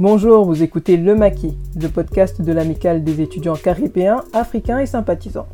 Bonjour, 0.00 0.46
vous 0.46 0.62
écoutez 0.62 0.96
Le 0.96 1.14
Maquis, 1.14 1.58
le 1.78 1.88
podcast 1.88 2.40
de 2.40 2.52
l'amicale 2.52 3.04
des 3.04 3.20
étudiants 3.20 3.54
caribéens, 3.54 4.24
africains 4.32 4.78
et 4.78 4.86
sympathisants. 4.86 5.46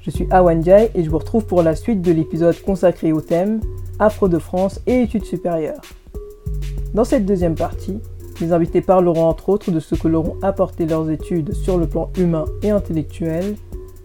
Je 0.00 0.08
suis 0.08 0.26
Awan 0.30 0.64
Jai 0.64 0.90
et 0.94 1.04
je 1.04 1.10
vous 1.10 1.18
retrouve 1.18 1.44
pour 1.44 1.62
la 1.62 1.76
suite 1.76 2.00
de 2.00 2.10
l'épisode 2.10 2.58
consacré 2.62 3.12
au 3.12 3.20
thème 3.20 3.60
Afro 3.98 4.28
de 4.28 4.38
France 4.38 4.80
et 4.86 5.02
études 5.02 5.26
supérieures. 5.26 5.82
Dans 6.94 7.04
cette 7.04 7.26
deuxième 7.26 7.54
partie, 7.54 8.00
les 8.40 8.54
invités 8.54 8.80
parleront 8.80 9.26
entre 9.26 9.50
autres 9.50 9.70
de 9.70 9.78
ce 9.78 9.94
que 9.94 10.08
leur 10.08 10.26
ont 10.26 10.38
apporté 10.40 10.86
leurs 10.86 11.10
études 11.10 11.52
sur 11.52 11.76
le 11.76 11.86
plan 11.86 12.10
humain 12.16 12.46
et 12.62 12.70
intellectuel, 12.70 13.56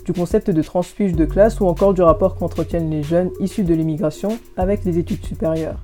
du 0.04 0.12
concept 0.12 0.52
de 0.52 0.62
transfuge 0.62 1.14
de 1.14 1.24
classe 1.24 1.62
ou 1.62 1.66
encore 1.66 1.94
du 1.94 2.02
rapport 2.02 2.36
qu'entretiennent 2.36 2.90
les 2.90 3.04
jeunes 3.04 3.32
issus 3.40 3.64
de 3.64 3.74
l'immigration 3.74 4.38
avec 4.58 4.84
les 4.84 5.00
études 5.00 5.24
supérieures. 5.24 5.80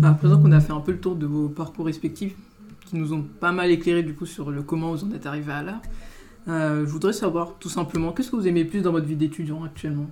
À 0.00 0.12
présent 0.12 0.40
qu'on 0.40 0.52
a 0.52 0.60
fait 0.60 0.72
un 0.72 0.78
peu 0.78 0.92
le 0.92 1.00
tour 1.00 1.16
de 1.16 1.26
vos 1.26 1.48
parcours 1.48 1.86
respectifs, 1.86 2.36
qui 2.90 2.96
nous 2.96 3.12
ont 3.12 3.22
pas 3.22 3.52
mal 3.52 3.70
éclairé 3.70 4.02
du 4.02 4.14
coup 4.14 4.26
sur 4.26 4.50
le 4.50 4.62
comment 4.62 4.90
vous 4.90 5.04
en 5.04 5.12
êtes 5.12 5.24
arrivé 5.24 5.52
à 5.52 5.62
là, 5.62 5.80
euh, 6.48 6.84
je 6.84 6.90
voudrais 6.90 7.12
savoir 7.12 7.54
tout 7.60 7.68
simplement 7.68 8.10
qu'est-ce 8.10 8.32
que 8.32 8.36
vous 8.36 8.48
aimez 8.48 8.64
plus 8.64 8.82
dans 8.82 8.90
votre 8.90 9.06
vie 9.06 9.14
d'étudiant 9.14 9.62
actuellement? 9.64 10.08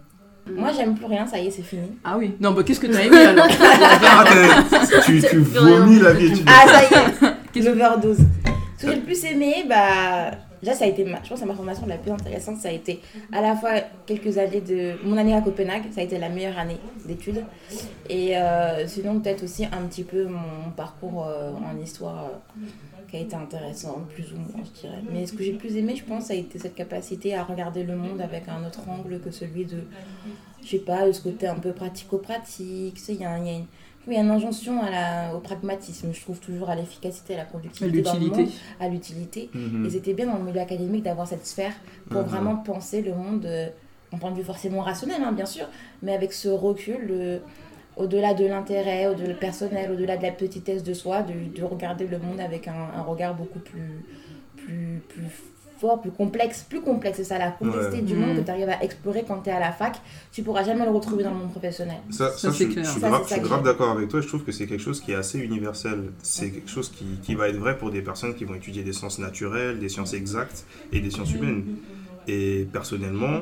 Moi, 0.56 0.70
j'aime 0.74 0.94
plus 0.94 1.04
rien, 1.04 1.26
ça 1.26 1.38
y 1.38 1.48
est, 1.48 1.50
c'est 1.50 1.62
fini. 1.62 1.88
Ah 2.04 2.16
oui, 2.16 2.34
non, 2.40 2.52
bah 2.52 2.62
qu'est-ce 2.62 2.80
que 2.80 2.86
t'as 2.86 3.02
aimé 3.02 3.18
alors? 3.18 3.48
Ah, 3.60 4.24
tu, 5.04 5.20
tu 5.20 5.38
vomis 5.40 5.98
la 5.98 6.12
vie 6.12 6.26
étudiante. 6.26 6.48
Ah, 6.48 6.68
ça 6.68 6.82
y 7.54 7.58
est, 7.58 7.62
l'overdose. 7.62 8.18
Ce 8.78 8.86
que 8.86 8.92
j'ai 8.92 8.96
le 8.96 9.02
plus 9.02 9.24
aimé, 9.24 9.66
bah, 9.68 10.30
déjà, 10.62 10.74
ça 10.74 10.84
a 10.84 10.88
été, 10.88 11.04
ma, 11.04 11.22
je 11.22 11.28
pense, 11.28 11.40
que 11.40 11.44
ma 11.44 11.54
formation 11.54 11.86
la 11.86 11.98
plus 11.98 12.10
intéressante, 12.10 12.58
ça 12.58 12.68
a 12.68 12.72
été 12.72 13.00
à 13.32 13.40
la 13.40 13.56
fois 13.56 13.80
quelques 14.06 14.38
années 14.38 14.60
de. 14.60 14.94
Mon 15.04 15.16
année 15.16 15.34
à 15.34 15.40
Copenhague, 15.40 15.84
ça 15.92 16.00
a 16.00 16.04
été 16.04 16.18
la 16.18 16.28
meilleure 16.28 16.58
année 16.58 16.78
d'études. 17.06 17.44
Et 18.08 18.36
euh, 18.36 18.86
sinon, 18.86 19.20
peut-être 19.20 19.42
aussi 19.44 19.64
un 19.64 19.86
petit 19.88 20.04
peu 20.04 20.24
mon 20.24 20.70
parcours 20.76 21.26
euh, 21.26 21.52
en 21.52 21.78
histoire 21.78 22.24
euh, 22.24 22.66
qui 23.10 23.16
a 23.16 23.20
été 23.20 23.36
intéressant, 23.36 24.06
plus 24.14 24.32
ou 24.32 24.36
moins, 24.36 24.64
je 24.64 24.80
dirais. 24.80 25.02
Mais 25.12 25.26
ce 25.26 25.32
que 25.32 25.42
j'ai 25.42 25.52
plus 25.52 25.76
aimé, 25.76 25.94
je 25.96 26.04
pense, 26.04 26.26
ça 26.26 26.34
a 26.34 26.36
été 26.36 26.58
cette 26.58 26.74
capacité 26.74 27.34
à 27.34 27.44
regarder 27.44 27.84
le 27.84 27.96
monde 27.96 28.20
avec 28.20 28.48
un 28.48 28.66
autre 28.66 28.80
angle 28.88 29.20
que 29.20 29.30
celui 29.30 29.64
de, 29.64 29.84
je 30.62 30.68
sais 30.68 30.78
pas, 30.78 31.10
ce 31.12 31.20
côté 31.20 31.46
un 31.46 31.56
peu 31.56 31.72
pratico-pratique. 31.72 32.98
Il 33.08 33.14
y 33.16 33.24
a. 33.24 33.38
a 34.16 34.20
une 34.22 34.30
injonction 34.30 34.82
à 34.82 34.90
la, 34.90 35.34
au 35.36 35.40
pragmatisme, 35.40 36.08
je 36.12 36.20
trouve 36.20 36.38
toujours 36.40 36.70
à 36.70 36.74
l'efficacité, 36.74 37.34
à 37.34 37.38
la 37.38 37.44
productivité, 37.44 38.02
dans 38.02 38.12
le 38.14 38.18
L'utilité. 38.20 38.42
monde, 38.42 38.52
à 38.80 38.88
l'utilité. 38.88 39.50
Mhm. 39.54 39.84
Et 39.86 39.90
c'était 39.90 40.14
bien 40.14 40.26
dans 40.26 40.38
le 40.38 40.44
milieu 40.44 40.60
académique 40.60 41.02
d'avoir 41.04 41.26
cette 41.28 41.46
sphère 41.46 41.72
pour 42.10 42.22
Mhm. 42.22 42.28
vraiment 42.28 42.56
penser 42.56 43.02
le 43.02 43.14
monde 43.14 43.44
euh, 43.44 43.68
d'un 44.10 44.18
point 44.18 44.30
de 44.30 44.36
vue 44.36 44.44
forcément 44.44 44.80
rationnel, 44.80 45.22
hein, 45.22 45.32
bien 45.32 45.44
sûr, 45.46 45.66
mais 46.02 46.14
avec 46.14 46.32
ce 46.32 46.48
recul 46.48 47.08
euh, 47.10 47.38
au-delà 47.96 48.32
de 48.32 48.46
l'intérêt, 48.46 49.06
au-delà 49.08 49.28
du 49.28 49.34
personnel, 49.34 49.90
au-delà 49.92 50.16
de 50.16 50.22
la 50.22 50.30
petitesse 50.32 50.82
de 50.82 50.94
soi, 50.94 51.22
de, 51.22 51.34
de 51.54 51.64
regarder 51.64 52.06
le 52.06 52.18
monde 52.18 52.40
avec 52.40 52.68
un, 52.68 52.88
un 52.96 53.02
regard 53.02 53.34
beaucoup 53.34 53.58
plus, 53.58 54.04
plus, 54.56 55.02
plus 55.08 55.26
fort, 55.80 56.00
plus 56.00 56.10
complexe, 56.10 56.64
plus 56.68 56.80
complexe, 56.80 57.18
c'est 57.18 57.24
ça, 57.24 57.38
la 57.38 57.50
complexité 57.50 57.96
Ouais. 57.96 58.02
du 58.02 58.14
monde 58.14 58.30
Mhm. 58.30 58.36
que 58.38 58.40
tu 58.44 58.50
arrives 58.50 58.68
à 58.68 58.82
explorer 58.82 59.24
quand 59.26 59.40
tu 59.42 59.50
es 59.50 59.52
à 59.52 59.60
la 59.60 59.72
fac, 59.72 60.00
tu 60.32 60.42
pourras 60.42 60.64
jamais 60.64 60.84
le 60.84 60.90
retrouver 60.90 61.22
dans 61.24 61.30
le 61.30 61.36
monde 61.36 61.50
professionnel. 61.50 61.98
Ça, 62.10 62.30
Ça, 62.32 62.38
ça, 62.38 62.52
c'est 62.52 62.64
je, 62.66 62.72
clair. 62.72 62.84
je 62.84 62.90
suis 62.90 63.00
Ça, 63.00 63.38
grave, 63.38 63.62
d'accord 63.64 63.90
avec 63.90 64.08
toi. 64.08 64.20
Je 64.20 64.26
trouve 64.28 64.44
que 64.44 64.52
c'est 64.52 64.66
quelque 64.66 64.80
chose 64.82 65.00
qui 65.00 65.12
est 65.12 65.16
assez 65.16 65.38
universel. 65.38 66.12
C'est 66.22 66.50
quelque 66.50 66.70
chose 66.70 66.90
qui, 66.90 67.04
qui 67.22 67.34
va 67.34 67.48
être 67.48 67.56
vrai 67.58 67.78
pour 67.78 67.90
des 67.90 68.02
personnes 68.02 68.34
qui 68.34 68.44
vont 68.44 68.54
étudier 68.54 68.82
des 68.82 68.92
sciences 68.92 69.18
naturelles, 69.18 69.78
des 69.78 69.88
sciences 69.88 70.14
exactes 70.14 70.64
et 70.92 71.00
des 71.00 71.10
sciences 71.10 71.32
humaines. 71.32 71.64
Et 72.26 72.66
personnellement, 72.72 73.40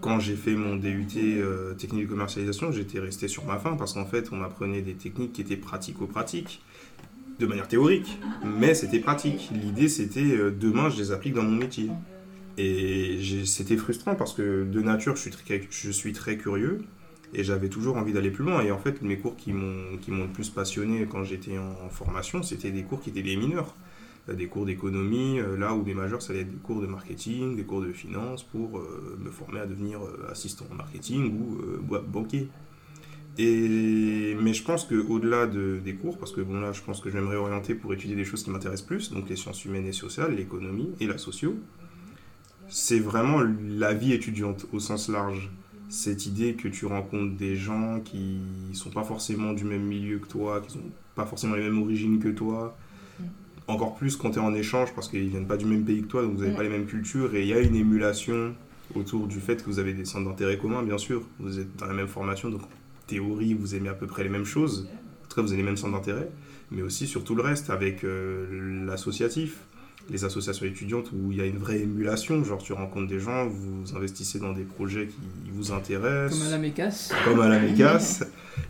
quand 0.00 0.20
j'ai 0.20 0.36
fait 0.36 0.54
mon 0.54 0.76
DUT 0.76 1.06
euh, 1.16 1.74
technique 1.74 2.04
de 2.04 2.10
commercialisation, 2.10 2.70
j'étais 2.70 3.00
resté 3.00 3.28
sur 3.28 3.44
ma 3.44 3.58
faim 3.58 3.74
parce 3.78 3.92
qu'en 3.94 4.04
fait, 4.06 4.28
on 4.32 4.42
apprenait 4.42 4.80
des 4.82 4.94
techniques 4.94 5.32
qui 5.32 5.40
étaient 5.42 5.56
pratico-pratiques, 5.56 6.62
de 7.38 7.46
manière 7.46 7.68
théorique, 7.68 8.18
mais 8.44 8.74
c'était 8.74 8.98
pratique. 8.98 9.50
L'idée, 9.52 9.88
c'était 9.88 10.20
euh, 10.20 10.50
demain, 10.50 10.88
je 10.88 10.96
les 10.96 11.12
applique 11.12 11.34
dans 11.34 11.42
mon 11.42 11.56
métier. 11.56 11.90
Et 12.58 13.20
c'était 13.44 13.76
frustrant 13.76 14.14
parce 14.14 14.32
que 14.32 14.64
de 14.64 14.80
nature, 14.80 15.14
je 15.16 15.90
suis 15.90 16.12
très, 16.12 16.38
curieux 16.38 16.78
et 17.34 17.44
j'avais 17.44 17.68
toujours 17.68 17.98
envie 17.98 18.14
d'aller 18.14 18.30
plus 18.30 18.44
loin. 18.44 18.62
Et 18.62 18.70
en 18.70 18.78
fait, 18.78 19.02
mes 19.02 19.18
cours 19.18 19.36
qui 19.36 19.52
m'ont 19.52 19.98
le 20.08 20.32
plus 20.32 20.48
passionné 20.48 21.06
quand 21.10 21.22
j'étais 21.22 21.58
en, 21.58 21.90
formation, 21.90 22.42
c'était 22.42 22.70
des 22.70 22.82
cours 22.82 23.02
qui 23.02 23.10
étaient 23.10 23.22
des 23.22 23.36
mineurs. 23.36 23.74
Euh, 24.30 24.34
Des 24.34 24.46
cours 24.46 24.64
d'économie, 24.64 25.38
euh, 25.38 25.56
là 25.56 25.74
où 25.74 25.84
les 25.84 25.94
majeurs, 25.94 26.22
ça 26.22 26.32
allait 26.32 26.42
être 26.42 26.50
des 26.50 26.56
cours 26.56 26.80
de 26.80 26.86
marketing, 26.86 27.56
des 27.56 27.64
cours 27.64 27.82
de 27.82 27.92
finance 27.92 28.42
pour 28.42 28.80
me 29.18 29.30
former 29.30 29.60
à 29.60 29.66
devenir 29.66 30.00
assistant 30.30 30.64
en 30.72 30.74
marketing 30.74 31.38
ou 31.38 31.58
banquier. 32.08 32.48
Et, 33.38 34.34
mais 34.40 34.54
je 34.54 34.62
pense 34.62 34.84
qu'au-delà 34.84 35.46
de, 35.46 35.78
des 35.84 35.94
cours, 35.94 36.16
parce 36.16 36.32
que 36.32 36.40
bon 36.40 36.58
là 36.60 36.72
je 36.72 36.80
pense 36.80 37.00
que 37.00 37.10
je 37.10 37.14
vais 37.18 37.20
me 37.20 37.28
réorienter 37.28 37.74
pour 37.74 37.92
étudier 37.92 38.16
des 38.16 38.24
choses 38.24 38.42
qui 38.42 38.50
m'intéressent 38.50 38.86
plus, 38.86 39.12
donc 39.12 39.28
les 39.28 39.36
sciences 39.36 39.64
humaines 39.66 39.86
et 39.86 39.92
sociales, 39.92 40.34
l'économie 40.34 40.90
et 41.00 41.06
la 41.06 41.18
socio, 41.18 41.54
c'est 42.68 42.98
vraiment 42.98 43.42
la 43.68 43.92
vie 43.92 44.12
étudiante 44.12 44.66
au 44.72 44.80
sens 44.80 45.08
large. 45.08 45.50
Cette 45.88 46.26
idée 46.26 46.54
que 46.54 46.66
tu 46.66 46.86
rencontres 46.86 47.36
des 47.36 47.56
gens 47.56 48.00
qui 48.00 48.38
sont 48.72 48.90
pas 48.90 49.04
forcément 49.04 49.52
du 49.52 49.64
même 49.64 49.84
milieu 49.84 50.18
que 50.18 50.26
toi, 50.26 50.60
qui 50.60 50.72
sont 50.72 50.80
pas 51.14 51.26
forcément 51.26 51.54
les 51.54 51.62
mêmes 51.62 51.80
origines 51.80 52.18
que 52.18 52.28
toi, 52.28 52.76
encore 53.68 53.94
plus 53.96 54.16
quand 54.16 54.30
tu 54.30 54.38
es 54.38 54.42
en 54.42 54.54
échange 54.54 54.92
parce 54.94 55.08
qu'ils 55.08 55.28
viennent 55.28 55.46
pas 55.46 55.56
du 55.56 55.64
même 55.66 55.84
pays 55.84 56.02
que 56.02 56.06
toi, 56.08 56.22
donc 56.22 56.32
vous 56.34 56.40
n'avez 56.40 56.52
Mm. 56.52 56.56
pas 56.56 56.62
les 56.62 56.68
mêmes 56.70 56.86
cultures 56.86 57.34
et 57.34 57.42
il 57.42 57.48
y 57.48 57.52
a 57.52 57.60
une 57.60 57.76
émulation 57.76 58.54
autour 58.94 59.26
du 59.26 59.40
fait 59.40 59.62
que 59.62 59.66
vous 59.66 59.78
avez 59.78 59.92
des 59.92 60.04
centres 60.04 60.28
d'intérêt 60.28 60.58
communs, 60.58 60.82
bien 60.82 60.98
sûr. 60.98 61.22
Vous 61.38 61.58
êtes 61.60 61.76
dans 61.76 61.86
la 61.86 61.94
même 61.94 62.08
formation, 62.08 62.48
donc 62.50 62.62
théorie, 63.06 63.54
vous 63.54 63.74
aimez 63.74 63.88
à 63.88 63.94
peu 63.94 64.06
près 64.06 64.22
les 64.22 64.28
mêmes 64.30 64.44
choses. 64.44 64.88
En 65.24 65.28
tout 65.28 65.36
cas, 65.36 65.42
vous 65.42 65.48
avez 65.52 65.58
les 65.62 65.66
mêmes 65.66 65.76
centres 65.76 65.92
d'intérêt, 65.94 66.28
mais 66.70 66.82
aussi 66.82 67.06
sur 67.06 67.24
tout 67.24 67.34
le 67.34 67.42
reste 67.42 67.70
avec 67.70 68.04
euh, 68.04 68.84
l'associatif, 68.86 69.58
les 70.08 70.24
associations 70.24 70.66
étudiantes 70.66 71.10
où 71.12 71.32
il 71.32 71.38
y 71.38 71.40
a 71.40 71.46
une 71.46 71.58
vraie 71.58 71.80
émulation. 71.80 72.44
Genre, 72.44 72.62
tu 72.62 72.72
rencontres 72.72 73.08
des 73.08 73.18
gens, 73.18 73.46
vous 73.48 73.96
investissez 73.96 74.38
dans 74.38 74.52
des 74.52 74.62
projets 74.62 75.08
qui 75.08 75.50
vous 75.52 75.72
intéressent 75.72 76.38
Comme 76.38 76.46
à 76.48 76.50
la 76.52 76.58
mécasse. 76.58 77.12
comme 77.24 77.40
à 77.40 77.48
la 77.48 77.58
Mécasse, 77.66 78.24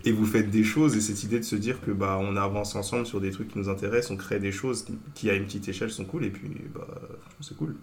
et 0.04 0.12
vous 0.12 0.24
faites 0.24 0.50
des 0.50 0.64
choses, 0.64 0.97
et 0.97 1.00
cette 1.03 1.22
idée 1.24 1.38
de 1.38 1.44
se 1.44 1.56
dire 1.56 1.80
que 1.82 1.91
bah 1.91 2.18
on 2.20 2.36
avance 2.36 2.74
ensemble 2.74 3.06
sur 3.06 3.20
des 3.20 3.30
trucs 3.30 3.48
qui 3.48 3.58
nous 3.58 3.68
intéressent, 3.68 4.12
on 4.12 4.16
crée 4.16 4.38
des 4.41 4.50
choses 4.53 4.86
qui 5.14 5.28
à 5.30 5.34
une 5.34 5.44
petite 5.44 5.68
échelle 5.68 5.91
sont 5.91 6.04
cool, 6.06 6.24
et 6.24 6.30
puis 6.30 6.50
bah 6.74 6.86
franchement 6.88 7.36
c'est 7.42 7.56
cool. 7.56 7.76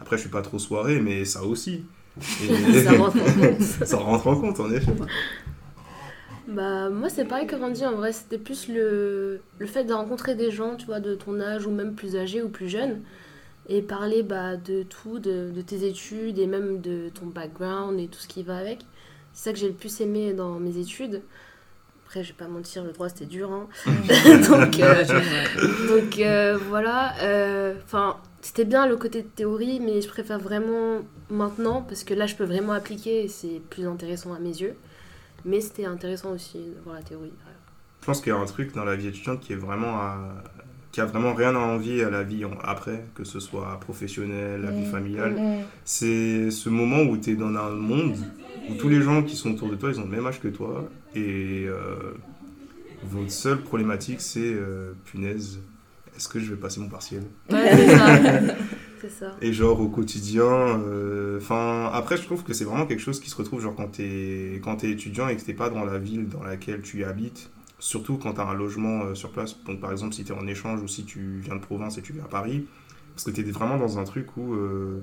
Après 0.00 0.16
je 0.16 0.22
suis 0.22 0.30
pas 0.30 0.42
trop 0.42 0.58
soirée, 0.58 1.00
mais 1.00 1.24
ça 1.24 1.42
aussi. 1.42 1.84
Et- 2.20 2.82
Ça 2.84 2.92
rentre 2.92 3.16
en 3.16 3.32
compte. 3.32 3.62
ça 3.86 3.96
rentre 3.96 4.26
en 4.26 4.36
compte 4.36 4.60
en 4.60 4.70
effet. 4.72 4.92
Bah, 6.50 6.90
moi, 6.90 7.08
c'est 7.08 7.24
pareil 7.26 7.46
que 7.46 7.54
Randy, 7.56 7.86
en 7.86 7.94
vrai, 7.94 8.12
c'était 8.12 8.38
plus 8.38 8.68
le, 8.68 9.40
le 9.58 9.66
fait 9.66 9.84
de 9.84 9.92
rencontrer 9.92 10.34
des 10.34 10.50
gens, 10.50 10.76
tu 10.76 10.86
vois, 10.86 11.00
de 11.00 11.14
ton 11.14 11.40
âge 11.40 11.66
ou 11.66 11.70
même 11.70 11.94
plus 11.94 12.16
âgés 12.16 12.42
ou 12.42 12.48
plus 12.48 12.68
jeunes, 12.68 13.02
et 13.68 13.82
parler 13.82 14.22
bah, 14.22 14.56
de 14.56 14.82
tout, 14.84 15.18
de, 15.20 15.50
de 15.52 15.62
tes 15.62 15.86
études 15.86 16.38
et 16.38 16.46
même 16.46 16.80
de 16.80 17.10
ton 17.10 17.26
background 17.26 18.00
et 18.00 18.08
tout 18.08 18.20
ce 18.20 18.28
qui 18.28 18.42
va 18.42 18.58
avec. 18.58 18.80
C'est 19.32 19.44
ça 19.50 19.52
que 19.52 19.58
j'ai 19.58 19.68
le 19.68 19.74
plus 19.74 20.00
aimé 20.00 20.32
dans 20.34 20.60
mes 20.60 20.78
études. 20.78 21.22
Après, 22.06 22.24
je 22.24 22.30
vais 22.30 22.36
pas 22.38 22.48
mentir, 22.48 22.84
le 22.84 22.92
droit 22.92 23.08
c'était 23.08 23.26
dur. 23.26 23.52
Hein. 23.52 23.68
donc, 24.50 24.80
euh, 24.80 25.04
donc 25.88 26.18
euh, 26.18 26.58
voilà. 26.68 27.14
euh, 27.22 27.74
Enfin, 27.84 28.16
c'était 28.42 28.64
bien 28.64 28.86
le 28.86 28.96
côté 28.96 29.22
de 29.22 29.28
théorie, 29.28 29.80
mais 29.80 30.00
je 30.02 30.08
préfère 30.08 30.38
vraiment 30.40 31.00
maintenant 31.30 31.82
parce 31.82 32.04
que 32.04 32.14
là, 32.14 32.26
je 32.26 32.34
peux 32.36 32.44
vraiment 32.44 32.72
appliquer 32.72 33.24
et 33.24 33.28
c'est 33.28 33.60
plus 33.70 33.86
intéressant 33.86 34.34
à 34.34 34.38
mes 34.40 34.48
yeux. 34.60 34.74
Mais 35.44 35.60
c'était 35.60 35.84
intéressant 35.86 36.32
aussi 36.32 36.58
de 36.58 36.80
voir 36.84 36.96
la 36.96 37.02
théorie. 37.02 37.32
Je 38.00 38.06
pense 38.06 38.20
qu'il 38.20 38.32
y 38.32 38.36
a 38.36 38.38
un 38.38 38.46
truc 38.46 38.74
dans 38.74 38.84
la 38.84 38.96
vie 38.96 39.08
étudiante 39.08 39.40
qui 39.40 39.52
est 39.52 39.56
vraiment 39.56 39.96
à- 39.98 40.42
qui 40.92 41.00
a 41.00 41.04
vraiment 41.04 41.34
rien 41.34 41.54
à 41.54 41.58
envier 41.58 42.02
à 42.02 42.10
la 42.10 42.22
vie 42.24 42.44
en- 42.44 42.58
après, 42.64 43.04
que 43.14 43.22
ce 43.24 43.38
soit 43.38 43.78
professionnelle, 43.78 44.62
la 44.62 44.70
vie 44.72 44.84
familiale. 44.84 45.34
C'est 45.84 46.50
ce 46.50 46.68
moment 46.68 47.02
où 47.02 47.16
tu 47.16 47.30
es 47.30 47.36
dans 47.36 47.54
un 47.54 47.70
monde 47.70 48.16
où 48.68 48.74
tous 48.74 48.88
les 48.88 49.00
gens 49.00 49.22
qui 49.22 49.36
sont 49.36 49.52
autour 49.52 49.68
de 49.70 49.76
toi, 49.76 49.90
ils 49.90 50.00
ont 50.00 50.04
le 50.04 50.10
même 50.10 50.26
âge 50.26 50.40
que 50.40 50.48
toi. 50.48 50.88
Et 51.14 51.64
euh, 51.68 52.14
votre 53.02 53.30
seule 53.30 53.62
problématique, 53.62 54.20
c'est 54.20 54.40
euh, 54.52 54.92
punaise, 55.04 55.60
est-ce 56.16 56.28
que 56.28 56.40
je 56.40 56.50
vais 56.50 56.60
passer 56.60 56.80
mon 56.80 56.88
partiel? 56.88 57.22
Ouais, 57.50 57.70
Et 59.40 59.52
genre 59.52 59.80
au 59.80 59.88
quotidien, 59.88 60.44
euh, 60.44 61.38
enfin 61.38 61.90
après 61.92 62.16
je 62.16 62.22
trouve 62.24 62.42
que 62.44 62.52
c'est 62.52 62.64
vraiment 62.64 62.86
quelque 62.86 63.00
chose 63.00 63.20
qui 63.20 63.30
se 63.30 63.36
retrouve 63.36 63.60
genre 63.60 63.74
quand 63.74 63.88
t'es 63.88 64.60
quand 64.62 64.76
t'es 64.76 64.90
étudiant 64.90 65.28
et 65.28 65.36
que 65.36 65.42
t'es 65.42 65.54
pas 65.54 65.70
dans 65.70 65.84
la 65.84 65.98
ville 65.98 66.28
dans 66.28 66.42
laquelle 66.42 66.82
tu 66.82 67.04
habites, 67.04 67.50
surtout 67.78 68.16
quand 68.16 68.34
t'as 68.34 68.44
un 68.44 68.54
logement 68.54 69.04
euh, 69.04 69.14
sur 69.14 69.30
place. 69.30 69.56
Donc 69.64 69.80
par 69.80 69.92
exemple 69.92 70.14
si 70.14 70.24
t'es 70.24 70.32
en 70.32 70.46
échange 70.46 70.80
ou 70.82 70.88
si 70.88 71.04
tu 71.04 71.40
viens 71.42 71.56
de 71.56 71.60
province 71.60 71.98
et 71.98 72.02
tu 72.02 72.12
viens 72.12 72.24
à 72.24 72.28
Paris, 72.28 72.66
parce 73.14 73.24
que 73.24 73.30
t'es 73.30 73.42
vraiment 73.42 73.78
dans 73.78 73.98
un 73.98 74.04
truc 74.04 74.36
où 74.36 74.54
euh, 74.54 75.02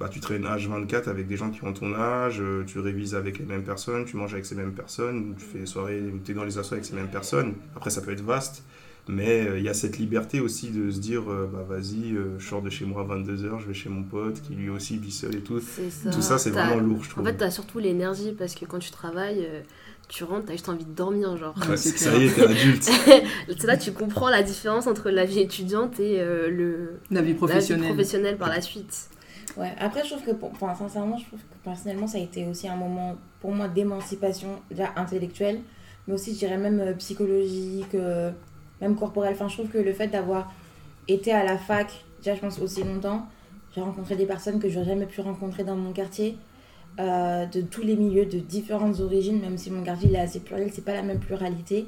bah, 0.00 0.08
tu 0.08 0.20
traînes 0.20 0.44
H24 0.44 1.08
avec 1.08 1.26
des 1.26 1.36
gens 1.36 1.50
qui 1.50 1.64
ont 1.64 1.72
ton 1.72 1.94
âge, 1.94 2.42
tu 2.66 2.78
révises 2.80 3.14
avec 3.14 3.38
les 3.38 3.44
mêmes 3.44 3.62
personnes, 3.62 4.04
tu 4.04 4.16
manges 4.16 4.32
avec 4.32 4.44
ces 4.44 4.56
mêmes 4.56 4.72
personnes, 4.72 5.34
tu 5.38 5.44
fais 5.44 5.60
des 5.60 5.66
soirées 5.66 6.00
où 6.00 6.18
t'es 6.18 6.34
dans 6.34 6.44
les 6.44 6.58
assos 6.58 6.74
avec 6.74 6.84
ces 6.84 6.94
mêmes 6.94 7.10
personnes. 7.10 7.54
Après 7.76 7.90
ça 7.90 8.00
peut 8.00 8.10
être 8.10 8.24
vaste. 8.24 8.64
Mais 9.06 9.46
euh, 9.46 9.58
il 9.58 9.64
y 9.64 9.68
a 9.68 9.74
cette 9.74 9.98
liberté 9.98 10.40
aussi 10.40 10.70
de 10.70 10.90
se 10.90 10.98
dire, 10.98 11.30
euh, 11.30 11.46
bah 11.52 11.64
vas-y, 11.68 12.14
euh, 12.14 12.38
je 12.38 12.48
sors 12.48 12.62
de 12.62 12.70
chez 12.70 12.86
moi 12.86 13.02
à 13.02 13.04
22h, 13.16 13.60
je 13.60 13.66
vais 13.66 13.74
chez 13.74 13.90
mon 13.90 14.02
pote 14.02 14.40
qui 14.40 14.54
lui 14.54 14.70
aussi 14.70 14.96
vit 14.96 15.10
seul 15.10 15.34
et 15.36 15.40
tout. 15.40 15.60
Ça. 15.60 16.10
Tout 16.10 16.22
ça, 16.22 16.38
c'est 16.38 16.50
vraiment 16.50 16.76
lourd, 16.76 17.04
je 17.04 17.10
trouve. 17.10 17.22
En 17.22 17.26
fait, 17.26 17.36
t'as 17.36 17.50
surtout 17.50 17.78
l'énergie 17.78 18.32
parce 18.32 18.54
que 18.54 18.64
quand 18.64 18.78
tu 18.78 18.90
travailles, 18.90 19.44
euh, 19.46 19.60
tu 20.08 20.24
rentres, 20.24 20.46
t'as 20.46 20.52
juste 20.52 20.68
envie 20.68 20.84
de 20.86 20.92
dormir, 20.94 21.36
genre. 21.36 21.54
Ouais, 21.68 21.76
c'est 21.76 21.98
ça 21.98 22.16
y 22.16 22.24
est, 22.26 22.30
t'es 22.34 22.42
adulte. 22.42 22.82
C'est 23.48 23.64
là 23.64 23.76
tu 23.76 23.92
comprends 23.92 24.30
la 24.30 24.42
différence 24.42 24.86
entre 24.86 25.10
la 25.10 25.24
vie 25.24 25.40
étudiante 25.40 26.00
et 26.00 26.20
euh, 26.20 26.48
le, 26.48 26.98
La 27.10 27.20
vie 27.20 27.26
la 27.28 27.32
vie 27.32 27.34
professionnelle. 27.34 27.88
professionnelle 27.88 28.36
par 28.36 28.48
la 28.48 28.60
suite. 28.60 29.08
Ouais, 29.56 29.72
après, 29.78 30.02
je 30.04 30.10
trouve 30.14 30.24
que, 30.24 30.32
pour, 30.32 30.50
enfin, 30.50 30.74
sincèrement, 30.74 31.16
je 31.16 31.26
trouve 31.26 31.38
que 31.38 31.44
personnellement, 31.62 32.06
ça 32.06 32.18
a 32.18 32.20
été 32.20 32.46
aussi 32.46 32.68
un 32.68 32.76
moment, 32.76 33.16
pour 33.40 33.52
moi, 33.52 33.68
d'émancipation, 33.68 34.48
déjà 34.70 34.92
intellectuelle, 34.96 35.60
mais 36.08 36.14
aussi, 36.14 36.34
je 36.34 36.38
dirais, 36.40 36.58
même 36.58 36.80
euh, 36.80 36.92
psychologique, 36.94 37.94
euh, 37.94 38.30
même 38.84 38.96
corporelle. 38.96 39.34
Enfin, 39.34 39.48
je 39.48 39.54
trouve 39.54 39.68
que 39.68 39.78
le 39.78 39.92
fait 39.92 40.08
d'avoir 40.08 40.52
été 41.08 41.32
à 41.32 41.44
la 41.44 41.58
fac, 41.58 42.04
déjà, 42.22 42.34
je 42.34 42.40
pense, 42.40 42.58
aussi 42.60 42.82
longtemps, 42.82 43.26
j'ai 43.74 43.80
rencontré 43.80 44.16
des 44.16 44.26
personnes 44.26 44.60
que 44.60 44.68
j'aurais 44.68 44.86
jamais 44.86 45.06
pu 45.06 45.20
rencontrer 45.20 45.64
dans 45.64 45.76
mon 45.76 45.92
quartier, 45.92 46.38
euh, 47.00 47.46
de 47.46 47.60
tous 47.60 47.82
les 47.82 47.96
milieux, 47.96 48.26
de 48.26 48.38
différentes 48.38 49.00
origines, 49.00 49.40
même 49.40 49.58
si 49.58 49.70
mon 49.70 49.82
quartier 49.82 50.08
il 50.08 50.14
est 50.14 50.20
assez 50.20 50.40
pluriel, 50.40 50.70
c'est 50.72 50.84
pas 50.84 50.94
la 50.94 51.02
même 51.02 51.18
pluralité. 51.18 51.86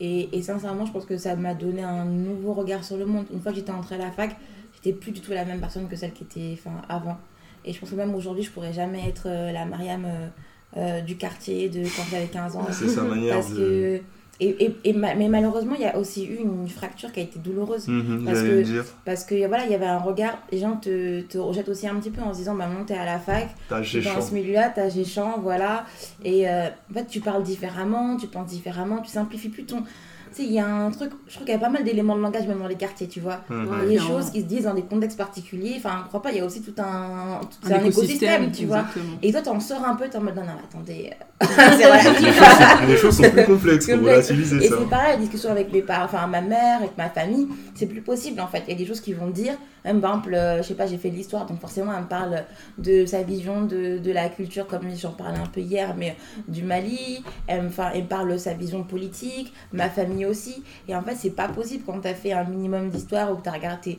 Et, 0.00 0.36
et 0.36 0.42
sincèrement, 0.42 0.86
je 0.86 0.92
pense 0.92 1.04
que 1.04 1.16
ça 1.16 1.36
m'a 1.36 1.54
donné 1.54 1.82
un 1.82 2.04
nouveau 2.04 2.54
regard 2.54 2.82
sur 2.82 2.96
le 2.96 3.06
monde. 3.06 3.26
Une 3.32 3.40
fois 3.40 3.52
que 3.52 3.58
j'étais 3.58 3.70
entrée 3.70 3.94
à 3.96 3.98
la 3.98 4.10
fac, 4.10 4.36
j'étais 4.74 4.96
plus 4.96 5.12
du 5.12 5.20
tout 5.20 5.30
la 5.30 5.44
même 5.44 5.60
personne 5.60 5.88
que 5.88 5.96
celle 5.96 6.12
qui 6.12 6.24
était 6.24 6.58
enfin, 6.58 6.82
avant. 6.88 7.18
Et 7.64 7.72
je 7.72 7.80
pense 7.80 7.90
que 7.90 7.94
même 7.94 8.14
aujourd'hui, 8.14 8.42
je 8.42 8.50
pourrais 8.50 8.72
jamais 8.72 9.08
être 9.08 9.24
euh, 9.26 9.52
la 9.52 9.66
Mariam 9.66 10.04
euh, 10.06 10.28
euh, 10.76 11.00
du 11.02 11.16
quartier 11.16 11.68
de 11.68 11.82
quand 11.82 12.04
j'avais 12.10 12.26
15 12.26 12.56
ans. 12.56 12.66
C'est 12.72 12.88
sa 12.88 13.02
manière 13.02 13.34
Parce 13.36 13.50
de. 13.52 13.56
que. 13.56 14.02
Et, 14.42 14.64
et, 14.64 14.76
et 14.84 14.92
ma- 14.94 15.14
mais 15.14 15.28
malheureusement, 15.28 15.74
il 15.74 15.82
y 15.82 15.86
a 15.86 15.98
aussi 15.98 16.24
eu 16.24 16.36
une 16.36 16.66
fracture 16.68 17.12
qui 17.12 17.20
a 17.20 17.22
été 17.22 17.38
douloureuse. 17.38 17.86
Mhm, 17.88 18.24
Parce 18.24 18.40
que- 18.40 18.62
dire. 18.62 18.84
Parce 19.04 19.24
que 19.24 19.46
voilà, 19.46 19.66
il 19.66 19.70
y 19.70 19.74
avait 19.74 19.84
un 19.86 19.98
regard, 19.98 20.38
les 20.50 20.58
gens 20.58 20.76
te, 20.76 21.20
te 21.20 21.36
rejettent 21.36 21.68
aussi 21.68 21.86
un 21.86 21.94
petit 21.96 22.10
peu 22.10 22.22
en 22.22 22.32
se 22.32 22.38
disant, 22.38 22.54
bah 22.54 22.66
non, 22.66 22.84
t'es 22.86 22.94
à 22.94 23.04
la 23.04 23.18
fac, 23.18 23.48
T'as 23.68 23.80
dans 23.80 23.82
ce 24.22 24.32
milieu-là, 24.34 24.72
t'as 24.74 24.88
Géchamp, 24.88 25.40
voilà. 25.42 25.84
Et 26.24 26.48
euh, 26.48 26.68
en 26.90 26.94
fait, 26.94 27.06
tu 27.06 27.20
parles 27.20 27.42
différemment, 27.42 28.16
tu 28.16 28.26
penses 28.28 28.48
différemment, 28.48 28.98
tu 29.02 29.10
simplifies 29.10 29.50
plus 29.50 29.64
ton. 29.64 29.82
Sais, 30.32 30.44
il 30.44 30.52
y 30.52 30.60
a 30.60 30.66
un 30.66 30.90
truc, 30.90 31.10
je 31.26 31.34
trouve 31.34 31.44
qu'il 31.44 31.54
y 31.54 31.56
a 31.56 31.60
pas 31.60 31.68
mal 31.68 31.82
d'éléments 31.82 32.14
de 32.16 32.20
langage, 32.22 32.46
même 32.46 32.58
dans 32.60 32.68
les 32.68 32.76
quartiers, 32.76 33.08
tu 33.08 33.18
vois. 33.20 33.40
Ouais. 33.50 33.56
Il 33.56 33.56
y 33.56 33.62
a 33.62 33.80
des 33.88 33.96
clairement. 33.96 34.08
choses 34.20 34.30
qui 34.30 34.40
se 34.42 34.46
disent 34.46 34.64
dans 34.64 34.74
des 34.74 34.82
contextes 34.82 35.18
particuliers. 35.18 35.74
Enfin, 35.76 36.02
je 36.04 36.08
crois 36.08 36.22
pas, 36.22 36.30
il 36.30 36.38
y 36.38 36.40
a 36.40 36.44
aussi 36.44 36.62
tout 36.62 36.74
un, 36.78 37.40
tout- 37.40 37.72
Un 37.72 37.76
un 37.80 37.84
écosystème, 37.84 38.52
tu 38.52 38.66
vois. 38.66 38.78
exactement. 38.78 39.18
Et 39.22 39.32
toi, 39.32 39.42
t'en 39.42 39.58
sors 39.60 39.84
un 39.84 39.94
peu, 39.96 40.08
t'es 40.08 40.18
en 40.18 40.22
mode 40.22 40.36
non, 40.36 40.42
non, 40.42 40.52
attendez. 40.68 41.10
euh, 41.42 41.46
c'est 41.78 41.86
relatif. 41.86 42.86
Les 42.88 42.96
choses 42.96 43.16
sont 43.16 43.30
plus 43.30 43.44
complexes 43.44 43.86
pour 43.86 43.98
relativiser 44.00 44.56
Et 44.64 44.68
ça. 44.68 44.76
c'est 44.78 44.88
pareil, 44.88 45.10
la 45.12 45.16
discussion 45.16 45.50
avec 45.50 45.72
mes 45.72 45.82
parents, 45.82 46.04
enfin 46.04 46.26
ma 46.26 46.40
mère, 46.40 46.78
avec 46.78 46.96
ma 46.96 47.08
famille, 47.10 47.48
c'est 47.74 47.86
plus 47.86 48.02
possible 48.02 48.40
en 48.40 48.46
fait. 48.46 48.62
Il 48.68 48.72
y 48.72 48.74
a 48.74 48.78
des 48.78 48.86
choses 48.86 49.00
qu'ils 49.00 49.16
vont 49.16 49.30
dire. 49.30 49.54
Même 49.84 50.00
par 50.00 50.10
exemple, 50.10 50.34
euh, 50.34 50.58
je 50.58 50.68
sais 50.68 50.74
pas, 50.74 50.86
j'ai 50.86 50.98
fait 50.98 51.10
l'histoire, 51.10 51.46
donc 51.46 51.60
forcément 51.60 51.92
elle 51.94 52.02
me 52.02 52.08
parle 52.08 52.44
de 52.78 53.06
sa 53.06 53.22
vision 53.22 53.62
de, 53.62 53.98
de 53.98 54.12
la 54.12 54.28
culture, 54.28 54.66
comme 54.66 54.94
j'en 54.94 55.12
parlais 55.12 55.38
un 55.38 55.46
peu 55.46 55.60
hier, 55.60 55.94
mais 55.96 56.16
du 56.48 56.62
Mali. 56.62 57.22
Elle 57.46 57.62
me, 57.62 57.70
elle 57.94 58.06
parle 58.06 58.32
de 58.32 58.38
sa 58.38 58.54
vision 58.54 58.82
politique, 58.84 59.52
ma 59.72 59.88
famille 59.88 60.26
aussi. 60.26 60.62
Et 60.88 60.94
en 60.94 61.02
fait, 61.02 61.14
c'est 61.16 61.30
pas 61.30 61.48
possible 61.48 61.84
quand 61.86 62.00
t'as 62.00 62.14
fait 62.14 62.32
un 62.32 62.44
minimum 62.44 62.90
d'histoire 62.90 63.32
ou 63.32 63.36
que 63.36 63.48
regardé. 63.50 63.98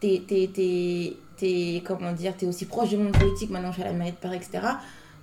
T'es, 0.00 0.22
t'es, 0.26 0.50
t'es, 0.52 1.16
t'es- 1.36 1.82
comment 1.86 2.12
dire, 2.12 2.36
t'es 2.36 2.46
aussi 2.46 2.66
proche 2.66 2.90
du 2.90 2.96
monde 2.96 3.16
politique, 3.16 3.50
maintenant 3.50 3.70
je 3.70 3.74
suis 3.76 3.82
à 3.84 3.86
la 3.86 3.92
mairie 3.92 4.10
de 4.12 4.16
Paris, 4.16 4.36
etc. 4.36 4.66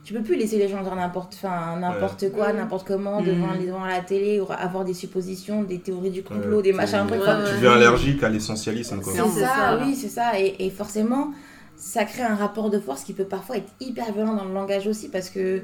Tu 0.03 0.13
peux 0.13 0.23
plus 0.23 0.35
laisser 0.35 0.57
les 0.57 0.67
gens 0.67 0.81
dire 0.81 0.95
n'importe, 0.95 1.35
enfin, 1.35 1.77
n'importe 1.79 2.31
quoi, 2.31 2.47
Ouais. 2.47 2.53
n'importe 2.53 2.87
comment, 2.87 3.21
Mm. 3.21 3.25
devant, 3.25 3.55
devant 3.55 3.85
la 3.85 3.99
télé, 3.99 4.39
ou 4.41 4.47
avoir 4.51 4.83
des 4.83 4.95
suppositions, 4.95 5.63
des 5.63 5.79
théories 5.79 6.09
du 6.09 6.23
complot, 6.23 6.57
Ouais, 6.57 6.63
des 6.63 6.73
machins, 6.73 7.05
Tu 7.07 7.13
ouais. 7.13 7.19
deviens 7.19 7.73
allergique 7.73 8.23
à 8.23 8.29
l'essentialisme. 8.29 8.99
c'est 9.03 9.11
ça, 9.11 9.25
c'est 9.31 9.39
ça, 9.41 9.79
oui, 9.85 9.95
c'est 9.95 10.09
ça. 10.09 10.39
Et, 10.39 10.55
et 10.65 10.69
forcément, 10.71 11.31
ça 11.75 12.05
crée 12.05 12.23
un 12.23 12.35
rapport 12.35 12.71
de 12.71 12.79
force 12.79 13.03
qui 13.03 13.13
peut 13.13 13.25
parfois 13.25 13.57
être 13.57 13.71
hyper 13.79 14.11
violent 14.11 14.33
dans 14.33 14.45
le 14.45 14.53
langage 14.53 14.87
aussi 14.87 15.07
parce 15.09 15.29
que 15.29 15.61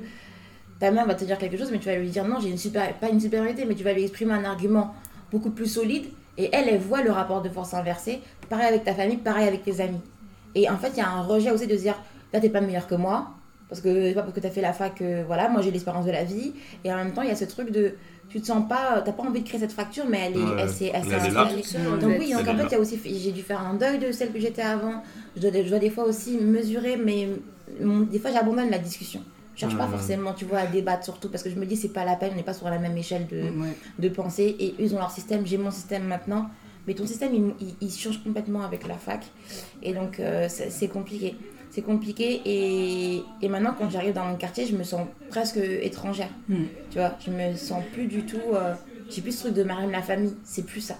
ta 0.79 0.91
mère 0.91 1.07
va 1.07 1.15
te 1.15 1.25
dire 1.25 1.39
quelque 1.39 1.57
chose, 1.57 1.71
mais 1.71 1.79
tu 1.79 1.85
vas 1.89 1.95
lui 1.95 2.09
dire 2.09 2.25
non, 2.27 2.39
j'ai 2.39 2.49
une 2.49 2.57
super, 2.59 2.93
pas 2.99 3.09
une 3.09 3.19
supériorité, 3.19 3.65
mais 3.65 3.73
tu 3.73 3.83
vas 3.83 3.93
lui 3.93 4.03
exprimer 4.03 4.33
un 4.33 4.43
argument 4.45 4.93
beaucoup 5.31 5.49
plus 5.49 5.65
solide. 5.67 6.05
Et 6.37 6.49
elle, 6.53 6.69
elle 6.69 6.77
voit 6.79 7.01
le 7.01 7.09
rapport 7.09 7.41
de 7.41 7.49
force 7.49 7.73
inversé. 7.73 8.21
Pareil 8.49 8.67
avec 8.67 8.83
ta 8.83 8.93
famille, 8.93 9.17
pareil 9.17 9.47
avec 9.47 9.63
tes 9.63 9.81
amis. 9.81 10.01
Et 10.53 10.69
en 10.69 10.77
fait, 10.77 10.89
il 10.93 10.97
y 10.97 11.01
a 11.01 11.09
un 11.09 11.23
rejet 11.23 11.49
aussi 11.49 11.65
de 11.65 11.75
se 11.75 11.81
dire 11.81 11.95
là, 12.31 12.39
t'es 12.39 12.49
pas 12.49 12.61
meilleur 12.61 12.85
que 12.85 12.93
moi. 12.93 13.29
Parce 13.69 13.81
que 13.81 13.93
c'est 14.09 14.13
pas 14.13 14.21
parce 14.21 14.33
que 14.33 14.39
t'as 14.39 14.49
fait 14.49 14.61
la 14.61 14.73
fac 14.73 15.01
voilà, 15.25 15.49
moi 15.49 15.61
j'ai 15.61 15.71
l'expérience 15.71 16.05
de 16.05 16.11
la 16.11 16.23
vie. 16.23 16.53
Et 16.83 16.91
en 16.91 16.95
même 16.97 17.11
temps, 17.13 17.21
il 17.21 17.27
y 17.27 17.31
a 17.31 17.35
ce 17.35 17.45
truc 17.45 17.71
de 17.71 17.93
tu 18.29 18.41
te 18.41 18.45
sens 18.47 18.67
pas, 18.67 19.01
t'as 19.05 19.13
pas 19.13 19.23
envie 19.23 19.41
de 19.41 19.47
créer 19.47 19.59
cette 19.59 19.71
fracture, 19.71 20.03
mais 20.09 20.19
elle 20.27 20.33
est, 20.37 20.43
Ouais. 20.43 20.51
elle 20.59 20.69
s'est, 20.69 20.91
elle 20.93 21.07
est 21.07 21.31
là. 21.31 21.45
Donc 21.45 22.11
fait. 22.11 22.19
oui, 22.19 22.31
donc 22.33 22.41
Elle 22.41 22.49
en 22.49 22.57
fait, 22.57 22.63
là. 22.63 22.65
il 22.65 22.71
y 22.71 22.75
a 22.75 22.79
aussi, 22.79 22.99
j'ai 23.05 23.31
dû 23.31 23.41
faire 23.41 23.61
un 23.61 23.73
deuil 23.75 23.99
de 23.99 24.11
celle 24.11 24.31
que 24.33 24.39
j'étais 24.39 24.61
avant. 24.61 25.01
Je 25.35 25.41
dois, 25.41 25.51
je 25.63 25.69
dois 25.69 25.79
des 25.79 25.89
fois 25.89 26.03
aussi 26.05 26.37
mesurer, 26.37 26.97
mais 26.97 27.29
mon- 27.81 28.01
des 28.01 28.19
fois 28.19 28.31
j'abandonne 28.31 28.69
la 28.69 28.79
discussion. 28.79 29.21
Je 29.55 29.61
cherche 29.61 29.77
pas 29.77 29.87
forcément, 29.87 30.33
tu 30.33 30.45
vois, 30.45 30.59
à 30.59 30.67
débattre 30.67 31.03
surtout 31.03 31.29
parce 31.29 31.41
que 31.41 31.49
je 31.49 31.55
me 31.55 31.65
dis 31.65 31.75
c'est 31.77 31.87
pas 31.93 32.05
la 32.05 32.15
peine, 32.15 32.31
on 32.33 32.35
n'est 32.35 32.43
pas 32.43 32.53
sur 32.53 32.69
la 32.69 32.77
même 32.79 32.95
échelle 32.97 33.27
de, 33.27 33.41
Ouais. 33.41 33.73
de 33.97 34.09
pensée 34.09 34.55
et 34.59 34.71
eux, 34.71 34.75
ils 34.85 34.93
ont 34.93 34.99
leur 34.99 35.09
système, 35.11 35.45
j'ai 35.47 35.57
mon 35.57 35.71
système 35.71 36.03
maintenant. 36.03 36.47
Mais 36.85 36.93
ton 36.93 37.05
système, 37.07 37.33
il, 37.33 37.53
il- 37.59 37.75
il 37.81 37.91
change 37.91 38.23
complètement 38.23 38.61
avec 38.63 38.87
la 38.87 38.95
fac. 38.95 39.21
Et 39.83 39.93
donc, 39.93 40.19
euh, 40.19 40.47
c'est 40.49 40.87
compliqué. 40.89 41.35
C'est 41.77 41.83
compliqué. 41.83 42.41
Et, 42.43 43.21
et 43.39 43.49
maintenant, 43.49 43.71
quand 43.77 43.87
j'arrive 43.91 44.15
dans 44.15 44.25
mon 44.25 44.35
quartier, 44.35 44.65
je 44.65 44.75
me 44.75 44.81
sens 44.81 45.01
presque 45.29 45.57
étrangère. 45.57 46.31
Mm. 46.49 46.55
Tu 46.89 46.97
vois, 46.97 47.11
je 47.23 47.29
me 47.29 47.55
sens 47.55 47.83
plus 47.93 48.07
du 48.07 48.23
tout. 48.25 48.39
euh, 48.55 48.73
j'ai 49.11 49.21
plus 49.21 49.31
ce 49.31 49.41
truc 49.43 49.53
de 49.53 49.61
Marine 49.61 49.91
la 49.91 50.01
famille. 50.01 50.33
C'est 50.43 50.65
plus 50.65 50.81
ça. 50.81 50.95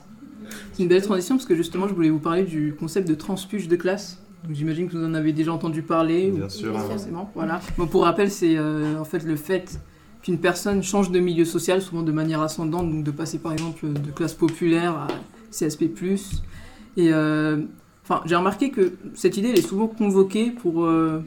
C'est 0.73 0.83
une 0.83 0.89
belle 0.89 1.01
transition 1.01 1.35
parce 1.35 1.47
que 1.47 1.55
justement, 1.55 1.87
je 1.87 1.95
voulais 1.95 2.11
vous 2.11 2.19
parler 2.19 2.43
du 2.43 2.75
concept 2.79 3.07
de 3.07 3.15
transfuge 3.15 3.67
de 3.67 3.75
classe. 3.75 4.21
J'imagine 4.51 4.87
que 4.87 4.95
vous 4.95 5.03
en 5.03 5.15
avez 5.15 5.33
déjà 5.33 5.51
entendu 5.51 5.81
parler. 5.81 6.29
ou 6.29 6.37
Bien 6.37 6.49
sûr. 6.49 6.71
Bien 6.73 6.79
hein. 6.79 6.85
forcément. 6.87 7.31
Voilà. 7.33 7.59
Bon, 7.79 7.87
pour 7.87 8.03
rappel, 8.03 8.29
c'est 8.29 8.55
euh, 8.55 8.99
en 8.99 9.03
fait 9.03 9.23
le 9.23 9.35
fait 9.35 9.79
qu'une 10.21 10.37
personne 10.37 10.83
change 10.83 11.09
de 11.09 11.19
milieu 11.19 11.45
social, 11.45 11.81
souvent 11.81 12.03
de 12.03 12.11
manière 12.11 12.41
ascendante, 12.43 12.87
donc 12.91 13.03
de 13.03 13.09
passer 13.09 13.39
par 13.39 13.51
exemple 13.51 13.87
de 13.93 14.11
classe 14.11 14.35
populaire 14.35 14.93
à 14.93 15.07
CSP+. 15.49 15.85
Et 16.97 17.11
euh, 17.11 17.63
enfin, 18.07 18.21
j'ai 18.25 18.35
remarqué 18.35 18.69
que 18.69 18.93
cette 19.13 19.37
idée, 19.37 19.49
elle 19.49 19.59
est 19.59 19.67
souvent 19.67 19.87
convoquée 19.87 20.51
pour 20.51 20.85
euh, 20.85 21.21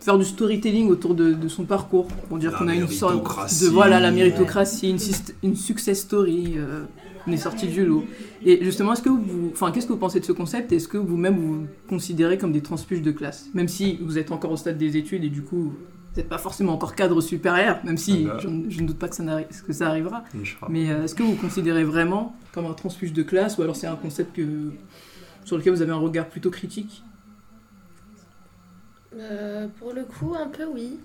faire 0.00 0.18
du 0.18 0.24
storytelling 0.24 0.88
autour 0.88 1.14
de, 1.14 1.32
de 1.32 1.48
son 1.48 1.64
parcours, 1.64 2.06
pour 2.28 2.38
dire 2.38 2.56
qu'on 2.56 2.68
a 2.68 2.74
une 2.74 2.88
sorte 2.88 3.16
de 3.62 3.68
voilà 3.68 4.00
la 4.00 4.10
méritocratie, 4.10 4.96
une, 5.42 5.56
success 5.56 6.00
story. 6.00 6.54
euh, 6.56 6.84
on 7.26 7.32
est 7.32 7.36
sorti 7.36 7.68
du 7.68 7.84
lot. 7.86 8.04
Et 8.44 8.64
justement, 8.64 8.92
est-ce 8.94 9.02
que 9.02 9.08
vous, 9.08 9.50
enfin, 9.52 9.70
qu'est-ce 9.70 9.86
que 9.86 9.92
vous 9.92 9.98
pensez 9.98 10.18
de 10.18 10.24
ce 10.24 10.32
concept? 10.32 10.72
Est-ce 10.72 10.88
que 10.88 10.98
vous-même 10.98 11.36
vous 11.36 11.54
vous 11.60 11.66
considérez 11.88 12.38
comme 12.38 12.52
des 12.52 12.62
transfuges 12.62 13.02
de 13.02 13.12
classe, 13.12 13.48
même 13.54 13.68
si 13.68 13.98
vous 14.02 14.18
êtes 14.18 14.32
encore 14.32 14.50
au 14.50 14.56
stade 14.56 14.78
des 14.78 14.96
études 14.96 15.22
et 15.24 15.28
du 15.28 15.42
coup 15.42 15.72
vous 16.14 16.18
n'êtes 16.20 16.28
pas 16.28 16.38
forcément 16.38 16.74
encore 16.74 16.94
cadre 16.94 17.20
supérieur, 17.20 17.78
même 17.84 17.96
si 17.96 18.26
Ah 18.28 18.34
bah. 18.34 18.40
je, 18.42 18.48
je 18.68 18.80
ne 18.82 18.86
doute 18.86 18.98
pas 18.98 19.08
que 19.08 19.14
ça, 19.16 19.22
que 19.66 19.72
ça 19.72 19.86
arrivera. 19.88 20.24
Mais 20.68 20.90
euh, 20.90 21.04
est-ce 21.04 21.14
que 21.14 21.22
vous 21.22 21.30
vous 21.30 21.40
considérez 21.40 21.84
vraiment 21.84 22.36
comme 22.52 22.66
un 22.66 22.74
transfuge 22.74 23.12
de 23.12 23.22
classe? 23.22 23.56
Ou 23.58 23.62
alors 23.62 23.76
c'est 23.76 23.86
un 23.86 23.96
concept 23.96 24.34
que, 24.36 24.42
sur 25.44 25.56
lequel 25.58 25.72
vous 25.72 25.82
avez 25.82 25.92
un 25.92 25.96
regard 25.98 26.28
plutôt 26.28 26.50
critique 26.50 27.02
Euh, 29.14 29.68
pour 29.78 29.92
le 29.92 30.04
coup, 30.04 30.34
un 30.34 30.48
peu 30.48 30.64
oui. 30.64 30.98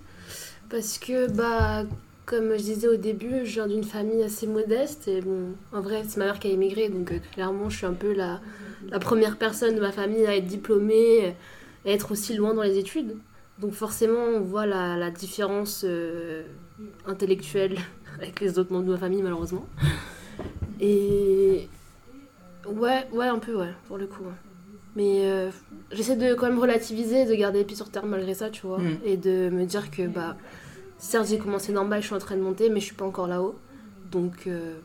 Parce 0.70 0.98
que, 0.98 1.30
bah, 1.30 1.84
comme 2.26 2.52
je 2.54 2.64
disais 2.64 2.88
au 2.88 2.96
début, 2.98 3.46
je 3.46 3.54
viens 3.56 3.68
d'une 3.68 3.84
famille 3.84 4.24
assez 4.24 4.48
modeste. 4.48 5.08
Et 5.08 5.22
bon, 5.22 5.54
en 5.74 5.82
vrai, 5.82 6.04
c'est 6.08 6.18
ma 6.18 6.26
mère 6.26 6.40
qui 6.40 6.48
a 6.48 6.52
émigré. 6.52 6.90
Donc, 6.90 7.12
euh, 7.12 7.20
clairement, 7.34 7.70
je 7.70 7.78
suis 7.78 7.86
un 7.86 7.94
peu 7.94 8.14
la, 8.14 8.40
la 8.90 9.00
première 9.00 9.38
personne 9.38 9.76
de 9.76 9.82
ma 9.82 9.92
famille 9.92 10.26
à 10.26 10.36
être 10.36 10.46
diplômée, 10.48 11.36
à 11.86 11.90
être 11.90 12.12
aussi 12.12 12.36
loin 12.36 12.54
dans 12.54 12.64
les 12.64 12.78
études. 12.78 13.18
Donc, 13.60 13.74
forcément, 13.74 14.20
on 14.36 14.42
voit 14.42 14.66
la, 14.66 14.96
la 14.98 15.12
différence 15.12 15.84
euh, 15.86 16.44
intellectuelle 17.06 17.78
avec 18.22 18.40
les 18.40 18.58
autres 18.60 18.72
membres 18.72 18.86
de 18.86 18.92
ma 18.92 18.98
famille, 18.98 19.22
malheureusement. 19.22 19.66
Et. 20.80 21.70
Ouais, 22.76 23.08
ouais, 23.12 23.28
un 23.28 23.40
peu, 23.40 23.56
ouais, 23.56 23.74
pour 23.88 23.98
le 23.98 24.08
coup. 24.08 24.24
Mais 24.96 25.22
euh, 25.26 25.52
j'essaie 25.92 26.16
de 26.16 26.34
quand 26.34 26.48
même 26.48 26.60
relativiser, 26.60 27.26
de 27.26 27.36
garder 27.36 27.60
les 27.60 27.66
pieds 27.66 27.76
sur 27.76 27.90
terre 27.90 28.06
malgré 28.06 28.34
ça, 28.34 28.50
tu 28.50 28.66
vois. 28.66 28.80
Mm. 28.80 28.98
Et 29.06 29.18
de 29.18 29.50
me 29.50 29.66
dire 29.66 29.92
que, 29.92 30.08
bah, 30.08 30.36
certes, 30.98 31.28
j'ai 31.30 31.38
commencé 31.38 31.72
d'en 31.72 31.86
bas 31.86 32.02
je 32.02 32.08
suis 32.08 32.16
en 32.16 32.20
train 32.20 32.36
de 32.36 32.42
monter, 32.42 32.70
mais 32.70 32.80
je 32.80 32.86
suis 32.86 32.96
pas 32.96 33.06
encore 33.06 33.28
là-haut. 33.28 33.56
Donc, 34.12 34.48
euh, 34.48 34.76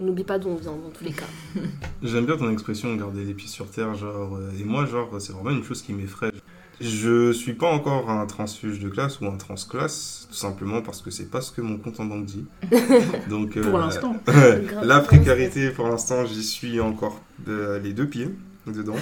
n'oublie 0.00 0.24
pas 0.24 0.38
d'où 0.38 0.48
on 0.48 0.56
vient 0.56 0.72
dans 0.72 0.90
tous 0.90 1.04
les 1.04 1.12
cas. 1.12 1.26
J'aime 2.02 2.26
bien 2.26 2.36
ton 2.36 2.50
expression 2.50 2.94
garder 2.94 3.24
les 3.24 3.34
pieds 3.34 3.48
sur 3.48 3.70
terre, 3.70 3.94
genre. 3.94 4.36
euh, 4.36 4.50
et 4.58 4.64
moi, 4.64 4.86
genre, 4.86 5.20
c'est 5.20 5.32
vraiment 5.32 5.50
une 5.50 5.64
chose 5.64 5.82
qui 5.82 5.92
m'effraie. 5.92 6.32
Je 6.80 7.32
suis 7.32 7.54
pas 7.54 7.70
encore 7.70 8.10
un 8.10 8.26
transfuge 8.26 8.80
de 8.80 8.88
classe 8.88 9.20
ou 9.20 9.26
un 9.26 9.36
transclasse, 9.36 10.26
tout 10.28 10.36
simplement 10.36 10.82
parce 10.82 11.02
que 11.02 11.10
c'est 11.10 11.30
pas 11.30 11.40
ce 11.40 11.52
que 11.52 11.60
mon 11.60 11.78
compte 11.78 12.00
en 12.00 12.06
banque 12.06 12.26
dit. 12.26 12.44
Donc, 13.28 13.58
pour 13.58 13.76
euh, 13.76 13.80
l'instant 13.80 14.12
ouais, 14.28 14.62
Grave. 14.66 14.84
la 14.84 15.00
précarité, 15.00 15.70
pour 15.70 15.88
l'instant, 15.88 16.24
j'y 16.26 16.42
suis 16.42 16.80
encore 16.80 17.20
les 17.46 17.92
deux 17.92 18.08
pieds 18.08 18.30
dedans. 18.66 18.96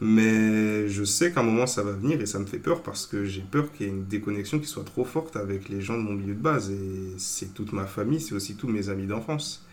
Mais 0.00 0.88
je 0.88 1.04
sais 1.04 1.32
qu'à 1.32 1.40
un 1.40 1.42
moment 1.42 1.66
ça 1.66 1.82
va 1.82 1.92
venir 1.92 2.20
et 2.20 2.26
ça 2.26 2.38
me 2.38 2.44
fait 2.44 2.58
peur 2.58 2.82
parce 2.82 3.06
que 3.06 3.24
j'ai 3.24 3.40
peur 3.40 3.72
qu'il 3.72 3.86
y 3.86 3.88
ait 3.88 3.92
une 3.92 4.04
déconnexion 4.04 4.58
qui 4.58 4.66
soit 4.66 4.84
trop 4.84 5.04
forte 5.04 5.36
avec 5.36 5.70
les 5.70 5.80
gens 5.80 5.94
de 5.96 6.02
mon 6.02 6.12
milieu 6.12 6.34
de 6.34 6.40
base. 6.40 6.70
Et 6.70 7.14
c'est 7.16 7.54
toute 7.54 7.72
ma 7.72 7.86
famille, 7.86 8.20
c'est 8.20 8.34
aussi 8.34 8.56
tous 8.56 8.68
mes 8.68 8.90
amis 8.90 9.06
d'enfance. 9.06 9.65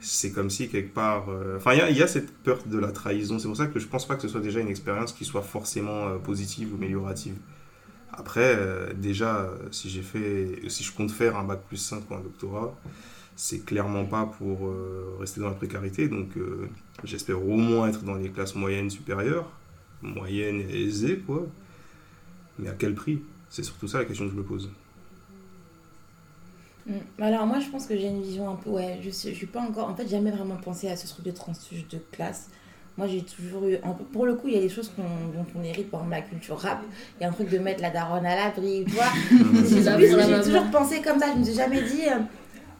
C'est 0.00 0.32
comme 0.32 0.50
si 0.50 0.68
quelque 0.68 0.92
part. 0.94 1.28
euh, 1.30 1.56
Enfin, 1.56 1.72
il 1.74 1.96
y 1.96 2.02
a- 2.02 2.06
cette 2.06 2.32
peur 2.42 2.58
de 2.66 2.78
la 2.78 2.92
trahison. 2.92 3.38
C'est 3.38 3.48
pour 3.48 3.56
ça 3.56 3.66
que 3.66 3.78
je 3.80 3.86
pense 3.86 4.06
pas 4.06 4.16
que 4.16 4.22
ce 4.22 4.28
soit 4.28 4.40
déjà 4.40 4.60
une 4.60 4.68
expérience 4.68 5.12
qui 5.12 5.24
soit 5.24 5.42
forcément 5.42 6.08
euh, 6.08 6.18
positive 6.18 6.72
ou 6.72 6.76
améliorative. 6.76 7.36
Après, 8.12 8.54
euh, 8.56 8.92
déjà, 8.94 9.50
si 9.72 9.90
je 9.90 10.92
compte 10.92 11.10
faire 11.10 11.36
un 11.36 11.44
bac 11.44 11.62
plus 11.68 11.78
5 11.78 12.08
ou 12.10 12.14
un 12.14 12.20
doctorat, 12.20 12.76
c'est 13.36 13.64
clairement 13.64 14.04
pas 14.06 14.26
pour 14.38 14.72
rester 15.20 15.40
dans 15.40 15.48
la 15.48 15.54
précarité. 15.54 16.08
Donc, 16.08 16.30
j'espère 17.04 17.42
au 17.44 17.56
moins 17.56 17.88
être 17.88 18.02
dans 18.04 18.14
les 18.14 18.30
classes 18.30 18.54
moyennes 18.54 18.90
supérieures, 18.90 19.50
moyennes 20.02 20.60
et 20.70 20.84
aisées, 20.84 21.18
quoi. 21.26 21.46
Mais 22.58 22.68
à 22.68 22.72
quel 22.74 22.94
prix? 22.94 23.20
C'est 23.50 23.62
surtout 23.62 23.88
ça 23.88 23.98
la 23.98 24.04
question 24.04 24.26
que 24.26 24.32
je 24.32 24.36
me 24.36 24.42
pose. 24.42 24.70
Mm. 26.86 27.22
Alors 27.22 27.46
moi 27.46 27.60
je 27.60 27.68
pense 27.70 27.86
que 27.86 27.96
j'ai 27.96 28.08
une 28.08 28.20
vision 28.22 28.50
un 28.50 28.56
peu 28.56 28.68
ouais 28.70 29.00
je 29.02 29.08
suis 29.08 29.46
pas 29.46 29.60
encore 29.60 29.88
en 29.88 29.94
fait 29.94 30.02
j'ai 30.04 30.10
jamais 30.16 30.30
vraiment 30.30 30.56
pensé 30.56 30.88
à 30.90 30.96
ce 30.96 31.06
truc 31.06 31.24
de 31.24 31.30
transfuge 31.30 31.88
de 31.88 31.98
classe. 32.12 32.48
Moi 32.98 33.06
j'ai 33.06 33.22
toujours 33.22 33.64
eu 33.66 33.76
un 33.82 33.92
peu 33.92 34.04
pour 34.04 34.26
le 34.26 34.34
coup 34.34 34.48
il 34.48 34.54
y 34.54 34.58
a 34.58 34.60
des 34.60 34.68
choses 34.68 34.90
qu'on- 34.94 35.02
dont 35.02 35.46
on 35.58 35.62
hérite 35.64 35.90
par 35.90 36.00
exemple 36.00 36.16
la 36.16 36.22
culture 36.22 36.58
rap. 36.58 36.80
Il 37.18 37.22
y 37.22 37.26
a 37.26 37.30
un 37.30 37.32
truc 37.32 37.48
de 37.48 37.58
mettre 37.58 37.80
la 37.80 37.90
daronne 37.90 38.26
à 38.26 38.36
l'abri 38.36 38.84
tu 38.86 38.92
vois. 38.94 39.06
J'ai 39.68 40.42
toujours 40.42 40.70
pensé 40.70 41.00
comme 41.00 41.18
ça. 41.18 41.26
Je 41.32 41.38
me 41.38 41.44
suis 41.44 41.54
jamais 41.54 41.80
dit 41.82 42.02
euh, 42.06 42.18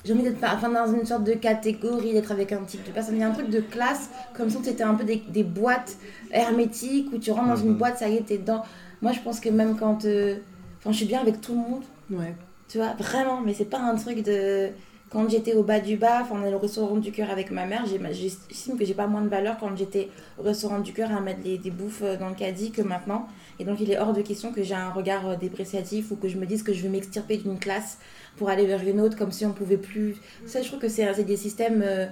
j'ai 0.04 0.12
envie 0.12 0.22
d'être 0.22 0.38
enfin, 0.44 0.68
dans 0.68 0.92
une 0.94 1.06
sorte 1.06 1.24
de 1.24 1.32
catégorie 1.32 2.12
d'être 2.12 2.30
avec 2.30 2.52
un 2.52 2.62
type 2.64 2.84
de 2.86 2.90
personne. 2.92 3.14
Il 3.14 3.20
y 3.20 3.24
a 3.24 3.28
un 3.28 3.32
truc 3.32 3.48
de 3.48 3.60
classe 3.60 4.10
comme 4.36 4.50
si 4.50 4.58
c'était 4.62 4.82
un 4.84 4.94
peu 4.94 5.04
des, 5.04 5.22
des 5.28 5.44
boîtes 5.44 5.96
hermétiques 6.30 7.08
où 7.12 7.18
tu 7.18 7.30
rentres 7.30 7.48
dans 7.48 7.56
une 7.56 7.70
Mhm. 7.70 7.78
boîte 7.78 7.98
ça 7.98 8.08
y 8.10 8.16
est 8.16 8.26
t'es 8.26 8.36
dedans. 8.38 8.62
Moi 9.00 9.12
je 9.12 9.20
pense 9.20 9.40
que 9.40 9.48
même 9.48 9.76
quand 9.78 10.04
euh, 10.04 10.36
enfin 10.78 10.92
je 10.92 10.96
suis 10.98 11.06
bien 11.06 11.20
avec 11.22 11.40
tout 11.40 11.52
le 11.52 11.58
monde. 11.58 11.82
Ouais. 12.10 12.34
Tu 12.68 12.78
vois, 12.78 12.94
vraiment, 12.94 13.40
mais 13.40 13.54
c'est 13.54 13.64
pas 13.66 13.78
un 13.80 13.96
truc 13.96 14.22
de. 14.22 14.70
Quand 15.10 15.28
j'étais 15.28 15.54
au 15.54 15.62
bas 15.62 15.78
du 15.78 15.96
bas, 15.96 16.26
on 16.32 16.42
est 16.44 16.52
au 16.52 16.58
restaurant 16.58 16.96
du 16.96 17.12
cœur 17.12 17.30
avec 17.30 17.52
ma 17.52 17.66
mère, 17.66 17.84
j'estime 17.86 18.76
que 18.76 18.84
j'ai 18.84 18.94
pas 18.94 19.06
moins 19.06 19.22
de 19.22 19.28
valeur 19.28 19.58
quand 19.60 19.76
j'étais 19.76 20.10
au 20.38 20.42
restaurant 20.42 20.80
du 20.80 20.92
cœur 20.92 21.12
à 21.12 21.20
mettre 21.20 21.40
des 21.42 21.70
bouffes 21.70 22.02
euh, 22.02 22.16
dans 22.16 22.28
le 22.30 22.34
caddie 22.34 22.72
que 22.72 22.82
maintenant. 22.82 23.28
Et 23.60 23.64
donc, 23.64 23.78
il 23.80 23.92
est 23.92 23.98
hors 23.98 24.12
de 24.12 24.22
question 24.22 24.52
que 24.52 24.64
j'ai 24.64 24.74
un 24.74 24.90
regard 24.90 25.28
euh, 25.28 25.36
dépréciatif 25.36 26.10
ou 26.10 26.16
que 26.16 26.28
je 26.28 26.36
me 26.36 26.46
dise 26.46 26.64
que 26.64 26.72
je 26.72 26.82
vais 26.82 26.88
m'extirper 26.88 27.36
d'une 27.36 27.60
classe 27.60 27.98
pour 28.36 28.48
aller 28.48 28.66
vers 28.66 28.82
une 28.82 29.00
autre 29.00 29.16
comme 29.16 29.30
si 29.30 29.46
on 29.46 29.52
pouvait 29.52 29.76
plus. 29.78 30.16
Ça, 30.46 30.62
je 30.62 30.66
trouve 30.68 30.80
que 30.80 30.88
c'est 30.88 31.12
c'est 31.14 31.24
des 31.24 31.36
systèmes. 31.36 31.82
euh, 31.84 32.06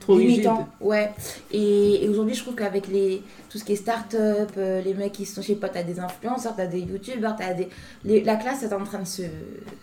Trop 0.00 0.18
limitant. 0.18 0.68
Ouais. 0.80 1.12
Et, 1.52 2.06
aujourd'hui, 2.08 2.34
je 2.34 2.42
trouve 2.42 2.54
qu'avec 2.54 2.88
les, 2.88 3.22
tout 3.48 3.58
ce 3.58 3.64
qui 3.64 3.72
est 3.72 3.76
start-up, 3.76 4.50
euh, 4.56 4.82
les 4.82 4.92
mecs 4.94 5.12
qui 5.12 5.24
sont, 5.24 5.40
je 5.40 5.48
sais 5.48 5.54
pas, 5.54 5.68
t'as 5.68 5.82
des 5.82 5.98
influenceurs, 5.98 6.54
t'as 6.56 6.66
des 6.66 6.80
youtubeurs, 6.80 7.36
t'as 7.36 7.54
des. 7.54 7.68
les- 8.04 8.22
la 8.22 8.36
classe 8.36 8.62
est 8.62 8.72
en 8.72 8.84
train 8.84 9.00
de 9.00 9.06
se, 9.06 9.22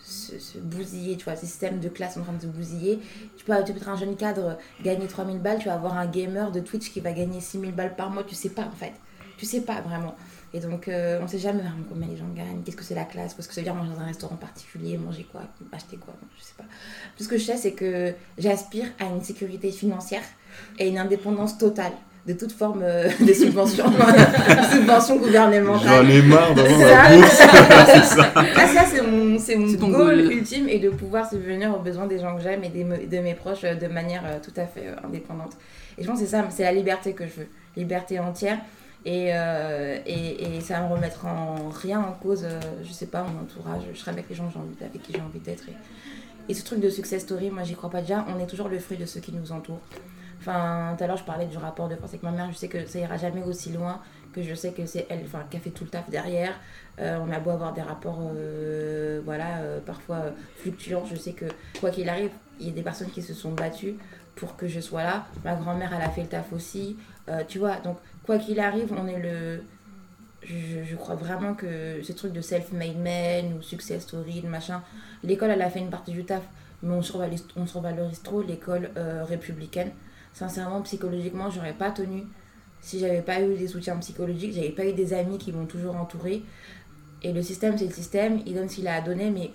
se, 0.03 0.57
bousiller, 0.59 1.17
tu 1.17 1.25
vois, 1.25 1.35
ces 1.35 1.47
systèmes 1.47 1.79
de 1.79 1.89
classe 1.89 2.15
sont 2.15 2.21
en 2.21 2.23
train 2.23 2.33
de 2.33 2.41
se 2.41 2.47
bousiller. 2.47 2.99
Tu 3.37 3.45
peux, 3.45 3.53
tu 3.65 3.73
peux 3.73 3.79
être 3.79 3.89
un 3.89 3.97
jeune 3.97 4.15
cadre, 4.15 4.57
gagner 4.83 5.07
3000 5.07 5.39
balles, 5.39 5.59
tu 5.59 5.65
vas 5.65 5.73
avoir 5.75 5.97
un 5.97 6.05
gamer 6.05 6.51
de 6.51 6.59
Twitch 6.59 6.91
qui 6.91 6.99
va 6.99 7.11
gagner 7.13 7.41
6000 7.41 7.73
balles 7.73 7.95
par 7.95 8.11
mois, 8.11 8.23
tu 8.23 8.35
sais 8.35 8.49
pas 8.49 8.63
en 8.63 8.71
fait. 8.71 8.93
Tu 9.37 9.45
sais 9.45 9.61
pas 9.61 9.81
vraiment. 9.81 10.15
Et 10.53 10.59
donc, 10.59 10.87
euh, 10.87 11.19
on 11.23 11.27
sait 11.27 11.39
jamais 11.39 11.61
vraiment 11.61 11.83
combien 11.87 12.07
les 12.07 12.17
gens 12.17 12.27
gagnent, 12.35 12.61
qu'est-ce 12.65 12.75
que 12.75 12.83
c'est 12.83 12.95
la 12.95 13.05
classe, 13.05 13.33
qu'est-ce 13.33 13.47
que 13.47 13.53
ça 13.53 13.61
veut 13.61 13.65
dire 13.65 13.75
manger 13.75 13.91
dans 13.95 14.01
un 14.01 14.05
restaurant 14.05 14.35
particulier, 14.35 14.97
manger 14.97 15.25
quoi, 15.31 15.41
acheter 15.71 15.97
quoi, 15.97 16.13
je 16.37 16.43
sais 16.43 16.53
pas. 16.57 16.65
Tout 17.17 17.23
ce 17.23 17.29
que 17.29 17.37
je 17.37 17.43
sais, 17.45 17.57
c'est 17.57 17.71
que 17.71 18.13
j'aspire 18.37 18.87
à 18.99 19.05
une 19.05 19.23
sécurité 19.23 19.71
financière 19.71 20.23
et 20.77 20.89
une 20.89 20.97
indépendance 20.97 21.57
totale 21.57 21.93
de 22.27 22.33
toute 22.33 22.51
forme 22.51 22.81
euh, 22.83 23.09
de 23.19 23.33
subvention, 23.33 23.85
subvention 24.71 25.17
gouvernementale. 25.17 26.05
J'en 26.05 26.09
ai 26.09 26.21
marre 26.21 26.53
d'avoir 26.53 26.79
Ça, 26.79 27.09
la 27.09 27.17
bourse. 27.17 27.29
c'est 27.87 28.15
ça. 28.15 28.33
Ah, 28.35 28.67
ça, 28.67 28.85
c'est 28.85 29.01
mon, 29.01 29.39
c'est 29.39 29.55
mon 29.55 29.89
goal, 29.89 30.21
goal. 30.21 30.31
ultime 30.31 30.67
et 30.69 30.79
de 30.79 30.89
pouvoir 30.89 31.29
subvenir 31.29 31.75
aux 31.75 31.79
besoins 31.79 32.07
des 32.07 32.19
gens 32.19 32.35
que 32.35 32.43
j'aime 32.43 32.63
et 32.63 32.69
des 32.69 32.83
de 32.83 33.19
mes 33.19 33.33
proches 33.33 33.63
euh, 33.63 33.75
de 33.75 33.87
manière 33.87 34.23
euh, 34.25 34.37
tout 34.43 34.53
à 34.59 34.65
fait 34.65 34.87
euh, 34.87 35.07
indépendante. 35.07 35.53
Et 35.97 36.03
je 36.03 36.07
pense 36.07 36.19
que 36.19 36.25
c'est 36.25 36.31
ça, 36.31 36.45
c'est 36.49 36.63
la 36.63 36.71
liberté 36.71 37.13
que 37.13 37.25
je 37.25 37.41
veux. 37.41 37.47
Liberté 37.75 38.19
entière. 38.19 38.59
Et, 39.03 39.29
euh, 39.33 39.99
et, 40.05 40.57
et 40.57 40.61
ça 40.61 40.81
me 40.81 40.93
remettre 40.93 41.25
en 41.25 41.69
rien 41.69 41.99
en 41.99 42.13
cause, 42.13 42.43
euh, 42.43 42.59
je 42.83 42.91
sais 42.91 43.07
pas, 43.07 43.23
mon 43.23 43.41
entourage. 43.41 43.83
Je 43.93 43.97
serai 43.97 44.11
avec 44.11 44.29
les 44.29 44.35
gens 44.35 44.45
envie, 44.45 44.75
avec 44.83 45.01
qui 45.01 45.13
j'ai 45.13 45.21
envie 45.21 45.39
d'être. 45.39 45.69
Et, 45.69 45.75
et 46.49 46.53
ce 46.53 46.63
truc 46.63 46.79
de 46.79 46.89
success 46.89 47.23
story, 47.23 47.49
moi, 47.49 47.63
j'y 47.63 47.73
crois 47.73 47.89
pas 47.89 48.01
déjà. 48.01 48.25
On 48.29 48.39
est 48.39 48.47
toujours 48.47 48.67
le 48.67 48.79
fruit 48.79 48.97
de 48.97 49.05
ceux 49.05 49.19
qui 49.19 49.31
nous 49.31 49.51
entourent. 49.51 49.81
Enfin, 50.39 50.95
tout 50.97 51.03
à 51.03 51.07
l'heure, 51.07 51.17
je 51.17 51.23
parlais 51.23 51.45
du 51.45 51.57
rapport 51.57 51.87
de 51.87 51.95
force 51.95 52.11
avec 52.11 52.23
ma 52.23 52.31
mère. 52.31 52.51
Je 52.51 52.57
sais 52.57 52.67
que 52.67 52.85
ça 52.85 52.99
ira 52.99 53.17
jamais 53.17 53.43
aussi 53.43 53.71
loin 53.71 54.01
que 54.31 54.41
je 54.41 54.53
sais 54.55 54.71
que 54.71 54.85
c'est 54.85 55.05
elle 55.09 55.21
enfin, 55.25 55.43
qui 55.49 55.57
a 55.57 55.59
fait 55.59 55.69
tout 55.69 55.83
le 55.83 55.89
taf 55.89 56.09
derrière. 56.09 56.53
Euh, 56.99 57.17
on 57.25 57.31
a 57.31 57.39
beau 57.39 57.51
avoir 57.51 57.73
des 57.73 57.81
rapports, 57.81 58.19
euh, 58.21 59.21
voilà, 59.25 59.59
euh, 59.59 59.79
parfois 59.79 60.25
fluctuants. 60.57 61.05
Je 61.05 61.15
sais 61.15 61.33
que 61.33 61.45
quoi 61.79 61.89
qu'il 61.89 62.09
arrive, 62.09 62.31
il 62.59 62.67
y 62.67 62.69
a 62.69 62.73
des 62.73 62.81
personnes 62.81 63.09
qui 63.09 63.21
se 63.21 63.33
sont 63.33 63.51
battues 63.51 63.95
pour 64.35 64.55
que 64.55 64.67
je 64.67 64.79
sois 64.79 65.03
là. 65.03 65.25
Ma 65.43 65.55
grand-mère, 65.55 65.91
elle 65.95 66.03
a 66.03 66.09
fait 66.09 66.21
le 66.21 66.27
taf 66.27 66.53
aussi. 66.53 66.97
Euh, 67.31 67.43
tu 67.47 67.59
vois, 67.59 67.77
donc 67.77 67.97
quoi 68.23 68.37
qu'il 68.37 68.59
arrive, 68.59 68.93
on 68.93 69.07
est 69.07 69.19
le. 69.19 69.63
Je, 70.43 70.95
crois 70.95 71.15
vraiment 71.15 71.53
que 71.53 72.01
ce 72.03 72.11
truc 72.13 72.33
de 72.33 72.41
self-made 72.41 72.97
man 72.97 73.53
ou 73.57 73.61
success 73.61 74.01
story, 74.01 74.41
machin, 74.41 74.81
l'école, 75.23 75.51
elle 75.51 75.61
a 75.61 75.69
fait 75.69 75.79
une 75.79 75.91
partie 75.91 76.11
du 76.11 76.25
taf, 76.25 76.41
mais 76.81 76.93
on 76.93 77.01
survalorise, 77.03 77.45
on 77.55 77.65
trop 78.23 78.41
l'école 78.41 78.89
euh, 78.97 79.23
républicaine. 79.23 79.91
Sincèrement, 80.33 80.81
psychologiquement, 80.81 81.51
j'aurais 81.51 81.73
pas 81.73 81.91
tenu 81.91 82.23
si 82.81 82.99
j'avais 82.99 83.21
pas 83.21 83.41
eu 83.41 83.55
des 83.55 83.67
soutiens 83.67 83.97
psychologiques, 83.97 84.53
j'avais 84.53 84.71
pas 84.71 84.85
eu 84.85 84.93
des 84.93 85.13
amis 85.13 85.37
qui 85.37 85.51
m'ont 85.51 85.67
toujours 85.67 85.95
entouré. 85.95 86.43
Et 87.21 87.31
le 87.31 87.43
système, 87.43 87.77
c'est 87.77 87.85
le 87.85 87.93
système, 87.93 88.41
il 88.45 88.55
donne 88.55 88.67
ce 88.67 88.75
qu'il 88.75 88.87
a 88.87 88.95
à 88.95 89.01
donner, 89.01 89.29
mais 89.29 89.51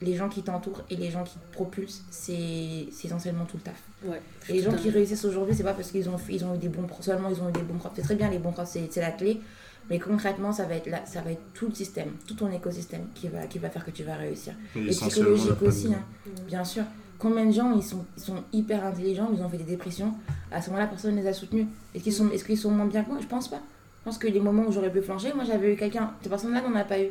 les 0.00 0.14
gens 0.14 0.28
qui 0.28 0.42
t'entourent 0.42 0.82
et 0.88 0.96
les 0.96 1.10
gens 1.10 1.24
qui 1.24 1.36
te 1.38 1.52
propulsent, 1.52 2.04
c'est 2.10 2.86
essentiellement 3.04 3.44
tout 3.44 3.56
le 3.56 3.62
taf. 3.64 3.82
Ouais. 4.06 4.20
Et 4.48 4.54
les 4.54 4.62
gens 4.62 4.72
qui 4.72 4.90
réussissent 4.90 5.24
aujourd'hui, 5.24 5.54
c'est 5.54 5.64
pas 5.64 5.74
parce 5.74 5.90
qu'ils 5.90 6.08
ont, 6.08 6.16
ils 6.28 6.44
ont 6.44 6.54
eu 6.54 6.58
des 6.58 6.68
bons 6.68 6.86
profs, 6.86 7.04
seulement 7.04 7.28
ils 7.28 7.40
ont 7.40 7.48
eu 7.48 7.52
des 7.52 7.62
bons 7.62 7.78
profs. 7.78 7.92
C'est 7.96 8.02
très 8.02 8.14
bien, 8.14 8.30
les 8.30 8.38
bons 8.38 8.52
profs, 8.52 8.68
c'est 8.68 8.88
c'est 8.90 9.00
la 9.00 9.10
clé. 9.10 9.40
Mais 9.88 10.00
concrètement, 10.00 10.52
ça 10.52 10.64
va, 10.64 10.74
être 10.74 10.88
là, 10.88 11.02
ça 11.06 11.20
va 11.20 11.30
être 11.30 11.42
tout 11.54 11.68
le 11.68 11.74
système, 11.74 12.10
tout 12.26 12.34
ton 12.34 12.50
écosystème 12.50 13.06
qui 13.14 13.28
va, 13.28 13.46
qui 13.46 13.60
va 13.60 13.70
faire 13.70 13.84
que 13.84 13.92
tu 13.92 14.02
vas 14.02 14.16
réussir. 14.16 14.52
Et 14.74 14.82
la 14.82 14.90
psychologique 14.90 15.62
aussi, 15.62 15.94
hein, 15.94 16.02
bien 16.46 16.64
sûr. 16.64 16.82
Combien 17.18 17.46
de 17.46 17.52
gens 17.52 17.72
ils 17.72 17.84
sont, 17.84 18.04
ils 18.16 18.22
sont 18.22 18.42
hyper 18.52 18.84
intelligents, 18.84 19.30
ils 19.32 19.40
ont 19.40 19.48
fait 19.48 19.56
des 19.56 19.64
dépressions, 19.64 20.12
à 20.50 20.60
ce 20.60 20.68
moment-là, 20.70 20.88
personne 20.88 21.14
ne 21.14 21.20
les 21.20 21.26
a 21.28 21.32
soutenus. 21.32 21.66
Est-ce 21.94 22.02
qu'ils 22.02 22.12
sont, 22.12 22.30
est 22.30 22.44
qu'ils 22.44 22.58
sont 22.58 22.70
moins 22.70 22.86
bien 22.86 23.04
que 23.04 23.10
moi? 23.10 23.18
Je 23.22 23.26
pense 23.26 23.48
pas. 23.48 23.60
Je 24.00 24.04
pense 24.04 24.18
que 24.18 24.26
les 24.26 24.40
moments 24.40 24.64
où 24.66 24.72
j'aurais 24.72 24.92
pu 24.92 25.00
flancher, 25.00 25.32
moi 25.34 25.44
j'avais 25.44 25.72
eu 25.72 25.76
quelqu'un, 25.76 26.12
cette 26.20 26.30
personne-là 26.30 26.60
n'en 26.62 26.74
a 26.74 26.84
pas 26.84 27.00
eu. 27.00 27.08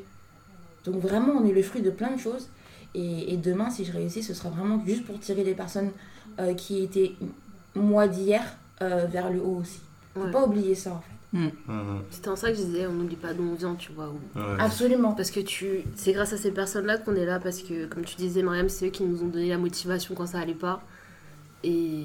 Donc 0.83 0.97
vraiment, 0.97 1.33
on 1.33 1.45
est 1.45 1.53
le 1.53 1.63
fruit 1.63 1.81
de 1.81 1.89
plein 1.89 2.11
de 2.11 2.19
choses. 2.19 2.49
Et, 2.93 3.33
et 3.33 3.37
demain, 3.37 3.69
si 3.69 3.83
je 3.83 3.91
réussis, 3.91 4.21
ce 4.21 4.33
sera 4.33 4.49
vraiment 4.49 4.79
juste 4.85 5.05
pour 5.05 5.19
tirer 5.19 5.43
les 5.43 5.53
personnes 5.53 5.91
euh, 6.39 6.53
qui 6.53 6.83
étaient 6.83 7.13
moi 7.75 8.07
d'hier 8.07 8.41
euh, 8.81 9.05
vers 9.09 9.31
le 9.31 9.39
haut 9.41 9.59
aussi. 9.61 9.79
Faut 10.13 10.21
Ouais. 10.21 10.31
pas 10.31 10.45
oublier 10.45 10.75
ça 10.75 10.91
en 10.93 10.99
fait. 11.01 11.37
Mhm. 11.37 11.51
C'était 12.11 12.29
en 12.29 12.35
ça 12.37 12.49
que 12.51 12.57
je 12.57 12.61
disais, 12.63 12.87
on 12.87 12.93
n'oublie 12.93 13.17
pas 13.17 13.33
d'où 13.33 13.43
on 13.43 13.55
vient, 13.55 13.75
tu 13.75 13.91
vois. 13.91 14.07
ou- 14.09 14.39
Ouais. 14.39 14.55
Absolument. 14.59 15.11
Parce 15.13 15.31
que 15.31 15.41
tu, 15.41 15.81
c'est 15.95 16.13
grâce 16.13 16.31
à 16.31 16.37
ces 16.37 16.51
personnes-là 16.51 16.97
qu'on 16.97 17.15
est 17.15 17.25
là, 17.25 17.39
parce 17.39 17.61
que, 17.61 17.87
comme 17.87 18.05
tu 18.05 18.15
disais, 18.15 18.41
Mariam, 18.41 18.69
c'est 18.69 18.87
eux 18.87 18.89
qui 18.91 19.03
nous 19.03 19.21
ont 19.21 19.27
donné 19.27 19.49
la 19.49 19.57
motivation 19.57 20.15
quand 20.15 20.27
ça 20.27 20.39
allait 20.39 20.53
pas. 20.53 20.81
Et 21.65 22.03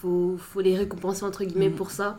faut, 0.00 0.36
faut 0.38 0.60
les 0.60 0.76
récompenser, 0.76 1.24
entre 1.24 1.44
guillemets, 1.44 1.70
Mm. 1.70 1.74
pour 1.76 1.90
ça. 1.90 2.18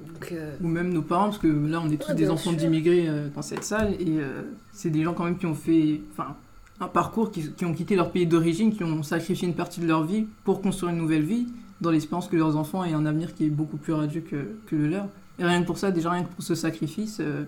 Donc, 0.00 0.32
euh, 0.32 0.56
Ou 0.60 0.66
même 0.66 0.92
nos 0.92 1.02
parents, 1.02 1.26
parce 1.26 1.38
que 1.38 1.46
là, 1.46 1.80
on 1.80 1.88
est 1.90 1.96
tous 2.00 2.08
Ouais, 2.08 2.14
des 2.16 2.28
enfants 2.30 2.52
d'immigrés 2.52 3.08
euh, 3.08 3.28
dans 3.32 3.42
cette 3.42 3.62
salle, 3.62 3.92
et 4.00 4.18
euh, 4.18 4.42
c'est 4.72 4.90
des 4.90 5.04
gens 5.04 5.14
quand 5.14 5.24
même 5.24 5.38
qui 5.38 5.46
ont 5.46 5.54
fait 5.54 6.00
enfin, 6.12 6.34
un 6.82 6.88
parcours, 6.88 7.30
qui, 7.30 7.52
qui 7.52 7.64
ont 7.64 7.72
quitté 7.72 7.96
leur 7.96 8.10
pays 8.10 8.26
d'origine, 8.26 8.74
qui 8.74 8.84
ont 8.84 9.02
sacrifié 9.02 9.48
une 9.48 9.54
partie 9.54 9.80
de 9.80 9.86
leur 9.86 10.04
vie 10.04 10.26
pour 10.44 10.60
construire 10.60 10.92
une 10.92 10.98
nouvelle 10.98 11.22
vie, 11.22 11.46
dans 11.80 11.90
l'espérance 11.90 12.28
que 12.28 12.36
leurs 12.36 12.56
enfants 12.56 12.84
aient 12.84 12.92
un 12.92 13.06
avenir 13.06 13.34
qui 13.34 13.46
est 13.46 13.50
beaucoup 13.50 13.76
plus 13.76 13.92
radieux 13.92 14.20
que, 14.20 14.56
que 14.66 14.76
le 14.76 14.88
leur. 14.88 15.08
Et 15.38 15.44
rien 15.44 15.62
que 15.62 15.66
pour 15.66 15.78
ça, 15.78 15.90
déjà 15.90 16.10
rien 16.10 16.24
que 16.24 16.32
pour 16.32 16.42
ce 16.44 16.54
sacrifice, 16.54 17.18
euh, 17.20 17.44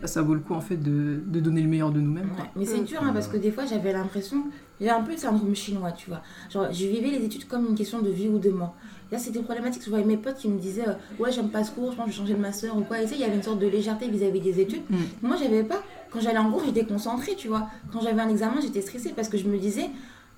bah, 0.00 0.06
ça 0.06 0.22
vaut 0.22 0.34
le 0.34 0.40
coup 0.40 0.54
en 0.54 0.60
fait 0.60 0.76
de, 0.76 1.20
de 1.26 1.40
donner 1.40 1.60
le 1.60 1.68
meilleur 1.68 1.90
de 1.90 2.00
nous-mêmes. 2.00 2.30
Ouais, 2.38 2.50
mais 2.56 2.64
c'est 2.64 2.80
dur 2.80 3.02
hein, 3.02 3.10
parce 3.12 3.28
que 3.28 3.36
des 3.36 3.50
fois 3.50 3.66
j'avais 3.66 3.92
l'impression, 3.92 4.44
j'ai 4.80 4.88
un 4.88 5.02
peu 5.02 5.12
le 5.12 5.18
syndrome 5.18 5.54
chinois, 5.54 5.92
tu 5.92 6.08
vois. 6.08 6.22
Genre, 6.50 6.72
je 6.72 6.86
vivais 6.86 7.10
les 7.10 7.24
études 7.24 7.46
comme 7.46 7.66
une 7.66 7.74
question 7.74 8.00
de 8.00 8.08
vie 8.08 8.28
ou 8.28 8.38
de 8.38 8.50
mort. 8.50 8.74
Là, 9.12 9.18
c'était 9.18 9.42
problématique. 9.42 9.82
Je 9.84 9.90
voyais 9.90 10.04
mes 10.04 10.16
potes 10.16 10.36
qui 10.36 10.48
me 10.48 10.58
disaient 10.58 10.88
euh, 10.88 10.94
Ouais, 11.18 11.32
j'aime 11.32 11.50
pas 11.50 11.64
ce 11.64 11.72
cours, 11.72 11.90
je 11.90 11.96
pense 11.96 12.06
que 12.06 12.12
je 12.12 12.16
vais 12.16 12.22
changer 12.22 12.34
de 12.34 12.40
master 12.40 12.76
ou 12.76 12.82
quoi. 12.82 13.02
Et 13.02 13.06
sais, 13.06 13.16
il 13.16 13.20
y 13.20 13.24
avait 13.24 13.34
une 13.34 13.42
sorte 13.42 13.58
de 13.58 13.66
légèreté 13.66 14.08
vis-à-vis 14.08 14.40
des 14.40 14.60
études. 14.60 14.82
Mm. 14.88 14.96
Moi, 15.22 15.36
j'avais 15.36 15.64
pas. 15.64 15.82
Quand 16.10 16.20
j'allais 16.20 16.38
en 16.38 16.50
cours, 16.50 16.62
j'étais 16.64 16.84
concentrée, 16.84 17.34
tu 17.36 17.48
vois. 17.48 17.68
Quand 17.92 18.00
j'avais 18.00 18.20
un 18.20 18.28
examen, 18.28 18.60
j'étais 18.60 18.80
stressée 18.82 19.12
parce 19.14 19.28
que 19.28 19.38
je 19.38 19.46
me 19.48 19.58
disais 19.58 19.90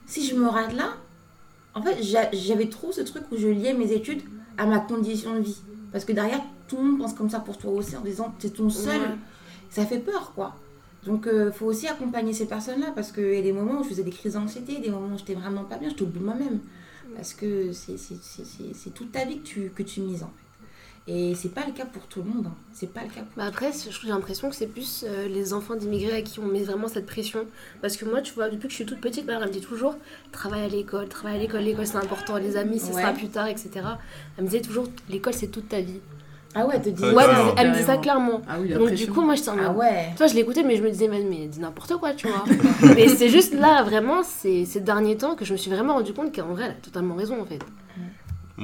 Si 0.06 0.26
je 0.26 0.34
me 0.34 0.46
rate 0.48 0.72
là, 0.74 0.94
en 1.74 1.82
fait, 1.82 2.02
j'a- 2.02 2.30
j'avais 2.32 2.68
trop 2.68 2.92
ce 2.92 3.00
truc 3.00 3.24
où 3.32 3.36
je 3.36 3.48
liais 3.48 3.72
mes 3.72 3.92
études 3.92 4.22
à 4.58 4.66
ma 4.66 4.78
condition 4.80 5.34
de 5.36 5.40
vie. 5.40 5.56
Parce 5.92 6.04
que 6.04 6.12
derrière, 6.12 6.40
tout 6.68 6.76
le 6.76 6.82
monde 6.84 6.98
pense 6.98 7.14
comme 7.14 7.30
ça 7.30 7.40
pour 7.40 7.56
toi 7.56 7.70
aussi 7.72 7.96
en 7.96 8.00
disant 8.02 8.34
C'est 8.38 8.54
ton 8.54 8.68
seul 8.68 9.00
Ouais. 9.00 9.06
ça 9.70 9.86
fait 9.86 9.98
peur 9.98 10.32
quoi. 10.34 10.56
Donc 11.06 11.28
il 11.32 11.50
faut 11.52 11.66
aussi 11.66 11.88
accompagner 11.88 12.32
ces 12.32 12.46
personnes-là 12.46 12.92
parce 12.94 13.10
qu'il 13.12 13.34
y 13.34 13.38
a 13.38 13.42
des 13.42 13.52
moments 13.52 13.80
où 13.80 13.84
je 13.84 13.88
faisais 13.88 14.02
des 14.04 14.10
crises 14.10 14.34
d'anxiété, 14.34 14.78
des 14.78 14.90
moments 14.90 15.14
où 15.14 15.18
j'étais 15.18 15.34
vraiment 15.34 15.64
pas 15.64 15.76
bien, 15.78 15.88
je 15.88 15.94
t'oublie 15.94 16.20
moi-même. 16.20 16.60
Parce 17.16 17.34
que 17.34 17.72
c'est 17.72 18.94
toute 18.94 19.12
ta 19.12 19.24
vie 19.24 19.38
que 19.40 19.44
tu, 19.44 19.70
que 19.74 19.82
tu 19.82 20.00
mises 20.00 20.22
en 20.22 20.26
fait. 20.26 20.32
Et 21.08 21.34
c'est 21.34 21.48
pas 21.52 21.62
le 21.66 21.72
cas 21.72 21.84
pour 21.84 22.02
tout 22.06 22.22
le 22.22 22.30
monde. 22.30 22.46
hein. 22.46 22.54
C'est 22.72 22.92
pas 22.92 23.00
le 23.02 23.08
cas. 23.08 23.22
Bah 23.36 23.44
après, 23.48 23.70
j'ai 23.72 24.08
l'impression 24.08 24.48
que 24.48 24.54
c'est 24.54 24.68
plus 24.68 25.04
euh, 25.06 25.26
les 25.26 25.52
enfants 25.52 25.74
d'immigrés 25.74 26.16
à 26.18 26.22
qui 26.22 26.38
on 26.38 26.46
met 26.46 26.62
vraiment 26.62 26.86
cette 26.86 27.06
pression. 27.06 27.44
Parce 27.80 27.96
que 27.96 28.04
moi, 28.04 28.20
tu 28.22 28.32
vois, 28.34 28.48
depuis 28.48 28.66
que 28.68 28.70
je 28.70 28.76
suis 28.76 28.86
toute 28.86 29.00
petite, 29.00 29.26
ma 29.26 29.32
mère 29.32 29.42
elle 29.42 29.48
me 29.48 29.52
dit 29.52 29.60
toujours 29.60 29.96
travaille 30.30 30.62
à 30.62 30.68
l'école, 30.68 31.08
travaille 31.08 31.38
à 31.38 31.40
l'école, 31.40 31.62
l'école 31.62 31.86
c'est 31.88 31.96
important, 31.96 32.36
les 32.36 32.56
amis, 32.56 32.78
ce 32.78 32.92
Ouais. 32.92 33.02
sera 33.02 33.12
plus 33.12 33.28
tard, 33.28 33.48
etc. 33.48 33.70
Elle 34.38 34.44
me 34.44 34.48
disait 34.48 34.62
toujours 34.62 34.86
l'école 35.08 35.34
c'est 35.34 35.48
toute 35.48 35.68
ta 35.68 35.80
vie. 35.80 35.98
Ah 36.54 36.66
ouais, 36.66 36.78
te 36.80 36.90
dis. 36.90 37.02
Ouais, 37.02 37.24
elle 37.56 37.70
me 37.70 37.74
dit 37.76 37.82
ça 37.82 37.96
clairement. 37.96 38.42
Ah 38.48 38.58
oui, 38.60 38.68
Donc 38.68 38.88
pression. 38.88 39.06
du 39.06 39.10
coup, 39.12 39.22
moi, 39.22 39.34
j'étais 39.34 39.48
en 39.48 39.56
mode. 39.56 39.64
Ah 39.70 39.72
ouais. 39.72 40.08
Tu 40.12 40.18
vois, 40.18 40.26
je 40.28 40.34
l'écoutais, 40.34 40.62
mais 40.62 40.76
je 40.76 40.82
me 40.82 40.90
disais, 40.90 41.08
mais, 41.08 41.22
mais 41.24 41.46
dis 41.46 41.58
n'importe 41.60 41.96
quoi, 41.96 42.12
tu 42.12 42.28
vois. 42.28 42.44
mais 42.94 43.08
c'est 43.08 43.30
juste 43.30 43.54
là, 43.54 43.82
vraiment, 43.82 44.22
c'est 44.22 44.66
ces 44.66 44.80
derniers 44.80 45.16
temps 45.16 45.34
que 45.34 45.46
je 45.46 45.52
me 45.52 45.56
suis 45.58 45.70
vraiment 45.70 45.94
rendu 45.94 46.12
compte 46.12 46.32
qu'en 46.36 46.48
vrai, 46.52 46.64
elle 46.66 46.70
a 46.72 46.74
totalement 46.74 47.14
raison, 47.16 47.40
en 47.40 47.46
fait. 47.46 47.58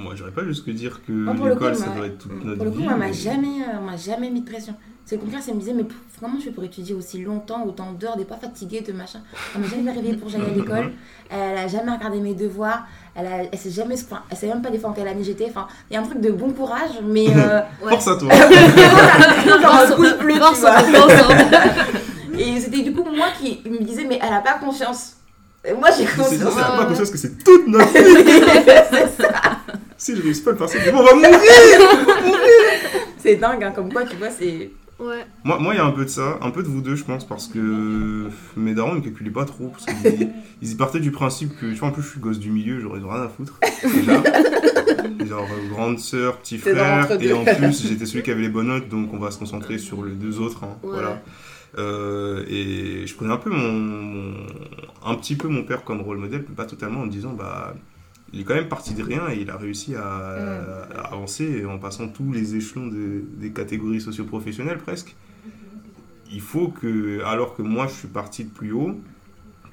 Moi, 0.02 0.14
j'aurais 0.16 0.30
pas 0.30 0.44
jusque 0.44 0.70
dire 0.70 1.00
que 1.06 1.12
l'école, 1.48 1.74
ça 1.76 1.88
doit 1.88 2.06
être 2.06 2.18
toute 2.18 2.44
notre 2.44 2.56
Pour 2.56 2.64
le 2.66 2.70
coup, 2.70 2.78
vie. 2.78 2.84
moi, 2.84 2.92
on 2.94 2.98
m'a 2.98 3.06
mais- 3.06 3.12
jamais, 3.12 3.62
euh, 3.62 3.96
jamais 3.96 4.30
mis 4.30 4.40
de 4.42 4.50
pression. 4.50 4.74
C'est 5.04 5.16
le 5.16 5.22
contraire, 5.22 5.42
ça 5.42 5.54
me 5.54 5.58
disait, 5.58 5.72
mais 5.72 5.84
comment 6.20 6.38
je 6.38 6.44
fais 6.44 6.50
pour 6.50 6.62
étudier 6.64 6.94
aussi 6.94 7.22
longtemps, 7.22 7.64
autant 7.64 7.92
d'heures, 7.92 8.16
d'être 8.18 8.28
pas 8.28 8.36
fatiguée, 8.36 8.82
de 8.82 8.92
machin. 8.92 9.20
Elle 9.54 9.62
m'a 9.62 9.66
jamais 9.66 9.90
réveillée 9.92 10.16
pour 10.16 10.28
j'aille 10.28 10.42
à 10.46 10.54
l'école. 10.54 10.92
Elle 11.30 11.56
a 11.56 11.66
jamais 11.66 11.92
regardé 11.92 12.20
mes 12.20 12.34
devoirs. 12.34 12.86
Elle, 13.14 13.26
a, 13.26 13.30
elle 13.50 13.58
sait 13.58 13.70
jamais, 13.70 13.94
enfin, 13.94 14.22
elle 14.30 14.36
sait 14.36 14.46
même 14.48 14.60
pas 14.60 14.68
des 14.70 14.78
fois 14.78 14.90
en 14.90 14.92
quelle 14.92 15.08
année 15.08 15.24
j'étais. 15.24 15.46
Enfin, 15.48 15.66
il 15.90 15.94
y 15.94 15.96
a 15.96 16.00
un 16.00 16.04
truc 16.04 16.20
de 16.20 16.30
bon 16.30 16.50
courage, 16.52 16.90
mais. 17.02 17.26
Euh, 17.34 17.60
Ouais. 17.82 17.90
Force 17.92 18.08
à 18.08 18.16
toi. 18.16 18.28
genre 19.48 20.54
Force. 20.54 20.64
Et 22.38 22.60
c'était 22.60 22.82
du 22.82 22.92
coup 22.92 23.02
moi 23.04 23.28
qui 23.40 23.62
me 23.68 23.82
disais, 23.82 24.04
mais 24.08 24.18
elle 24.22 24.32
a 24.32 24.40
pas 24.40 24.58
conscience. 24.58 25.14
Et 25.64 25.72
moi, 25.72 25.88
j'ai 25.90 26.06
C'est 26.06 26.16
ça, 26.16 26.24
c'est 26.28 26.44
Ouais, 26.44 26.52
pas 26.78 26.84
conscience 26.86 27.10
que 27.10 27.18
c'est 27.18 27.42
toute 27.42 27.66
notre 27.66 27.92
vie. 27.92 27.98
Si 29.98 30.16
je 30.16 30.22
réussis 30.22 30.42
pas 30.42 30.52
le 30.52 30.56
bon, 30.56 30.98
on 30.98 31.02
va 31.04 31.14
mourir. 31.14 31.38
C'est 33.18 33.36
dingue, 33.36 33.64
hein, 33.64 33.72
comme 33.72 33.92
quoi, 33.92 34.04
tu 34.04 34.16
vois, 34.16 34.30
c'est. 34.30 34.70
Ouais. 35.00 35.24
Moi, 35.44 35.58
moi, 35.60 35.74
il 35.74 35.76
y 35.76 35.80
a 35.80 35.84
un 35.84 35.92
peu 35.92 36.04
de 36.04 36.10
ça, 36.10 36.38
un 36.40 36.50
peu 36.50 36.62
de 36.62 36.68
vous 36.68 36.80
deux, 36.80 36.96
je 36.96 37.04
pense, 37.04 37.24
parce 37.26 37.46
que 37.46 38.28
mes 38.56 38.74
darons 38.74 38.94
ne 38.96 39.00
calculaient 39.00 39.30
pas 39.30 39.44
trop, 39.44 39.68
parce 39.68 39.84
qu'ils 39.86 40.30
ils 40.62 40.76
partaient 40.76 40.98
du 41.00 41.10
principe 41.12 41.56
que, 41.56 41.66
tu 41.66 41.74
vois, 41.74 41.88
en 41.88 41.92
plus, 41.92 42.02
je 42.02 42.08
suis 42.08 42.20
gosse 42.20 42.38
du 42.40 42.50
milieu, 42.50 42.80
j'aurais 42.80 42.98
rien 42.98 43.22
à 43.24 43.28
foutre, 43.28 43.58
déjà. 43.84 44.22
Genre, 45.24 45.46
euh, 45.52 45.68
grande 45.70 45.98
sœur, 46.00 46.38
petit 46.38 46.58
frère, 46.58 47.08
et 47.20 47.32
en 47.32 47.44
plus, 47.44 47.86
j'étais 47.86 48.06
celui 48.06 48.22
qui 48.24 48.30
avait 48.32 48.42
les 48.42 48.48
bonnes 48.48 48.68
notes, 48.68 48.88
donc 48.88 49.12
on 49.14 49.18
va 49.18 49.30
se 49.30 49.38
concentrer 49.38 49.78
sur 49.78 50.04
les 50.04 50.12
deux 50.14 50.40
autres, 50.40 50.64
hein, 50.64 50.76
Ouais. 50.82 50.90
voilà. 50.94 51.22
Euh, 51.76 52.44
et 52.48 53.06
je 53.06 53.14
connais 53.14 53.32
un 53.32 53.36
peu 53.36 53.50
mon, 53.50 53.70
mon- 53.72 54.34
un 55.04 55.14
petit 55.14 55.36
peu 55.36 55.48
mon 55.48 55.62
père 55.64 55.84
comme 55.84 56.00
rôle 56.00 56.16
modèle, 56.18 56.44
mais 56.48 56.54
pas 56.56 56.64
totalement 56.64 57.02
en 57.02 57.06
me 57.06 57.10
disant, 57.10 57.34
bah, 57.38 57.74
il 58.32 58.40
est 58.40 58.44
quand 58.44 58.54
même 58.54 58.68
parti 58.68 58.94
de 58.94 59.02
rien 59.02 59.28
et 59.30 59.40
il 59.40 59.50
a 59.50 59.56
réussi 59.56 59.94
à, 59.94 60.02
à 60.06 61.12
avancer 61.12 61.64
en 61.64 61.78
passant 61.78 62.08
tous 62.08 62.32
les 62.32 62.56
échelons 62.56 62.86
de- 62.88 63.22
des 63.38 63.50
catégories 63.52 64.00
socio-professionnelles 64.00 64.78
presque. 64.78 65.16
Il 66.30 66.40
faut 66.40 66.68
que, 66.68 67.22
alors 67.24 67.56
que 67.56 67.62
moi 67.62 67.86
je 67.86 67.94
suis 67.94 68.08
parti 68.08 68.44
de 68.44 68.50
plus 68.50 68.72
haut, 68.72 69.00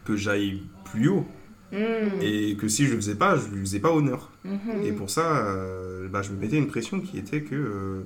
que 0.05 0.15
j'aille 0.15 0.63
plus 0.91 1.09
haut 1.09 1.25
Hmm. 1.71 2.21
et 2.21 2.55
que 2.57 2.67
si 2.69 2.85
je 2.85 2.91
le 2.91 2.97
faisais 2.97 3.15
pas, 3.15 3.35
je 3.37 3.47
lui 3.49 3.59
faisais 3.61 3.79
pas 3.79 3.91
honneur. 3.91 4.31
Mhm. 4.45 4.83
Et 4.85 4.91
pour 4.93 5.09
ça, 5.09 5.45
euh, 5.47 6.07
bah, 6.07 6.21
je 6.21 6.31
me 6.31 6.37
mettais 6.39 6.57
une 6.57 6.67
pression 6.67 7.01
qui 7.01 7.17
était 7.17 7.41
que 7.41 7.55
euh, 7.55 8.01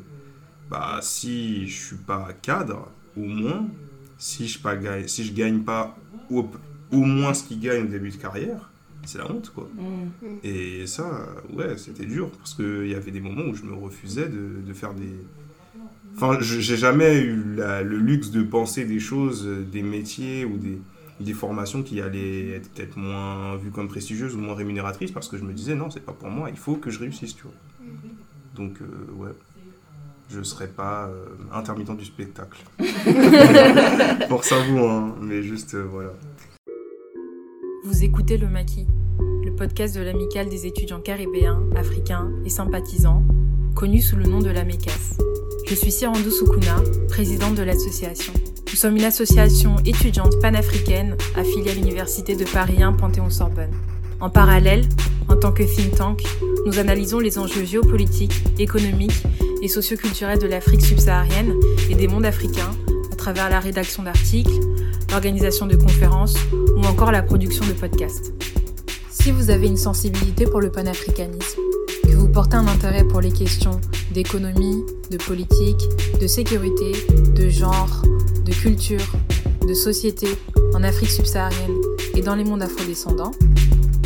bah, 0.72 1.00
si 1.04 1.68
je 1.68 1.86
suis 1.88 1.96
pas 1.98 2.30
cadre, 2.42 2.90
au 3.18 3.26
moins, 3.26 3.68
si 4.18 4.48
je 4.48 4.60
pas 4.60 4.76
gagne, 4.78 5.08
si 5.08 5.24
je 5.26 5.34
gagne 5.34 5.60
pas 5.60 5.96
au, 6.32 6.50
au 6.92 7.04
moins 7.04 7.34
ce 7.36 7.44
qu'il 7.44 7.60
gagne 7.60 7.84
au 7.84 7.88
début 7.88 8.10
de 8.10 8.16
carrière, 8.16 8.69
c'est 9.06 9.18
la 9.18 9.32
honte 9.32 9.52
quoi. 9.54 9.68
Hmm. 9.76 10.10
Et 10.44 10.86
ça, 10.88 11.28
ouais, 11.54 11.78
c'était 11.78 12.06
dur 12.06 12.30
parce 12.32 12.54
qu'il 12.54 12.88
y 12.88 12.96
avait 12.96 13.12
des 13.12 13.22
moments 13.22 13.44
où 13.50 13.56
je 13.56 13.64
me 13.64 13.74
refusais 13.74 14.28
de, 14.28 14.62
de 14.66 14.74
faire 14.74 14.94
des. 14.94 15.14
Enfin, 16.16 16.38
je- 16.42 16.60
j'ai 16.60 16.76
jamais 16.78 17.20
eu 17.22 17.42
la- 17.56 17.82
le 17.82 17.98
luxe 17.98 18.32
de 18.32 18.44
penser 18.44 18.84
des 18.86 19.00
choses, 19.00 19.46
euh, 19.48 19.62
des 19.64 19.84
métiers 19.84 20.44
ou 20.44 20.58
des, 20.58 20.80
des 21.20 21.34
formations 21.34 21.82
qui 21.84 22.02
allaient 22.02 22.50
être 22.52 22.70
peut-être 22.72 22.98
moins 22.98 23.56
vues 23.58 23.72
comme 23.72 23.88
prestigieuses 23.88 24.36
ou 24.36 24.40
moins 24.40 24.56
rémunératrices 24.56 25.12
parce 25.12 25.28
que 25.30 25.38
je 25.38 25.44
me 25.44 25.54
disais 25.54 25.76
non, 25.76 25.90
c'est 25.90 26.02
pas 26.06 26.12
pour 26.14 26.30
moi, 26.30 26.50
il 26.50 26.58
faut 26.58 26.76
que 26.76 26.90
je 26.90 27.00
réussisse, 27.00 27.36
tu 27.36 27.44
vois. 27.44 27.54
Donc, 28.56 28.82
euh, 28.82 28.86
ouais, 29.16 29.32
je 30.30 30.44
serais 30.44 30.68
pas 30.68 31.08
euh, 31.08 31.26
intermittent 31.54 31.96
du 31.96 32.06
spectacle. 32.06 32.60
pour 34.28 34.44
ça, 34.44 34.56
vous, 34.68 34.80
hein, 34.80 35.16
mais 35.22 35.42
juste, 35.44 35.74
euh, 35.76 35.84
voilà. 35.90 36.12
Vous 37.82 38.04
écoutez 38.04 38.38
Le 38.38 38.50
Maquis, 38.50 38.88
le 39.20 39.56
podcast 39.56 39.96
de 39.96 40.02
l'amicale 40.02 40.50
des 40.50 40.66
étudiants 40.66 41.00
caribéens, 41.00 41.64
africains 41.78 42.30
et 42.44 42.50
sympathisants, 42.50 43.24
connu 43.74 44.02
sous 44.02 44.18
le 44.18 44.26
nom 44.26 44.40
de 44.40 44.50
la 44.50 44.66
MECAS. 44.66 45.18
Je 45.66 45.76
suis 45.76 45.92
Sirandou 45.92 46.30
Soukouna, 46.30 46.76
présidente 47.08 47.56
de 47.56 47.64
l'association. 47.64 48.34
Nous 48.70 48.76
sommes 48.76 48.98
une 48.98 49.06
association 49.06 49.78
étudiante 49.86 50.42
panafricaine 50.42 51.16
affiliée 51.38 51.72
à 51.72 51.74
l'Université 51.74 52.36
de 52.36 52.44
Paris 52.44 52.84
1 52.84 52.94
Panthéon-Sorbonne. 52.94 53.72
En 54.20 54.30
parallèle, 54.30 54.84
en 55.30 55.38
tant 55.38 55.54
que 55.54 55.64
think 55.64 55.96
tank, 55.96 56.24
nous 56.66 56.80
analysons 56.80 57.20
les 57.20 57.40
enjeux 57.40 57.64
géopolitiques, 57.64 58.44
économiques 58.60 59.24
et 59.62 59.70
socioculturels 59.70 60.40
de 60.40 60.48
l'Afrique 60.48 60.86
subsaharienne 60.86 61.54
et 61.90 61.96
des 61.96 62.10
mondes 62.10 62.26
africains 62.26 62.72
à 63.10 63.16
travers 63.16 63.50
la 63.50 63.62
rédaction 63.62 64.04
d'articles, 64.04 64.60
l'organisation 65.12 65.66
de 65.66 65.76
conférences 65.76 66.36
ou 66.76 66.84
encore 66.86 67.12
la 67.12 67.22
production 67.22 67.66
de 67.66 67.74
podcasts. 67.74 68.34
Si 69.10 69.32
vous 69.32 69.50
avez 69.50 69.68
une 69.68 69.78
sensibilité 69.78 70.46
pour 70.46 70.62
le 70.62 70.72
panafricanisme, 70.72 71.62
que 72.04 72.16
vous 72.16 72.30
portez 72.30 72.56
un 72.56 72.68
intérêt 72.68 73.04
pour 73.04 73.22
les 73.22 73.32
questions 73.32 73.80
d'économie, 74.12 74.84
de 75.12 75.18
politique, 75.18 75.82
de 76.22 76.28
sécurité, 76.28 76.94
de 77.36 77.50
genre, 77.50 78.04
de 78.46 78.54
culture, 78.54 79.16
de 79.68 79.74
société 79.74 80.28
en 80.74 80.84
Afrique 80.84 81.12
subsaharienne 81.12 81.76
et 82.16 82.22
dans 82.22 82.36
les 82.36 82.44
mondes 82.44 82.64
afrodescendants, 82.64 83.32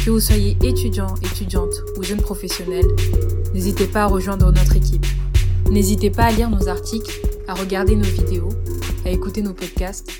que 0.03 0.09
vous 0.09 0.19
soyez 0.19 0.57
étudiant, 0.63 1.15
étudiante 1.21 1.83
ou 1.97 2.03
jeune 2.03 2.21
professionnel, 2.21 2.85
n'hésitez 3.53 3.85
pas 3.85 4.03
à 4.03 4.07
rejoindre 4.07 4.51
notre 4.51 4.75
équipe. 4.75 5.05
N'hésitez 5.69 6.09
pas 6.09 6.23
à 6.25 6.31
lire 6.31 6.49
nos 6.49 6.67
articles, 6.67 7.21
à 7.47 7.53
regarder 7.53 7.95
nos 7.95 8.03
vidéos, 8.03 8.49
à 9.05 9.09
écouter 9.09 9.41
nos 9.41 9.53
podcasts, 9.53 10.11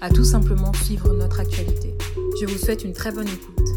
à 0.00 0.10
tout 0.10 0.24
simplement 0.24 0.72
suivre 0.72 1.12
notre 1.14 1.40
actualité. 1.40 1.94
Je 2.40 2.46
vous 2.46 2.58
souhaite 2.58 2.84
une 2.84 2.92
très 2.92 3.12
bonne 3.12 3.28
écoute. 3.28 3.68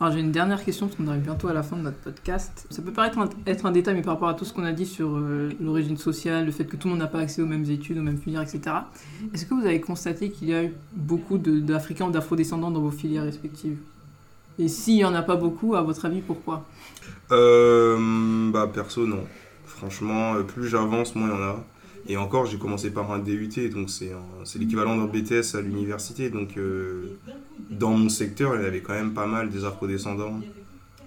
Alors 0.00 0.12
j'ai 0.12 0.20
une 0.20 0.32
dernière 0.32 0.62
question 0.62 0.86
parce 0.86 0.98
qu'on 0.98 1.06
arrive 1.06 1.22
bientôt 1.22 1.48
à 1.48 1.54
la 1.54 1.62
fin 1.62 1.76
de 1.76 1.82
notre 1.82 1.96
podcast. 1.98 2.66
Ça 2.68 2.82
peut 2.82 2.92
paraître 2.92 3.18
un, 3.18 3.30
être 3.46 3.64
un 3.64 3.70
détail, 3.70 3.94
mais 3.94 4.02
par 4.02 4.14
rapport 4.14 4.28
à 4.28 4.34
tout 4.34 4.44
ce 4.44 4.52
qu'on 4.52 4.64
a 4.64 4.72
dit 4.72 4.84
sur 4.84 5.16
euh, 5.16 5.50
l'origine 5.60 5.96
sociale, 5.96 6.44
le 6.44 6.52
fait 6.52 6.64
que 6.64 6.76
tout 6.76 6.88
le 6.88 6.94
monde 6.94 7.00
n'a 7.00 7.06
pas 7.06 7.20
accès 7.20 7.40
aux 7.40 7.46
mêmes 7.46 7.70
études, 7.70 7.96
aux 7.96 8.02
mêmes 8.02 8.18
filières, 8.18 8.42
etc. 8.42 8.76
Est-ce 9.32 9.46
que 9.46 9.54
vous 9.54 9.64
avez 9.64 9.80
constaté 9.80 10.30
qu'il 10.30 10.48
y 10.48 10.54
a 10.54 10.64
eu 10.64 10.74
beaucoup 10.92 11.38
d'Africains 11.38 12.08
ou 12.08 12.10
d'Afro-descendants 12.10 12.70
dans 12.70 12.80
vos 12.80 12.90
filières 12.90 13.24
respectives? 13.24 13.78
Et 14.58 14.68
s'il 14.68 14.96
n'y 14.96 15.04
en 15.04 15.14
a 15.14 15.22
pas 15.22 15.36
beaucoup, 15.36 15.74
à 15.74 15.82
votre 15.82 16.04
avis, 16.04 16.20
pourquoi? 16.20 16.64
Euh, 17.32 18.50
bah 18.50 18.70
perso 18.72 19.06
non. 19.06 19.24
Franchement, 19.84 20.36
euh, 20.36 20.42
plus 20.44 20.66
j'avance, 20.66 21.14
moins 21.14 21.28
il 21.28 21.34
y 21.34 21.36
en 21.36 21.42
a. 21.42 21.64
Et 22.06 22.16
encore, 22.16 22.46
j'ai 22.46 22.56
commencé 22.56 22.90
par 22.90 23.12
un 23.12 23.18
DUT, 23.18 23.68
donc 23.68 23.90
c'est 23.90 24.12
l'équivalent 24.58 24.96
d'un 24.96 25.04
BTS 25.04 25.56
à 25.56 25.60
l'université. 25.60 26.30
Donc 26.30 26.56
euh, 26.56 27.18
dans 27.68 27.90
mon 27.90 28.08
secteur, 28.08 28.56
il 28.56 28.62
y 28.62 28.64
avait 28.64 28.80
quand 28.80 28.94
même 28.94 29.12
pas 29.12 29.26
mal 29.26 29.50
des 29.50 29.66
afro-descendants, 29.66 30.40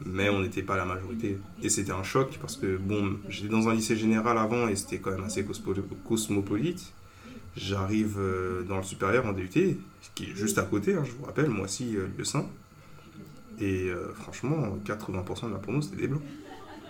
mais 0.06 0.30
on 0.30 0.42
n'était 0.42 0.62
pas 0.62 0.78
la 0.78 0.86
majorité. 0.86 1.40
Et 1.64 1.70
c'était 1.70 1.92
un 1.92 2.04
choc 2.04 2.38
parce 2.40 2.56
que 2.56 2.78
bon, 2.78 3.18
j'étais 3.30 3.50
dans 3.50 3.68
un 3.68 3.74
lycée 3.74 3.96
général 3.96 4.38
avant 4.38 4.68
et 4.68 4.76
c'était 4.76 5.00
quand 5.00 5.12
même 5.12 5.24
assez 5.24 5.44
cosmopolite. 6.08 6.94
J'arrive 7.56 8.18
euh, 8.20 8.62
dans 8.62 8.78
le 8.78 8.84
supérieur 8.84 9.26
en 9.26 9.34
DUT, 9.34 9.50
qui 10.14 10.24
est 10.24 10.36
juste 10.36 10.60
à 10.60 10.64
côté, 10.64 10.94
hein, 10.94 11.04
je 11.04 11.14
vous 11.14 11.26
rappelle, 11.26 11.50
moi 11.50 11.66
aussi, 11.66 11.96
le 12.16 12.24
sein. 12.24 12.46
Et 13.60 13.90
franchement, 14.14 14.78
80% 14.86 15.48
de 15.48 15.54
la 15.54 15.58
promo, 15.58 15.82
c'était 15.82 16.02
des 16.02 16.08
blancs. 16.08 16.22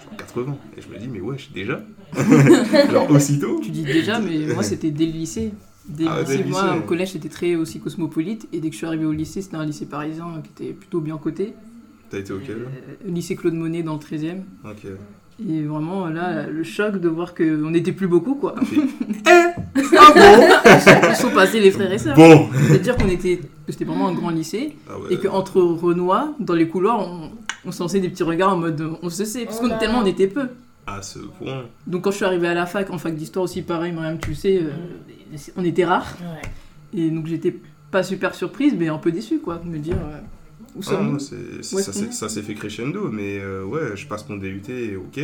Genre 0.09 0.17
80. 0.17 0.57
Et 0.77 0.81
je 0.81 0.87
me 0.93 0.97
dis, 0.99 1.07
mais 1.07 1.19
wesh, 1.21 1.51
déjà 1.51 1.81
Alors 2.89 3.09
aussitôt 3.11 3.59
Tu 3.63 3.71
dis 3.71 3.83
déjà, 3.83 4.19
mais 4.19 4.53
moi 4.53 4.63
c'était 4.63 4.91
dès 4.91 5.05
le 5.05 5.11
lycée. 5.11 5.51
Dès 5.87 6.03
le 6.03 6.09
Ah, 6.09 6.23
dès 6.23 6.31
lycée, 6.33 6.43
le 6.43 6.49
moi 6.49 6.63
lycée. 6.63 6.77
au 6.79 6.81
collège 6.81 7.11
c'était 7.13 7.29
très 7.29 7.55
aussi 7.55 7.79
cosmopolite 7.79 8.47
et 8.53 8.59
dès 8.59 8.67
que 8.69 8.73
je 8.73 8.77
suis 8.77 8.87
arrivé 8.87 9.05
au 9.05 9.11
lycée 9.13 9.41
c'était 9.41 9.55
un 9.57 9.65
lycée 9.65 9.85
parisien 9.85 10.25
qui 10.43 10.63
était 10.65 10.73
plutôt 10.73 10.99
bien 11.01 11.17
coté. 11.17 11.53
T'as 12.09 12.19
été 12.19 12.31
auquel 12.33 12.57
Euh, 12.57 13.09
lycée 13.09 13.35
Claude 13.35 13.53
Monet 13.53 13.83
dans 13.83 13.93
le 13.93 13.99
13e. 13.99 14.39
Ok. 14.65 14.85
Et 15.47 15.61
vraiment 15.63 16.07
là 16.07 16.47
le 16.47 16.63
choc 16.63 16.99
de 16.99 17.07
voir 17.09 17.35
qu'on 17.35 17.69
n'était 17.69 17.91
plus 17.91 18.07
beaucoup 18.07 18.35
quoi. 18.35 18.55
Ah 19.25 19.53
Ils 21.09 21.15
sont 21.15 21.29
passés 21.29 21.59
les 21.59 21.71
frères 21.71 21.91
et 21.91 21.97
sœurs. 21.97 22.15
Bon 22.15 22.47
C'est-à-dire 22.67 22.95
qu'on 22.97 23.07
était, 23.09 23.39
que 23.67 23.73
c'était 23.73 23.85
vraiment 23.85 24.07
un 24.07 24.13
grand 24.13 24.29
lycée 24.29 24.75
ah 24.89 24.97
ouais. 24.97 25.13
et 25.13 25.17
qu'entre 25.19 25.61
Renoir, 25.61 26.29
dans 26.39 26.53
les 26.53 26.67
couloirs, 26.67 26.99
on, 26.99 27.31
on 27.65 27.71
se 27.71 27.81
lançait 27.81 27.99
des 27.99 28.09
petits 28.09 28.23
regards 28.23 28.53
en 28.53 28.57
mode 28.57 28.97
on 29.01 29.09
se 29.09 29.25
sait, 29.25 29.45
parce 29.45 29.59
Oh 29.61 29.67
qu'on 29.67 29.77
tellement 29.77 29.99
on 29.99 30.05
était 30.05 30.27
peu. 30.27 30.49
À 30.85 31.01
ce 31.01 31.19
point. 31.19 31.65
Donc 31.85 32.03
quand 32.03 32.11
je 32.11 32.17
suis 32.17 32.25
arrivée 32.25 32.47
à 32.47 32.53
la 32.53 32.65
fac, 32.65 32.89
en 32.89 32.97
fac 32.97 33.13
d'histoire 33.13 33.43
aussi 33.43 33.61
pareil, 33.61 33.91
Mariam 33.91 34.17
tu 34.19 34.29
le 34.29 34.35
sais, 34.35 34.61
euh, 34.61 35.37
on 35.57 35.65
était 35.65 35.83
rares. 35.83 36.15
Ouais. 36.21 36.49
Et 36.99 37.09
donc 37.09 37.27
j'étais 37.27 37.53
pas 37.91 38.03
super 38.03 38.35
surprise, 38.35 38.73
mais 38.77 38.87
un 38.87 38.97
peu 38.97 39.11
déçue 39.11 39.39
quoi, 39.39 39.57
de 39.57 39.67
me 39.69 39.79
dire 39.79 39.97
euh, 39.97 40.19
Où 40.75 40.81
Ah, 40.89 41.01
moi, 41.01 41.19
ça 41.19 42.29
s'est 42.29 42.41
fait 42.41 42.53
crescendo, 42.53 43.09
mais 43.09 43.39
euh, 43.39 43.65
ouais, 43.65 43.95
je 43.95 44.07
passe 44.07 44.27
mon 44.29 44.37
DUT, 44.37 44.63
ok. 44.97 45.19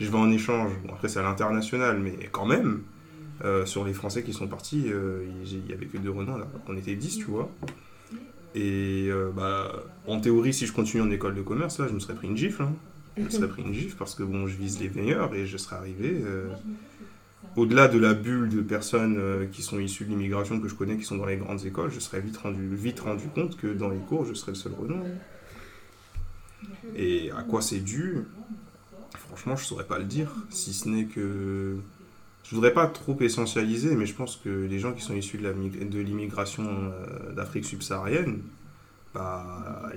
Je 0.00 0.10
vais 0.10 0.18
en 0.18 0.30
échange. 0.30 0.72
Bon, 0.84 0.94
après, 0.94 1.08
c'est 1.08 1.20
à 1.20 1.22
l'international, 1.22 2.00
mais 2.00 2.14
quand 2.32 2.46
même, 2.46 2.80
euh, 3.42 3.66
sur 3.66 3.84
les 3.84 3.92
Français 3.92 4.22
qui 4.22 4.32
sont 4.32 4.46
partis, 4.46 4.84
euh, 4.88 5.24
il 5.44 5.68
y 5.68 5.72
avait 5.72 5.86
que 5.86 5.98
deux 5.98 6.10
Renault, 6.10 6.38
là. 6.38 6.46
On 6.68 6.76
était 6.76 6.94
10, 6.94 7.18
tu 7.18 7.24
vois. 7.24 7.50
Et 8.54 9.08
euh, 9.10 9.30
bah, 9.34 9.82
en 10.06 10.20
théorie, 10.20 10.54
si 10.54 10.66
je 10.66 10.72
continue 10.72 11.02
en 11.02 11.10
école 11.10 11.34
de 11.34 11.42
commerce, 11.42 11.78
là, 11.80 11.86
je 11.88 11.94
me 11.94 11.98
serais 12.00 12.14
pris 12.14 12.28
une 12.28 12.36
gifle. 12.36 12.62
hein. 12.62 12.72
Je 13.16 13.22
me 13.22 13.30
serais 13.30 13.48
pris 13.48 13.62
une 13.62 13.72
gifle 13.72 13.96
parce 13.96 14.14
que 14.14 14.22
bon, 14.24 14.46
je 14.46 14.56
vise 14.56 14.80
les 14.80 14.88
meilleurs 14.88 15.34
et 15.34 15.46
je 15.46 15.56
serais 15.56 15.76
arrivé. 15.76 16.22
au-delà 17.56 17.86
de 17.86 17.98
la 17.98 18.12
bulle 18.12 18.48
de 18.48 18.60
personnes 18.60 19.48
qui 19.52 19.62
sont 19.62 19.78
issues 19.78 20.04
de 20.04 20.10
l'immigration 20.10 20.60
que 20.60 20.66
je 20.68 20.74
connais, 20.74 20.96
qui 20.96 21.04
sont 21.04 21.16
dans 21.16 21.26
les 21.26 21.36
grandes 21.36 21.64
écoles, 21.64 21.92
je 21.92 22.00
serais 22.00 22.20
vite 22.20 22.36
rendu, 22.38 22.68
vite 22.74 22.98
rendu 22.98 23.28
compte 23.32 23.56
que 23.56 23.68
dans 23.68 23.88
les 23.88 23.98
cours, 23.98 24.24
je 24.24 24.34
serais 24.34 24.50
le 24.52 24.56
seul 24.56 24.72
Renault. 24.72 25.04
Et 26.96 27.30
à 27.30 27.42
quoi 27.42 27.62
c'est 27.62 27.78
dû? 27.80 28.18
Franchement, 29.28 29.56
je 29.56 29.64
saurais 29.64 29.84
pas 29.86 29.98
le 29.98 30.04
dire. 30.04 30.32
Si 30.50 30.72
ce 30.72 30.88
n'est 30.88 31.04
que. 31.06 31.76
Je 32.44 32.54
voudrais 32.54 32.74
pas 32.74 32.86
trop 32.86 33.16
essentialiser, 33.20 33.96
mais 33.96 34.04
je 34.04 34.14
pense 34.14 34.36
que 34.36 34.50
les 34.50 34.78
gens 34.78 34.92
qui 34.92 35.00
sont 35.00 35.14
issus 35.14 35.38
de 35.38 36.00
l'immigration 36.00 36.64
euh, 36.66 37.32
d'Afrique 37.32 37.64
subsaharienne, 37.64 38.42
bah, 39.14 39.90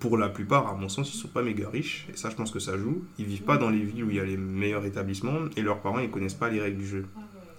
pour 0.00 0.16
la 0.16 0.30
plupart, 0.30 0.68
à 0.68 0.74
mon 0.74 0.88
sens, 0.88 1.12
ils 1.12 1.18
sont 1.18 1.28
pas 1.28 1.42
méga 1.42 1.68
riches. 1.68 2.06
Et 2.10 2.16
ça, 2.16 2.30
je 2.30 2.34
pense 2.34 2.50
que 2.50 2.60
ça 2.60 2.78
joue. 2.78 3.04
Ils 3.18 3.26
vivent 3.26 3.42
pas 3.42 3.58
dans 3.58 3.68
les 3.68 3.82
villes 3.82 4.04
où 4.04 4.10
il 4.10 4.16
y 4.16 4.20
a 4.20 4.24
les 4.24 4.38
meilleurs 4.38 4.86
établissements 4.86 5.40
et 5.54 5.60
leurs 5.60 5.80
parents, 5.80 5.98
ils 5.98 6.10
connaissent 6.10 6.32
pas 6.32 6.48
les 6.48 6.60
règles 6.60 6.78
du 6.78 6.86
jeu. 6.86 7.04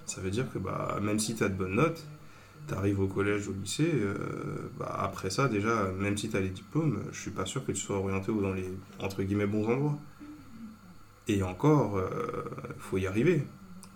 Ça 0.08 0.20
veut 0.20 0.32
dire 0.32 0.52
que 0.52 0.58
bah, 0.58 0.98
même 1.04 1.20
si 1.20 1.36
tu 1.36 1.44
as 1.44 1.50
de 1.50 1.56
bonnes 1.56 1.76
notes, 1.76 2.08
tu 2.68 2.74
arrives 2.74 3.00
au 3.00 3.08
collège, 3.08 3.50
au 3.50 3.54
lycée, 3.54 3.92
euh, 3.94 4.16
bah, 4.80 4.98
après 5.00 5.30
ça, 5.30 5.48
déjà, 5.48 5.92
même 6.00 6.18
si 6.18 6.28
tu 6.30 6.38
as 6.38 6.42
les 6.42 6.50
diplômes, 6.50 7.04
je 7.12 7.22
suis 7.22 7.32
pas 7.32 7.46
sûr 7.46 7.64
que 7.64 7.72
tu 7.72 7.82
sois 7.82 7.98
orienté 7.98 8.32
dans 8.32 8.54
les, 8.54 8.66
entre 9.00 9.22
guillemets, 9.22 9.46
bons 9.46 9.68
endroits. 9.68 10.00
Et 11.28 11.44
encore, 11.44 12.02
il 12.68 12.82
faut 12.82 12.98
y 12.98 13.06
arriver. 13.06 13.46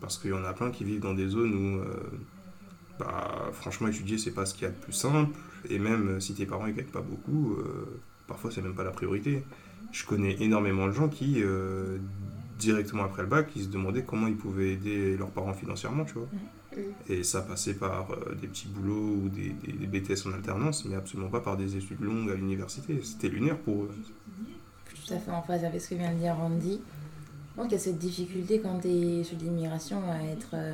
Parce 0.03 0.17
qu'il 0.17 0.31
y 0.31 0.33
en 0.33 0.43
a 0.43 0.51
plein 0.51 0.69
qui 0.69 0.83
vivent 0.83 0.99
dans 0.99 1.13
des 1.13 1.29
zones 1.29 1.53
où, 1.53 1.79
euh, 1.79 1.85
bah, 2.99 3.49
franchement, 3.53 3.87
étudier, 3.87 4.17
c'est 4.17 4.31
pas 4.33 4.45
ce 4.45 4.53
qu'il 4.53 4.63
y 4.63 4.65
a 4.65 4.69
de 4.69 4.75
plus 4.75 4.91
simple. 4.91 5.31
Et 5.69 5.79
même 5.79 6.09
euh, 6.09 6.19
si 6.19 6.33
tes 6.33 6.45
parents 6.45 6.67
ne 6.67 6.73
gagnent 6.73 6.87
pas 6.87 6.99
beaucoup, 7.01 7.53
euh, 7.53 8.01
parfois, 8.27 8.51
c'est 8.51 8.61
même 8.61 8.75
pas 8.75 8.83
la 8.83 8.91
priorité. 8.91 9.45
Je 9.93 10.05
connais 10.05 10.35
énormément 10.43 10.87
de 10.87 10.91
gens 10.91 11.07
qui, 11.07 11.41
euh, 11.41 11.99
directement 12.59 13.05
après 13.05 13.21
le 13.21 13.29
bac, 13.29 13.47
ils 13.55 13.63
se 13.63 13.67
demandaient 13.69 14.03
comment 14.03 14.27
ils 14.27 14.35
pouvaient 14.35 14.73
aider 14.73 15.15
leurs 15.15 15.29
parents 15.31 15.53
financièrement, 15.53 16.03
tu 16.03 16.15
vois. 16.15 16.27
Et 17.07 17.23
ça 17.23 17.41
passait 17.41 17.75
par 17.75 18.07
des 18.41 18.47
petits 18.47 18.67
boulots 18.67 19.21
ou 19.23 19.29
des, 19.29 19.51
des- 19.65 19.71
des 19.87 19.87
BTS 20.01 20.27
en 20.27 20.33
alternance, 20.33 20.83
mais 20.83 20.95
absolument 20.95 21.29
pas 21.29 21.39
par 21.39 21.55
des 21.55 21.77
études 21.77 22.01
longues 22.01 22.29
à 22.29 22.35
l'université. 22.35 22.99
C'était 23.03 23.29
lunaire 23.29 23.57
pour 23.57 23.83
eux. 23.85 23.91
Je 24.91 24.97
suis 24.99 25.07
tout 25.07 25.13
à 25.13 25.17
fait 25.19 25.31
en 25.31 25.41
phase 25.43 25.63
avec 25.63 25.79
ce 25.79 25.91
que 25.91 25.95
vient 25.95 26.11
de 26.13 26.17
dire 26.19 26.35
Randy. 26.35 26.81
Je 27.55 27.61
qu'il 27.61 27.71
y 27.71 27.75
a 27.75 27.79
cette 27.79 27.99
difficulté 27.99 28.59
quand 28.59 28.79
tu 28.79 28.87
es 28.87 29.23
sur 29.23 29.37
l'immigration 29.37 29.97
à 30.11 30.23
être 30.31 30.49
euh, 30.53 30.73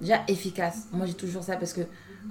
déjà 0.00 0.22
efficace. 0.28 0.86
Moi, 0.92 1.06
j'ai 1.06 1.14
toujours 1.14 1.42
ça 1.42 1.56
parce 1.56 1.72
que 1.72 1.80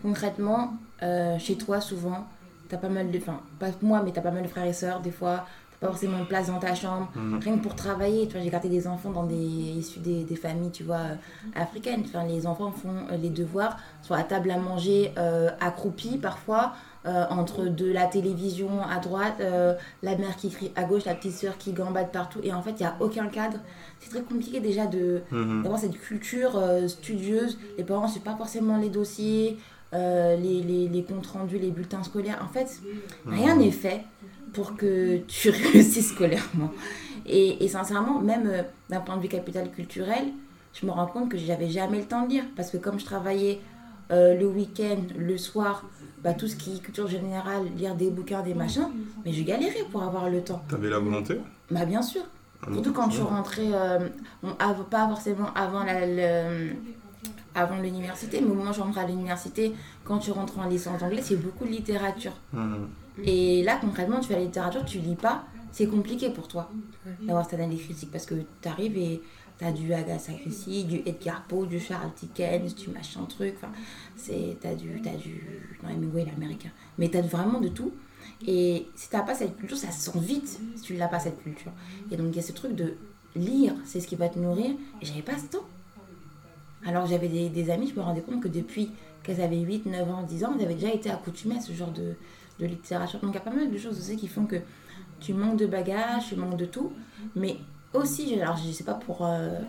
concrètement, 0.01 0.73
euh, 1.01 1.39
chez 1.39 1.55
toi, 1.55 1.81
souvent, 1.81 2.27
tu 2.69 2.75
as 2.75 2.77
pas 2.77 2.89
mal 2.89 3.09
de. 3.09 3.17
Enfin, 3.17 3.41
pas 3.59 3.69
moi, 3.81 4.01
mais 4.03 4.11
tu 4.11 4.19
as 4.19 4.21
pas 4.21 4.31
mal 4.31 4.43
de 4.43 4.47
frères 4.47 4.65
et 4.65 4.73
sœurs. 4.73 5.01
Des 5.01 5.11
fois, 5.11 5.45
pas 5.79 5.87
forcément 5.87 6.19
de 6.19 6.25
place 6.25 6.47
dans 6.47 6.59
ta 6.59 6.73
chambre. 6.73 7.07
Mhm. 7.15 7.39
Rien 7.43 7.57
que 7.57 7.63
pour 7.63 7.75
travailler, 7.75 8.27
tu 8.27 8.33
vois, 8.33 8.41
j'ai 8.41 8.49
gardé 8.49 8.69
des 8.69 8.87
enfants 8.87 9.11
dans 9.11 9.25
des 9.25 9.35
issus 9.35 9.99
des, 9.99 10.23
des 10.23 10.35
familles, 10.35 10.71
tu 10.71 10.83
vois, 10.83 10.95
euh, 10.95 11.15
africaines. 11.55 12.01
Enfin, 12.05 12.25
les 12.25 12.47
enfants 12.47 12.71
font 12.71 12.95
euh, 13.11 13.17
les 13.17 13.29
devoirs, 13.29 13.77
sont 14.01 14.15
à 14.15 14.23
table 14.23 14.49
à 14.51 14.57
manger, 14.57 15.11
euh, 15.17 15.49
accroupis 15.59 16.17
parfois, 16.17 16.73
euh, 17.05 17.25
entre 17.29 17.65
de 17.65 17.91
la 17.91 18.05
télévision 18.07 18.81
à 18.81 18.99
droite, 18.99 19.35
euh, 19.39 19.75
la 20.01 20.17
mère 20.17 20.35
qui 20.35 20.49
crie 20.49 20.71
à 20.75 20.83
gauche, 20.83 21.05
la 21.05 21.13
petite 21.13 21.33
sœur 21.33 21.57
qui 21.57 21.73
gambade 21.73 22.11
partout. 22.11 22.39
Et 22.43 22.51
en 22.51 22.61
fait, 22.63 22.71
il 22.71 22.81
n'y 22.81 22.85
a 22.85 22.95
aucun 22.99 23.27
cadre. 23.27 23.59
C'est 23.99 24.09
très 24.09 24.21
compliqué 24.21 24.59
déjà 24.59 24.87
de 24.87 25.21
d'avoir 25.31 25.79
cette 25.79 25.97
culture 25.99 26.59
studieuse. 26.87 27.57
Les 27.77 27.83
parents 27.83 28.05
ne 28.07 28.11
suivent 28.11 28.21
pas 28.23 28.35
forcément 28.35 28.77
les 28.77 28.89
dossiers, 28.89 29.57
les, 29.93 30.37
les, 30.37 30.87
les 30.87 31.03
comptes 31.03 31.25
rendus, 31.27 31.57
les 31.57 31.71
bulletins 31.71 32.03
scolaires. 32.03 32.39
En 32.43 32.51
fait, 32.51 32.79
rien 33.25 33.55
n'est 33.55 33.71
fait 33.71 34.03
pour 34.53 34.75
que 34.75 35.17
tu 35.27 35.49
réussisses 35.73 36.09
scolairement. 36.13 36.71
Et, 37.25 37.63
et 37.63 37.67
sincèrement, 37.67 38.19
même 38.21 38.47
euh, 38.47 38.61
d'un 38.89 39.01
point 39.01 39.17
de 39.17 39.21
vue 39.21 39.27
capital 39.27 39.69
culturel, 39.71 40.25
je 40.73 40.85
me 40.85 40.91
rends 40.91 41.07
compte 41.07 41.29
que 41.29 41.37
j'avais 41.37 41.69
jamais 41.69 41.99
le 41.99 42.05
temps 42.05 42.23
de 42.25 42.29
lire. 42.29 42.43
Parce 42.55 42.69
que 42.71 42.77
comme 42.77 42.99
je 42.99 43.05
travaillais 43.05 43.59
euh, 44.11 44.37
le 44.39 44.47
week-end, 44.47 45.01
le 45.17 45.37
soir, 45.37 45.83
bah, 46.23 46.33
tout 46.33 46.47
ce 46.47 46.55
qui 46.55 46.75
est 46.75 46.79
culture 46.79 47.07
générale, 47.07 47.63
lire 47.77 47.95
des 47.95 48.09
bouquins, 48.09 48.41
des 48.41 48.53
machins, 48.53 48.87
mais 49.25 49.33
je 49.33 49.43
galérais 49.43 49.83
pour 49.91 50.03
avoir 50.03 50.29
le 50.29 50.41
temps. 50.41 50.61
T'avais 50.69 50.89
la 50.89 50.99
volonté? 50.99 51.39
Bah 51.69 51.85
bien 51.85 52.01
sûr. 52.01 52.21
Ah 52.63 52.67
Surtout 52.73 52.91
quand 52.93 53.09
tu 53.09 53.21
rentrais, 53.21 53.69
euh, 53.73 54.07
pas 54.89 55.07
forcément 55.07 55.53
avant 55.53 55.83
la- 55.83 56.05
le- 56.07 56.71
avant 57.57 57.77
l'université, 57.77 58.39
mais 58.39 58.51
au 58.51 58.53
moment 58.53 58.71
où 58.71 58.73
je 58.73 58.81
rentrais 58.81 59.01
à 59.01 59.07
l'université, 59.07 59.73
quand 60.03 60.19
tu 60.19 60.31
rentres 60.31 60.59
en 60.59 60.67
licence 60.67 60.99
d'anglais, 60.99 61.21
c'est 61.21 61.35
beaucoup 61.35 61.65
de 61.65 61.71
littérature. 61.71 62.33
Mhm. 62.53 62.87
Et 63.23 63.63
là, 63.63 63.77
concrètement, 63.81 64.19
tu 64.19 64.27
fais 64.27 64.35
la 64.35 64.43
littérature, 64.43 64.85
tu 64.85 64.99
lis 64.99 65.15
pas, 65.15 65.43
c'est 65.71 65.87
compliqué 65.87 66.29
pour 66.29 66.47
toi 66.47 66.71
d'avoir 67.21 67.45
cette 67.45 67.59
analyse 67.59 67.83
critique 67.83 68.11
parce 68.11 68.25
que 68.25 68.35
tu 68.61 68.67
arrives 68.67 68.97
et 68.97 69.21
tu 69.57 69.65
as 69.65 69.71
du 69.71 69.91
Agatha 69.93 70.33
Christie, 70.33 70.83
du 70.85 71.01
Edgar 71.05 71.43
Poe, 71.43 71.65
du 71.65 71.79
Charles 71.79 72.11
Dickens, 72.19 72.75
du 72.75 72.89
machin 72.89 73.21
truc. 73.25 73.55
Enfin, 73.57 73.71
c'est 74.15 74.57
t'as 74.61 74.75
du 74.75 75.01
t'as 75.01 75.15
du 75.15 75.41
non 75.83 75.89
Hemingway 75.89 76.23
il 76.23 76.27
est 76.29 76.35
américain, 76.35 76.69
mais 76.97 77.09
tu 77.09 77.17
as 77.17 77.21
vraiment 77.21 77.59
de 77.59 77.69
tout. 77.69 77.91
Et 78.45 78.87
si 78.95 79.09
t'as 79.09 79.21
pas 79.21 79.33
cette 79.33 79.57
culture, 79.57 79.77
ça 79.77 79.91
se 79.91 80.11
sent 80.11 80.19
vite 80.19 80.59
si 80.75 80.81
tu 80.81 80.95
l'as 80.95 81.07
pas 81.07 81.19
cette 81.19 81.41
culture. 81.41 81.71
Et 82.11 82.17
donc 82.17 82.27
il 82.31 82.35
y 82.35 82.39
a 82.39 82.43
ce 82.43 82.51
truc 82.51 82.75
de 82.75 82.95
lire, 83.35 83.73
c'est 83.83 83.99
ce 83.99 84.07
qui 84.07 84.15
va 84.15 84.29
te 84.29 84.37
nourrir. 84.37 84.71
Et 85.01 85.05
j'avais 85.05 85.23
pas 85.23 85.37
ce 85.37 85.45
temps. 85.45 85.65
Alors 86.85 87.05
j'avais 87.05 87.27
des, 87.27 87.69
amis, 87.69 87.91
je 87.93 87.99
me 87.99 88.03
rendais 88.03 88.21
compte 88.21 88.41
que 88.41 88.47
depuis 88.47 88.91
qu'elles 89.23 89.41
avaient 89.41 89.59
8, 89.59 89.87
9 89.87 90.09
ans, 90.09 90.23
10 90.23 90.45
ans, 90.45 90.53
elles 90.57 90.65
avaient 90.65 90.75
déjà 90.75 90.93
été 90.93 91.09
accoutumées 91.09 91.57
à 91.57 91.61
ce 91.61 91.73
genre 91.73 91.91
de, 91.91 92.15
littérature. 92.59 93.19
Donc 93.19 93.31
il 93.31 93.35
y 93.35 93.37
a 93.37 93.41
pas 93.41 93.51
mal 93.51 93.69
de 93.69 93.77
choses 93.77 93.99
aussi 93.99 94.15
qui 94.15 94.27
font 94.27 94.45
que 94.45 94.57
tu 95.19 95.33
manques 95.33 95.57
de 95.57 95.67
bagages, 95.67 96.29
tu 96.29 96.35
manques 96.35 96.57
de 96.57 96.65
tout. 96.65 96.91
Mais 97.35 97.57
aussi, 97.93 98.39
alors 98.39 98.57
je 98.57 98.71
sais 98.71 98.83
pas 98.83 98.95
pour, 98.95 99.25
euh, 99.25 99.59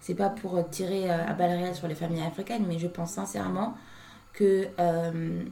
c'est 0.00 0.14
pas 0.14 0.28
pour 0.28 0.68
tirer 0.70 1.10
euh, 1.10 1.26
à 1.26 1.32
balles 1.32 1.50
réelles 1.50 1.74
sur 1.74 1.88
les 1.88 1.94
familles 1.94 2.22
africaines, 2.22 2.64
mais 2.68 2.78
je 2.78 2.86
pense 2.86 3.12
sincèrement 3.12 3.74
que 4.32 4.66
euh, 4.78 5.42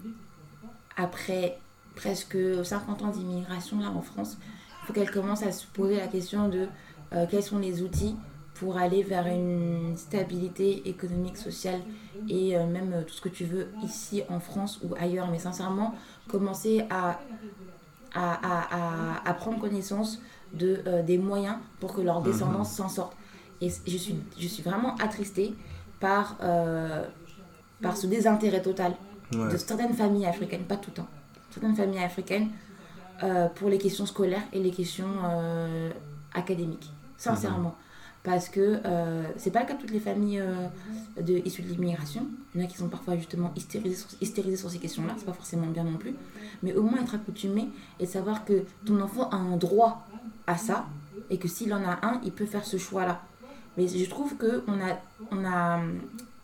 après 0.97 1.59
presque 1.97 2.37
50 2.64 3.03
ans 3.03 3.09
d'immigration 3.09 3.81
là 3.81 3.90
en 3.90 4.03
France, 4.03 4.37
il 4.83 4.87
faut 4.87 4.93
qu'elle 4.93 5.11
commence 5.11 5.43
à 5.43 5.53
se 5.53 5.67
poser 5.67 5.97
la 5.97 6.07
question 6.07 6.49
de 6.49 6.69
euh, 7.12 7.27
quels 7.31 7.43
sont 7.43 7.59
les 7.59 7.83
outils 7.83 8.17
pour 8.55 8.77
aller 8.79 9.03
vers 9.03 9.27
une 9.27 9.97
stabilité 9.97 10.88
économique, 10.88 11.37
sociale 11.37 11.81
et 12.29 12.57
euh, 12.57 12.67
même 12.67 12.93
euh, 12.93 13.03
tout 13.03 13.12
ce 13.14 13.21
que 13.21 13.29
tu 13.29 13.45
veux 13.45 13.69
ici 13.83 14.23
en 14.29 14.40
France 14.40 14.81
ou 14.85 14.95
ailleurs. 14.99 15.29
Mais 15.31 15.38
sincèrement, 15.40 15.95
commencer 16.29 16.85
à, 16.90 17.21
à, 18.14 18.33
à, 19.25 19.29
à- 19.29 19.35
prendre 19.35 19.59
connaissance 19.61 20.21
de, 20.53 20.81
euh, 20.87 21.03
des 21.03 21.19
moyens 21.19 21.57
pour 21.81 21.93
que 21.95 22.01
leurs 22.01 22.21
Mhm. 22.21 22.27
descendants 22.33 22.64
s'en 22.64 22.88
sortent. 22.88 23.17
Et 23.61 23.69
je 23.87 23.97
suis, 23.97 24.14
je 24.38 24.47
suis 24.49 24.62
vraiment 24.62 24.95
attristée 24.97 25.55
par, 26.01 26.37
euh, 26.43 27.05
par 27.83 27.97
ce 27.97 28.07
désintérêt 28.07 28.62
total 28.62 28.95
Ouais. 29.35 29.51
de 29.53 29.57
certaines 29.57 29.95
familles 29.95 30.27
africaines, 30.27 30.62
pas 30.64 30.77
tout 30.77 30.90
le 30.90 30.97
temps, 30.97 31.09
certaines 31.51 31.75
familles 31.75 32.05
africaines 32.05 32.51
euh, 33.23 33.49
pour 33.49 33.69
les 33.69 33.79
questions 33.79 34.07
scolaires 34.07 34.43
et 34.53 34.61
les 34.62 34.71
questions 34.71 35.07
académiques, 36.35 36.93
sincèrement. 37.17 37.75
Parce 38.25 38.49
que 38.49 38.81
euh, 38.87 39.23
c'est 39.37 39.51
pas 39.51 39.61
le 39.61 39.67
cas 39.67 39.75
de 39.75 39.81
toutes 39.81 39.91
les 39.91 40.01
familles 40.01 40.41
euh, 40.41 40.67
de, 41.21 41.47
issues 41.47 41.61
de 41.61 41.69
l'immigration. 41.69 42.27
Il 42.55 42.61
y 42.61 42.65
en 42.65 42.67
a 42.67 42.71
qui 42.71 42.79
sont 42.79 42.89
parfois 42.89 43.17
justement 43.17 43.53
hystérisées 43.55 44.57
sur, 44.57 44.71
ces 44.71 44.79
questions-là, 44.79 45.15
c'est 45.19 45.27
pas 45.27 45.35
forcément 45.35 45.67
bien 45.67 45.85
non 45.85 45.99
plus. 45.99 46.15
Mais 46.63 46.73
au 46.73 46.83
moins 46.83 47.03
être 47.03 47.15
accoutumé 47.15 47.69
et 48.01 48.07
savoir 48.07 48.47
que 48.47 48.65
ton 48.87 48.99
enfant 49.03 49.29
a 49.29 49.37
un 49.37 49.59
droit 49.59 50.07
à 50.47 50.57
ça 50.57 50.87
et 51.29 51.37
que 51.37 51.49
s'il 51.49 51.73
en 51.75 51.85
a 51.85 51.99
un, 52.03 52.21
il 52.25 52.33
peut 52.33 52.47
faire 52.47 52.65
ce 52.65 52.79
choix-là. 52.79 53.21
Mais 53.77 53.87
je 53.89 54.09
trouve 54.09 54.35
qu'on 54.39 54.73
a, 54.73 54.99
on 55.31 55.45
a 55.45 55.81
hum, 55.81 56.01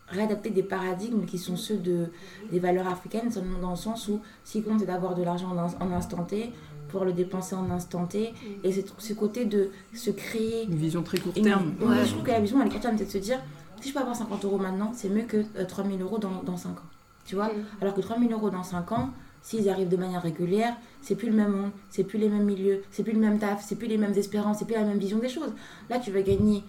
réadapté 0.07 0.51
des 0.51 0.63
paradigmes 0.63 1.25
qui 1.25 1.39
sont 1.39 1.55
ceux 1.55 1.77
de, 1.77 2.11
des 2.51 2.59
valeurs 2.59 2.87
africaines, 2.87 3.31
dans 3.59 3.71
le 3.71 3.75
sens 3.75 4.07
où 4.07 4.21
ce 4.43 4.51
qui 4.51 4.61
compte, 4.61 4.81
c'est 4.81 4.85
d'avoir 4.85 5.15
de 5.15 5.23
l'argent 5.23 5.49
en, 5.49 5.83
en 5.83 5.91
instant 5.93 6.23
T, 6.25 6.51
pouvoir 6.91 7.05
le 7.05 7.13
dépenser 7.13 7.55
en 7.55 7.69
instant 7.71 8.05
T, 8.05 8.33
et 8.63 8.71
c'est 8.71 8.85
ce 8.97 9.13
côté 9.13 9.45
de 9.45 9.69
se 9.93 10.11
créer 10.11 10.65
Une 10.65 10.75
vision 10.75 11.01
très 11.01 11.17
court 11.19 11.33
une- 11.35 11.43
terme. 11.43 11.73
Ouais, 11.81 12.05
je 12.05 12.11
trouve 12.11 12.23
que 12.23 12.31
la 12.31 12.39
vision, 12.39 12.61
elle 12.61 12.67
est 12.67 12.71
court 12.71 12.81
terme, 12.81 12.97
c'est 12.97 13.05
de 13.05 13.09
se 13.09 13.17
dire 13.17 13.39
si 13.79 13.89
je 13.89 13.93
peux 13.93 13.99
avoir 13.99 14.15
50 14.15 14.45
euros 14.45 14.57
maintenant, 14.59 14.91
c'est 14.93 15.09
mieux 15.09 15.23
que 15.23 15.37
euh, 15.57 15.65
3000 15.67 16.01
euros 16.01 16.19
dans, 16.19 16.43
dans 16.43 16.57
5 16.57 16.71
ans. 16.71 16.89
Tu 17.25 17.35
vois? 17.35 17.49
Alors 17.81 17.93
que 17.95 18.01
3000 18.01 18.31
euros 18.31 18.49
dans 18.49 18.63
5 18.63 18.91
ans, 18.91 19.09
s'ils 19.41 19.69
arrivent 19.69 19.89
de 19.89 19.97
manière 19.97 20.21
régulière, 20.21 20.75
c'est 21.01 21.15
plus 21.15 21.29
le 21.29 21.35
même 21.35 21.51
monde, 21.51 21.71
c'est 21.89 22.03
plus 22.03 22.19
les 22.19 22.29
mêmes 22.29 22.43
milieux, 22.45 22.83
c'est 22.91 23.01
plus 23.03 23.13
le 23.13 23.19
même 23.19 23.39
taf, 23.39 23.63
c'est 23.65 23.75
plus 23.75 23.87
les 23.87 23.97
mêmes 23.97 24.13
espérances, 24.13 24.57
c'est 24.59 24.65
plus 24.65 24.75
la 24.75 24.83
même 24.83 24.99
vision 24.99 25.17
des 25.17 25.29
choses. 25.29 25.51
Là, 25.89 25.97
tu 25.97 26.11
vas 26.11 26.21
gagner 26.21 26.63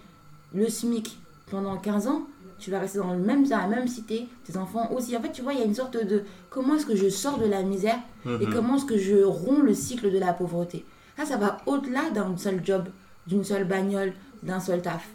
le 0.55 0.67
SMIC 0.69 1.17
pendant 1.51 1.77
15 1.77 2.07
ans, 2.07 2.23
tu 2.63 2.71
vas 2.71 2.79
rester 2.79 2.99
dans, 2.99 3.13
le 3.13 3.19
même, 3.19 3.45
dans 3.47 3.57
la 3.57 3.67
même 3.67 3.87
cité, 3.87 4.27
tes 4.45 4.55
enfants 4.57 4.89
aussi. 4.93 5.15
En 5.17 5.21
fait, 5.21 5.31
tu 5.31 5.41
vois, 5.41 5.53
il 5.53 5.59
y 5.59 5.61
a 5.61 5.65
une 5.65 5.75
sorte 5.75 5.97
de 5.97 6.23
comment 6.49 6.75
est-ce 6.75 6.85
que 6.85 6.95
je 6.95 7.09
sors 7.09 7.37
de 7.37 7.45
la 7.45 7.61
misère 7.63 7.99
et 8.25 8.29
Mhm. 8.45 8.53
comment 8.53 8.75
est-ce 8.77 8.85
que 8.85 8.97
je 8.97 9.23
romps 9.23 9.61
le 9.61 9.73
cycle 9.73 10.11
de 10.11 10.17
la 10.19 10.31
pauvreté. 10.33 10.85
Ça, 11.17 11.25
ça 11.25 11.37
va 11.37 11.57
au-delà 11.65 12.09
d'un 12.11 12.35
seul 12.37 12.61
job, 12.63 12.85
d'une 13.27 13.43
seule 13.43 13.65
bagnole, 13.65 14.13
d'un 14.43 14.59
seul 14.59 14.81
taf. 14.81 15.07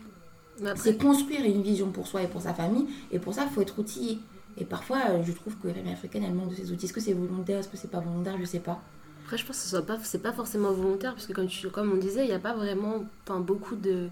C'est 0.77 1.01
construire 1.01 1.45
une 1.45 1.63
vision 1.63 1.91
pour 1.91 2.07
soi 2.07 2.23
et 2.23 2.27
pour 2.27 2.43
sa 2.43 2.53
famille. 2.53 2.87
Et 3.13 3.19
pour 3.19 3.33
ça, 3.33 3.45
il 3.49 3.51
faut 3.55 3.61
être 3.63 3.79
outillé. 3.79 4.19
Et 4.57 4.65
parfois, 4.65 4.99
euh, 5.11 5.23
je 5.25 5.31
trouve 5.33 5.55
que 5.57 5.69
la 5.69 5.75
famille 5.75 5.93
africaine, 5.93 6.25
elle 6.25 6.35
manque 6.35 6.51
de 6.51 6.55
ces 6.57 6.73
outils. 6.73 6.87
Est-ce 6.87 6.93
que 6.93 7.01
c'est 7.01 7.13
volontaire? 7.13 7.59
Est-ce 7.61 7.69
que 7.69 7.77
c'est 7.77 7.91
pas 7.91 8.01
volontaire? 8.01 8.35
Je 8.41 8.45
sais 8.45 8.59
pas. 8.59 8.81
Après, 9.25 9.39
je 9.39 9.47
pense 9.47 9.57
que 9.63 9.69
ce 9.69 9.77
pas, 9.77 9.99
c'est 10.03 10.23
pas 10.23 10.33
forcément 10.33 10.73
volontaire, 10.73 11.15
parce 11.15 11.27
que 11.27 11.33
comme, 11.33 11.47
tu, 11.47 11.69
comme 11.69 11.93
on 11.93 11.97
disait, 11.97 12.25
il 12.25 12.29
n'y 12.29 12.33
a 12.35 12.39
pas 12.41 12.55
vraiment 12.55 13.05
enfin, 13.25 13.39
beaucoup 13.41 13.77
de, 13.77 14.09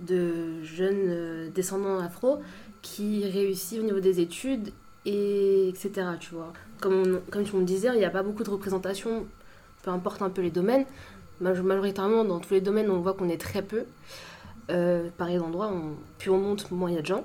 de 0.00 0.62
jeunes 0.64 1.04
euh, 1.06 1.48
descendants 1.54 1.98
afro 1.98 2.38
qui 2.84 3.24
réussissent 3.26 3.80
au 3.80 3.82
niveau 3.82 3.98
des 4.00 4.20
études, 4.20 4.70
et 5.06 5.68
etc. 5.68 5.90
Comme, 6.80 7.20
comme 7.30 7.44
tu 7.44 7.56
me 7.56 7.64
disais, 7.64 7.88
il 7.94 7.98
n'y 7.98 8.04
a 8.04 8.10
pas 8.10 8.22
beaucoup 8.22 8.44
de 8.44 8.50
représentation, 8.50 9.26
peu 9.82 9.90
importe 9.90 10.22
un 10.22 10.30
peu 10.30 10.42
les 10.42 10.50
domaines. 10.50 10.84
Maj- 11.40 11.60
Majoritairement, 11.62 12.24
dans 12.24 12.38
tous 12.40 12.54
les 12.54 12.60
domaines, 12.60 12.90
on 12.90 13.00
voit 13.00 13.14
qu'on 13.14 13.28
est 13.28 13.40
très 13.40 13.62
peu. 13.62 13.84
Euh, 14.70 15.08
pareil 15.18 15.38
d'endroits, 15.38 15.70
on, 15.72 15.94
plus 16.18 16.30
on 16.30 16.38
monte, 16.38 16.70
moins 16.70 16.90
il 16.90 16.94
y 16.96 16.98
a 16.98 17.02
de 17.02 17.06
gens. 17.06 17.24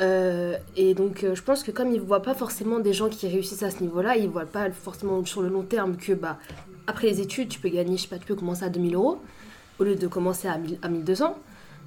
Euh, 0.00 0.56
et 0.76 0.94
donc, 0.94 1.24
euh, 1.24 1.34
je 1.34 1.42
pense 1.42 1.62
que 1.62 1.70
comme 1.70 1.88
ils 1.92 2.00
ne 2.00 2.06
voient 2.06 2.22
pas 2.22 2.34
forcément 2.34 2.78
des 2.80 2.92
gens 2.92 3.08
qui 3.08 3.28
réussissent 3.28 3.62
à 3.62 3.70
ce 3.70 3.80
niveau-là, 3.82 4.16
ils 4.16 4.26
ne 4.26 4.32
voient 4.32 4.46
pas 4.46 4.70
forcément 4.70 5.24
sur 5.24 5.42
le 5.42 5.48
long 5.48 5.62
terme 5.62 5.96
que 5.96 6.12
bah, 6.12 6.38
après 6.86 7.06
les 7.08 7.20
études, 7.20 7.48
tu 7.48 7.60
peux 7.60 7.68
gagner, 7.68 7.96
je 7.96 8.02
sais 8.02 8.08
pas, 8.08 8.18
tu 8.18 8.26
peux 8.26 8.34
commencer 8.34 8.64
à 8.64 8.70
2000 8.70 8.94
euros 8.94 9.20
au 9.78 9.84
lieu 9.84 9.94
de 9.96 10.06
commencer 10.06 10.48
à, 10.48 10.56
1000 10.58 10.78
à 10.82 10.88
1200. 10.88 11.38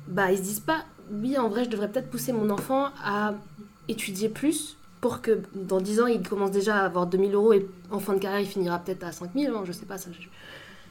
Bah, 0.08 0.32
ils 0.32 0.38
se 0.38 0.44
disent 0.44 0.60
pas, 0.62 0.86
oui, 1.12 1.38
en 1.38 1.50
vrai, 1.50 1.65
je 1.65 1.70
devrais 1.70 1.89
peut-être 1.89 2.10
pousser 2.10 2.34
mon 2.34 2.50
enfant 2.50 2.89
à 3.04 3.34
étudier 3.88 4.30
plus 4.30 4.78
pour 5.02 5.22
que 5.22 5.39
dans 5.54 5.80
10 5.80 6.02
ans, 6.02 6.08
il 6.08 6.28
commence 6.28 6.52
déjà 6.52 6.78
à 6.78 6.86
avoir 6.86 7.08
2000 7.08 7.34
euros 7.34 7.54
et 7.54 7.67
en 7.91 8.00
fin 8.00 8.13
de 8.13 8.20
carrière, 8.20 8.41
il 8.41 8.48
finira 8.48 8.80
peut-être 8.80 9.04
à 9.04 9.12
5000. 9.12 9.48
hein, 9.48 9.62
je 9.65 9.72
sais 9.72 9.86
pas, 9.86 9.98
ça, 9.98 10.10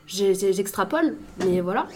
j'extrapole, 0.07 1.17
mais 1.45 1.61
voilà. 1.61 1.87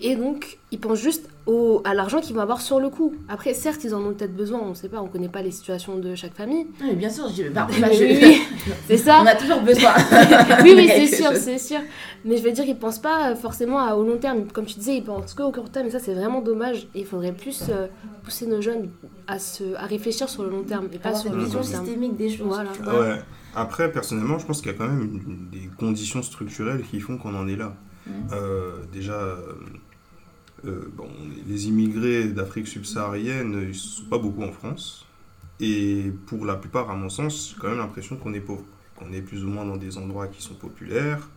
Et 0.00 0.16
donc, 0.16 0.58
ils 0.72 0.80
pensent 0.80 0.98
juste 1.00 1.28
au, 1.46 1.80
à 1.84 1.94
l'argent 1.94 2.20
qu'ils 2.20 2.34
vont 2.34 2.40
avoir 2.40 2.60
sur 2.60 2.80
le 2.80 2.88
coup. 2.88 3.14
Après, 3.28 3.54
certes, 3.54 3.84
ils 3.84 3.94
en 3.94 4.00
ont 4.02 4.12
peut-être 4.14 4.34
besoin, 4.34 4.58
on 4.60 4.70
ne 4.70 4.74
sait 4.74 4.88
pas, 4.88 5.00
on 5.00 5.06
connaît 5.06 5.28
pas 5.28 5.42
les 5.42 5.50
situations 5.52 5.96
de 5.98 6.14
chaque 6.16 6.34
famille. 6.34 6.66
Mais 6.80 6.94
bien 6.94 7.10
sûr, 7.10 7.28
je, 7.28 7.48
bah, 7.50 7.68
Oui, 7.70 7.80
bah, 7.80 7.88
je- 7.92 8.02
oui, 8.26 8.42
c'est 8.88 8.96
ça. 8.96 9.20
on 9.22 9.26
a 9.26 9.34
toujours 9.36 9.60
besoin. 9.60 9.92
oui, 10.64 10.72
oui, 10.76 10.88
c'est 10.88 11.06
sûr, 11.22 11.32
c'est 11.36 11.58
sûr. 11.58 11.78
Mais 12.24 12.36
je 12.36 12.42
veux 12.42 12.50
dire, 12.52 12.64
ils 12.66 12.76
pensent 12.76 12.98
pas 13.00 13.36
forcément 13.36 13.78
à, 13.78 13.94
au 13.94 14.02
long 14.02 14.16
terme. 14.16 14.46
Comme 14.52 14.64
tu 14.64 14.78
disais, 14.78 14.96
ils 14.96 15.04
pensent 15.04 15.34
qu'au 15.34 15.52
court 15.52 15.70
terme. 15.70 15.86
Et 15.86 15.90
ça, 15.90 16.00
c'est 16.00 16.14
vraiment 16.14 16.40
dommage. 16.40 16.88
Et 16.94 17.00
il 17.00 17.06
faudrait 17.06 17.32
plus 17.32 17.64
euh, 17.68 17.86
pousser 18.24 18.46
nos 18.46 18.60
jeunes 18.60 18.88
à, 19.28 19.38
se, 19.38 19.74
à 19.76 19.86
réfléchir 19.86 20.28
sur 20.28 20.42
le 20.42 20.50
long 20.50 20.62
terme 20.64 20.88
et 20.92 20.98
pas 20.98 21.14
sur 21.14 21.32
une 21.32 21.44
vision 21.44 21.62
systémique 21.62 22.16
des 22.16 22.30
choses. 22.30 22.46
Voilà. 22.48 22.70
Ouais. 23.14 23.20
Après, 23.54 23.92
personnellement, 23.92 24.38
je 24.38 24.46
pense 24.46 24.62
qu'il 24.62 24.72
y 24.72 24.74
a 24.74 24.78
quand 24.78 24.88
même 24.88 25.02
une- 25.02 25.48
des 25.50 25.68
conditions 25.78 26.22
structurelles 26.22 26.82
qui 26.90 26.98
font 26.98 27.18
qu'on 27.18 27.34
en 27.36 27.46
est 27.46 27.56
là. 27.56 27.74
Mhm. 28.06 28.12
Euh, 28.32 28.72
déjà, 28.92 29.12
euh, 29.12 29.36
euh, 29.36 29.52
bon, 30.64 31.08
les 31.48 31.68
immigrés 31.68 32.24
d'Afrique 32.28 32.68
subsaharienne, 32.68 33.58
ils 33.62 33.68
ne 33.68 33.72
sont 33.72 34.04
pas 34.04 34.18
beaucoup 34.18 34.42
en 34.42 34.52
France. 34.52 35.06
Et 35.60 36.12
pour 36.26 36.44
la 36.44 36.56
plupart, 36.56 36.90
à 36.90 36.96
mon 36.96 37.08
sens, 37.08 37.50
j'ai 37.50 37.60
quand 37.60 37.68
même 37.68 37.78
l'impression 37.78 38.16
qu'on 38.16 38.34
est 38.34 38.40
pauvre. 38.40 38.64
Qu'on 38.96 39.12
est 39.12 39.22
plus 39.22 39.44
ou 39.44 39.48
moins 39.48 39.64
dans 39.64 39.76
des 39.76 39.96
endroits 39.96 40.26
qui 40.26 40.42
sont 40.42 40.54
populaires, 40.54 41.28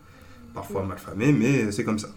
parfois 0.52 0.84
mal 0.84 0.98
famés, 0.98 1.32
mais 1.32 1.70
c'est 1.72 1.84
comme 1.84 1.98
ça. 1.98 2.08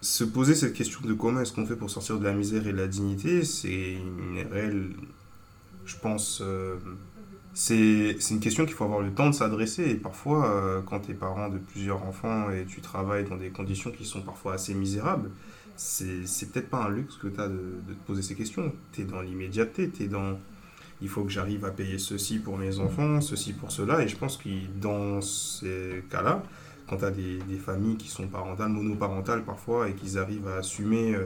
Se 0.00 0.24
poser 0.24 0.54
cette 0.54 0.72
question 0.72 1.00
de 1.04 1.12
comment 1.12 1.40
est-ce 1.40 1.52
qu'on 1.52 1.66
fait 1.66 1.76
pour 1.76 1.90
sortir 1.90 2.18
de 2.18 2.24
la 2.24 2.32
misère 2.32 2.66
et 2.66 2.72
de 2.72 2.76
la 2.76 2.86
dignité, 2.86 3.44
c'est 3.44 3.94
une 3.94 4.42
réelle, 4.50 4.90
je 5.84 5.96
pense, 5.96 6.40
euh, 6.40 6.76
c'est 7.52 8.16
c'est 8.20 8.34
une 8.34 8.40
question 8.40 8.64
qu'il 8.64 8.74
faut 8.74 8.84
avoir 8.84 9.00
le 9.00 9.10
temps 9.10 9.28
de 9.28 9.34
s'adresser. 9.34 9.90
Et 9.90 9.94
parfois, 9.96 10.50
euh, 10.50 10.80
quand 10.82 11.00
tu 11.00 11.10
es 11.10 11.14
parent 11.14 11.48
de 11.48 11.58
plusieurs 11.58 12.02
enfants 12.04 12.50
et 12.50 12.64
tu 12.64 12.80
travailles 12.80 13.24
dans 13.24 13.36
des 13.36 13.50
conditions 13.50 13.90
qui 13.90 14.04
sont 14.04 14.22
parfois 14.22 14.54
assez 14.54 14.72
misérables, 14.72 15.30
c'est 15.80 16.52
peut-être 16.52 16.68
pas 16.68 16.84
un 16.84 16.90
luxe 16.90 17.16
que 17.16 17.28
tu 17.28 17.40
as 17.40 17.48
de, 17.48 17.56
te 17.88 18.06
poser 18.06 18.20
ces 18.20 18.34
questions. 18.34 18.72
Tu 18.92 19.00
es 19.00 19.04
dans 19.04 19.22
l'immédiateté, 19.22 19.88
tu 19.88 20.04
es 20.04 20.08
dans 20.08 20.38
il 21.02 21.08
faut 21.08 21.24
que 21.24 21.30
j'arrive 21.30 21.64
à 21.64 21.70
payer 21.70 21.98
ceci 21.98 22.38
pour 22.38 22.58
mes 22.58 22.78
enfants, 22.78 23.22
ceci 23.22 23.54
pour 23.54 23.72
cela. 23.72 24.02
Et 24.02 24.08
je 24.08 24.16
pense 24.16 24.36
que 24.36 24.50
dans 24.78 25.22
ces 25.22 26.04
cas-là, 26.10 26.42
quand 26.86 26.98
tu 26.98 27.04
as 27.06 27.10
des, 27.10 27.40
familles 27.56 27.96
qui 27.96 28.08
sont 28.08 28.28
parentales, 28.28 28.68
monoparentales 28.68 29.42
parfois, 29.42 29.88
et 29.88 29.94
qu'ils 29.94 30.18
arrivent 30.18 30.48
à 30.48 30.56
assumer 30.56 31.14
euh, 31.14 31.24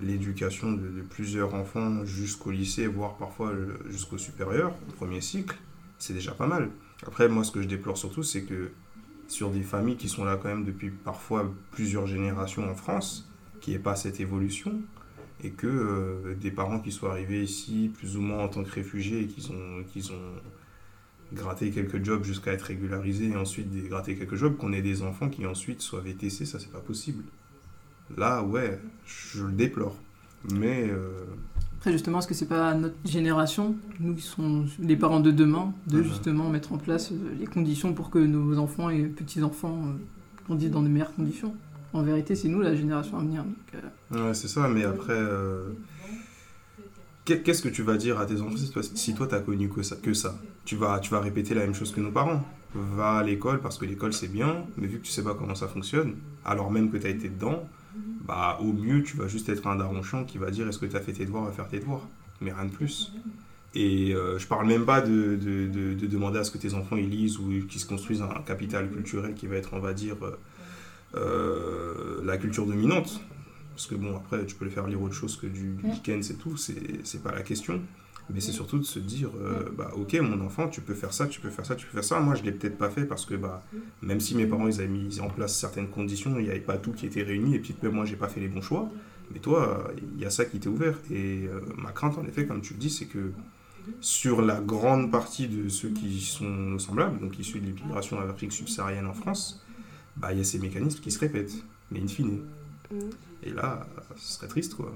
l'éducation 0.00 0.70
de, 0.70 0.86
de 0.86 1.02
plusieurs 1.02 1.54
enfants 1.54 2.04
jusqu'au 2.04 2.52
lycée, 2.52 2.86
voire 2.86 3.16
parfois 3.16 3.52
le- 3.52 3.80
jusqu'au 3.90 4.18
supérieur, 4.18 4.72
au 4.88 4.92
premier 4.92 5.20
cycle, 5.20 5.56
c'est 5.98 6.12
déjà 6.12 6.30
pas 6.30 6.46
mal. 6.46 6.70
Après, 7.04 7.28
moi, 7.28 7.42
ce 7.42 7.50
que 7.50 7.60
je 7.60 7.66
déplore 7.66 7.98
surtout, 7.98 8.22
c'est 8.22 8.42
que 8.42 8.70
sur 9.26 9.50
des 9.50 9.62
familles 9.62 9.96
qui 9.96 10.08
sont 10.08 10.24
là 10.24 10.38
quand 10.40 10.48
même 10.48 10.64
depuis 10.64 10.90
parfois 10.90 11.52
plusieurs 11.72 12.06
générations 12.06 12.70
en 12.70 12.76
France, 12.76 13.28
qu'il 13.60 13.72
n'y 13.72 13.78
ait 13.78 13.82
pas 13.82 13.96
cette 13.96 14.20
évolution, 14.20 14.80
et 15.44 15.50
que 15.50 15.66
euh, 15.66 16.34
des 16.40 16.50
parents 16.50 16.80
qui 16.80 16.92
soient 16.92 17.10
arrivés 17.10 17.42
ici 17.42 17.90
plus 17.96 18.16
ou 18.16 18.20
moins 18.22 18.44
en 18.44 18.48
tant 18.48 18.62
que 18.64 18.70
réfugiés 18.70 19.20
et 19.22 19.26
qu'ils 19.26 19.50
ont, 19.52 19.82
qu'ils 19.92 20.10
ont 20.12 20.32
gratté 21.32 21.70
quelques 21.70 22.02
jobs 22.04 22.24
jusqu'à 22.24 22.52
être 22.52 22.62
régularisés 22.62 23.30
et 23.30 23.36
ensuite 23.36 23.68
des, 23.70 23.88
gratter 23.88 24.16
quelques 24.16 24.36
jobs, 24.36 24.56
qu'on 24.56 24.72
ait 24.72 24.82
des 24.82 25.02
enfants 25.02 25.28
qui 25.28 25.44
ensuite 25.46 25.82
soient 25.82 26.00
VTC, 26.00 26.46
ça 26.46 26.58
c'est 26.58 26.70
pas 26.72 26.80
possible. 26.80 27.24
Là, 28.16 28.42
ouais, 28.42 28.80
je 29.04 29.44
le 29.44 29.52
déplore. 29.52 29.96
Mais 30.54 30.88
euh, 30.88 31.24
Après, 31.78 31.90
justement, 31.90 32.20
est-ce 32.20 32.28
que 32.28 32.34
c'est 32.34 32.46
pas 32.46 32.72
notre 32.74 32.94
génération, 33.04 33.74
nous 33.98 34.14
qui 34.14 34.22
sommes 34.22 34.68
les 34.78 34.96
parents 34.96 35.18
de 35.20 35.32
demain, 35.32 35.74
de 35.88 35.98
Mhm. 35.98 36.04
justement 36.04 36.48
mettre 36.48 36.72
en 36.72 36.78
place 36.78 37.10
euh, 37.10 37.16
les 37.38 37.46
conditions 37.46 37.92
pour 37.94 38.10
que 38.10 38.18
nos 38.20 38.56
enfants 38.58 38.90
et 38.90 39.02
petits-enfants 39.02 39.76
grandissent 40.46 40.70
dans 40.70 40.82
de 40.82 40.88
meilleures 40.88 41.14
conditions? 41.14 41.54
En 41.96 42.02
vérité, 42.02 42.34
c'est 42.34 42.48
nous 42.48 42.60
la 42.60 42.74
génération 42.74 43.16
à 43.18 43.20
venir. 43.22 43.42
euh, 44.12 44.28
Ouais, 44.28 44.34
c'est 44.34 44.48
ça, 44.48 44.68
mais 44.68 44.84
après, 44.84 45.14
euh, 45.14 45.70
qu'est- 47.24 47.42
qu'est-ce 47.42 47.62
que 47.62 47.70
tu 47.70 47.82
vas 47.82 47.96
dire 47.96 48.18
à 48.20 48.26
tes 48.26 48.40
enfants 48.40 48.56
si 48.56 48.70
toi, 48.70 48.82
toi 49.16 49.26
t'as 49.26 49.40
connu 49.40 49.68
que 49.70 49.82
ça, 49.82 49.96
que 49.96 50.12
ça? 50.12 50.38
Tu, 50.66 50.76
vas, 50.76 50.98
tu 51.00 51.10
vas 51.10 51.20
répéter 51.20 51.54
la 51.54 51.62
même 51.62 51.74
chose 51.74 51.92
que 51.92 52.00
nos 52.00 52.10
parents. 52.10 52.44
Va 52.74 53.12
à 53.18 53.22
l'école 53.22 53.60
parce 53.60 53.78
que 53.78 53.86
l'école 53.86 54.12
c'est 54.12 54.28
bien, 54.28 54.64
mais 54.76 54.86
vu 54.86 54.98
que 54.98 55.06
tu 55.06 55.10
sais 55.10 55.22
pas 55.24 55.34
comment 55.34 55.54
ça 55.54 55.68
fonctionne, 55.68 56.16
alors 56.44 56.70
même 56.70 56.90
que 56.90 56.98
tu 56.98 57.06
as 57.06 57.10
été 57.10 57.30
dedans, 57.30 57.66
bah 58.26 58.58
au 58.60 58.72
mieux 58.74 59.02
tu 59.02 59.16
vas 59.16 59.28
juste 59.28 59.48
être 59.48 59.66
un 59.66 59.76
daron 59.76 60.02
chiant 60.02 60.24
qui 60.24 60.36
va 60.36 60.50
dire 60.50 60.68
est-ce 60.68 60.78
que 60.78 60.84
tu 60.84 60.96
as 60.96 61.00
fait 61.00 61.12
tes 61.14 61.24
devoirs, 61.24 61.44
va 61.46 61.52
faire 61.52 61.68
tes 61.68 61.78
devoirs, 61.78 62.06
mais 62.42 62.52
rien 62.52 62.66
de 62.66 62.70
plus. 62.72 63.14
Et 63.74 64.12
euh, 64.14 64.38
je 64.38 64.46
parle 64.46 64.66
même 64.66 64.84
pas 64.84 65.00
de, 65.00 65.36
de, 65.36 65.66
de- 65.68 65.94
de 65.94 66.06
demander 66.06 66.38
à 66.38 66.44
ce 66.44 66.50
que 66.50 66.58
tes 66.58 66.74
enfants 66.74 66.96
ils 66.96 67.08
lisent 67.08 67.38
ou 67.38 67.48
qu'ils 67.66 67.80
se 67.80 67.86
construisent 67.86 68.20
un 68.22 68.42
capital 68.46 68.90
culturel 68.90 69.32
qui 69.34 69.46
va 69.46 69.56
être, 69.56 69.70
on 69.72 69.80
va 69.80 69.94
dire, 69.94 70.16
la 71.16 72.36
culture 72.36 72.66
dominante. 72.66 73.20
Parce 73.70 73.86
que 73.86 73.94
bon, 73.94 74.16
après, 74.16 74.46
tu 74.46 74.54
peux 74.54 74.64
les 74.64 74.70
faire 74.70 74.86
lire 74.86 75.02
autre 75.02 75.14
chose 75.14 75.36
que 75.36 75.46
du. 75.46 75.76
Dickens 75.84 76.30
et 76.30 76.34
tout, 76.34 76.56
c'est 76.56 77.04
c'est 77.04 77.22
pas 77.22 77.32
la 77.32 77.42
question. 77.42 77.80
Mais 78.32 78.40
c'est 78.40 78.52
surtout 78.52 78.78
de 78.78 78.84
se 78.84 78.98
dire, 78.98 79.30
euh, 79.40 79.70
bah 79.76 79.90
ok, 79.94 80.14
mon 80.14 80.44
enfant, 80.44 80.68
tu 80.68 80.80
peux 80.80 80.94
faire 80.94 81.12
ça, 81.12 81.26
tu 81.28 81.40
peux 81.40 81.50
faire 81.50 81.64
ça, 81.64 81.76
tu 81.76 81.86
peux 81.86 81.92
faire 81.92 82.04
ça. 82.04 82.18
Moi, 82.18 82.34
je 82.34 82.42
l'ai 82.42 82.50
peut-être 82.50 82.76
pas 82.76 82.90
fait 82.90 83.04
parce 83.04 83.24
que, 83.24 83.34
bah, 83.34 83.62
même 84.02 84.18
si 84.18 84.34
mes 84.34 84.46
parents, 84.46 84.66
ils 84.66 84.80
avaient 84.80 84.88
mis 84.88 85.20
en 85.20 85.28
place 85.28 85.56
certaines 85.56 85.88
conditions, 85.88 86.36
il 86.38 86.44
n'y 86.44 86.50
avait 86.50 86.58
pas 86.58 86.76
tout 86.76 86.92
qui 86.92 87.06
était 87.06 87.22
réuni, 87.22 87.54
et 87.54 87.60
puis 87.60 87.76
même 87.82 87.92
moi, 87.92 88.04
j'ai 88.04 88.16
pas 88.16 88.28
fait 88.28 88.40
les 88.40 88.48
bons 88.48 88.62
choix. 88.62 88.90
Mais 89.32 89.38
toi, 89.38 89.92
il 90.16 90.20
y 90.20 90.24
a 90.24 90.30
ça 90.30 90.44
qui 90.44 90.58
t'est 90.58 90.68
ouvert. 90.68 90.98
Et 91.10 91.46
euh, 91.46 91.60
ma 91.76 91.92
crainte, 91.92 92.18
en 92.18 92.24
effet, 92.24 92.46
comme 92.46 92.62
tu 92.62 92.74
le 92.74 92.80
dis, 92.80 92.90
c'est 92.90 93.06
que 93.06 93.30
sur 94.00 94.42
la 94.42 94.60
grande 94.60 95.12
partie 95.12 95.46
de 95.46 95.68
ceux 95.68 95.90
qui 95.90 96.20
sont 96.20 96.78
semblables, 96.80 97.20
donc 97.20 97.38
issus 97.38 97.60
de 97.60 97.66
l'immigration 97.66 98.18
Afrique 98.18 98.52
subsaharienne 98.52 99.06
en 99.06 99.14
France, 99.14 99.64
bah, 100.16 100.32
il 100.32 100.38
y 100.38 100.40
a 100.40 100.44
ces 100.44 100.58
mécanismes 100.58 101.00
qui 101.00 101.10
se 101.10 101.18
répètent, 101.18 101.54
mais 101.90 102.00
in 102.00 102.06
fine. 102.08 102.40
Mhm. 102.90 103.00
Et 103.42 103.50
là, 103.50 103.86
ce 104.16 104.34
serait 104.34 104.48
triste, 104.48 104.74
quoi. 104.74 104.92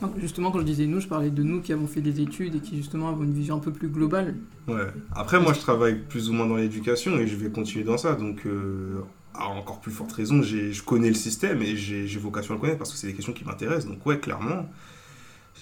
donc, 0.00 0.18
justement, 0.18 0.50
quand 0.50 0.60
je 0.60 0.64
disais 0.64 0.86
nous, 0.86 1.00
je 1.00 1.08
parlais 1.08 1.30
de 1.30 1.42
nous 1.42 1.60
qui 1.60 1.72
avons 1.72 1.86
fait 1.86 2.00
des 2.00 2.20
études 2.20 2.54
et 2.56 2.60
qui 2.60 2.76
justement 2.76 3.08
avons 3.10 3.24
une 3.24 3.32
vision 3.34 3.56
un 3.56 3.60
peu 3.60 3.72
plus 3.72 3.88
globale. 3.88 4.36
Ouais. 4.68 4.86
Après, 5.12 5.40
moi, 5.40 5.52
je 5.52 5.60
travaille 5.60 5.98
plus 6.08 6.28
ou 6.28 6.32
moins 6.32 6.46
dans 6.46 6.56
l'éducation 6.56 7.18
et 7.18 7.26
je 7.26 7.36
vais 7.36 7.50
continuer 7.50 7.84
dans 7.84 7.98
ça. 7.98 8.14
Donc, 8.14 8.46
euh, 8.46 9.00
à 9.34 9.46
encore 9.48 9.80
plus 9.80 9.92
forte 9.92 10.12
raison, 10.12 10.42
j'ai- 10.42 10.72
je 10.72 10.82
connais 10.82 11.08
le 11.08 11.14
système 11.14 11.62
et 11.62 11.76
j'ai 11.76 12.06
j'ai 12.06 12.18
vocation 12.20 12.54
à 12.54 12.56
le 12.56 12.60
connaître 12.60 12.78
parce 12.78 12.92
que 12.92 12.98
c'est 12.98 13.06
des 13.08 13.14
questions 13.14 13.32
qui 13.32 13.44
m'intéressent. 13.44 13.86
Donc, 13.90 14.04
ouais, 14.06 14.18
clairement, 14.18 14.68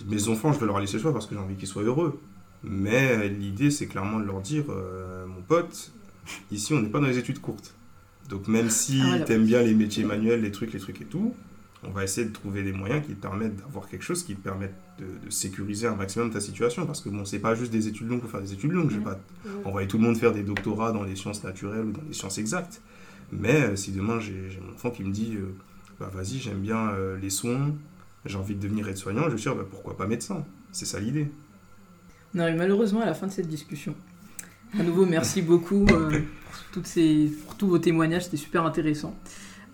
mes 0.07 0.29
enfants, 0.29 0.53
je 0.53 0.61
vais 0.61 0.67
leur 0.67 0.79
laisser 0.81 0.95
le 0.95 1.03
choix 1.03 1.13
parce 1.13 1.27
que 1.27 1.35
j'ai 1.35 1.41
envie 1.41 1.57
qu'ils 1.57 1.69
soient 1.69 1.83
heureux. 1.83 2.21
Mais 2.65 3.29
l'idée, 3.29 3.71
c'est 3.71 3.87
clairement 3.87 4.19
de 4.21 4.25
leur 4.25 4.41
dire, 4.41 4.65
euh, 4.71 5.27
mon 5.27 5.43
pote, 5.43 5.93
ici, 6.51 6.75
on 6.75 6.81
n'est 6.81 6.89
pas 6.89 6.99
dans 7.01 7.07
les 7.07 7.19
études 7.19 7.41
courtes. 7.41 7.75
Donc, 8.29 8.47
même 8.49 8.71
si 8.71 9.01
Ah, 9.03 9.09
voilà. 9.09 9.25
t'aimes 9.25 9.47
bien 9.47 9.63
les 9.63 9.75
métiers 9.75 10.05
manuels, 10.05 10.43
les 10.43 10.51
trucs, 10.53 10.73
les 10.73 10.79
trucs 10.81 11.01
et 11.01 11.05
tout, 11.07 11.35
on 11.85 11.91
va 11.91 12.05
essayer 12.05 12.27
de 12.27 12.33
trouver 12.33 12.63
des 12.63 12.73
moyens 12.73 13.07
qui 13.07 13.15
te 13.15 13.23
permettent 13.23 13.57
d'avoir 13.57 13.89
quelque 13.89 14.03
chose 14.03 14.23
qui 14.25 14.35
te 14.35 14.41
permette 14.41 14.75
de, 14.99 15.05
de 15.27 15.31
sécuriser 15.31 15.87
un 15.87 15.95
maximum 15.95 16.31
ta 16.31 16.41
situation. 16.41 16.85
Parce 16.87 17.01
que 17.01 17.09
bon, 17.09 17.25
c'est 17.25 17.39
pas 17.39 17.55
juste 17.55 17.71
des 17.73 17.87
études 17.89 18.09
longues 18.09 18.21
pour 18.21 18.31
faire 18.31 18.43
des 18.43 18.53
études 18.53 18.73
longues. 18.73 18.91
Je 18.91 18.97
vais 18.99 19.05
pas 19.05 19.19
envoyer 19.65 19.87
tout 19.89 19.97
le 19.99 20.03
monde 20.05 20.17
faire 20.17 20.33
des 20.33 20.43
doctorats 20.43 20.93
dans 20.93 21.05
les 21.05 21.17
sciences 21.17 21.43
naturelles 21.45 21.85
ou 21.87 21.93
dans 21.93 22.03
les 22.07 22.13
sciences 22.15 22.39
exactes. 22.39 22.81
Mais 23.33 23.63
euh, 23.63 23.77
si 23.77 23.93
demain 23.93 24.19
j'ai 24.21 24.59
mon 24.67 24.75
enfant 24.75 24.91
qui 24.91 25.05
me 25.05 25.13
dit, 25.13 25.37
euh, 25.37 25.55
bah 26.01 26.11
vas-y, 26.13 26.39
j'aime 26.39 26.59
bien 26.61 26.89
euh, 26.91 27.17
les 27.19 27.31
soins, 27.31 27.75
j'ai 28.25 28.37
envie 28.37 28.55
de 28.57 28.61
devenir 28.61 28.89
aide-soignant, 28.89 29.31
je 29.31 29.37
suis 29.37 29.51
dit, 29.51 29.57
bah, 29.57 29.65
pourquoi 29.71 29.97
pas 29.97 30.07
médecin? 30.07 30.45
C'est 30.73 30.87
ça 30.87 30.99
l'idée. 30.99 31.29
On 32.35 32.41
arrive 32.41 32.57
malheureusement 32.57 33.03
à 33.03 33.07
la 33.07 33.15
fin 33.15 33.27
de 33.27 33.33
cette 33.33 33.47
discussion. 33.49 33.95
À 34.77 34.83
nouveau, 34.83 35.07
merci 35.07 35.43
beaucoup 35.43 35.87
euh, 35.91 36.11
pour, 36.11 36.61
toutes 36.73 36.87
ces, 36.87 37.31
pour 37.47 37.55
tous 37.57 37.69
vos 37.69 37.79
témoignages, 37.79 38.25
c'était 38.25 38.37
super 38.37 38.65
intéressant. 38.65 39.15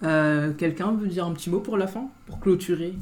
Euh, 0.02 0.52
Quelqu'un 0.56 0.92
veut 0.92 1.08
dire 1.08 1.26
un 1.26 1.32
petit 1.32 1.50
mot 1.50 1.60
pour 1.60 1.76
la 1.76 1.86
fin, 1.86 2.04
pour 2.26 2.38
clôturer 2.40 2.94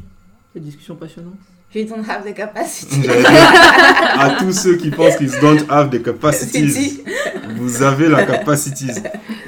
cette 0.52 0.62
discussion 0.62 0.96
passionnante? 0.96 1.34
You 1.74 1.86
don't 1.86 2.04
have 2.06 2.24
the 2.24 2.34
capacity. 2.34 3.08
à 3.08 4.36
tous 4.38 4.52
ceux 4.52 4.76
qui 4.76 4.90
pensent 4.90 5.16
qu'ils 5.16 5.32
don't 5.40 5.64
have 5.70 5.88
the 5.88 6.02
capacities, 6.02 7.02
vous 7.56 7.82
avez 7.82 8.08
la 8.10 8.24
capacity. 8.24 8.90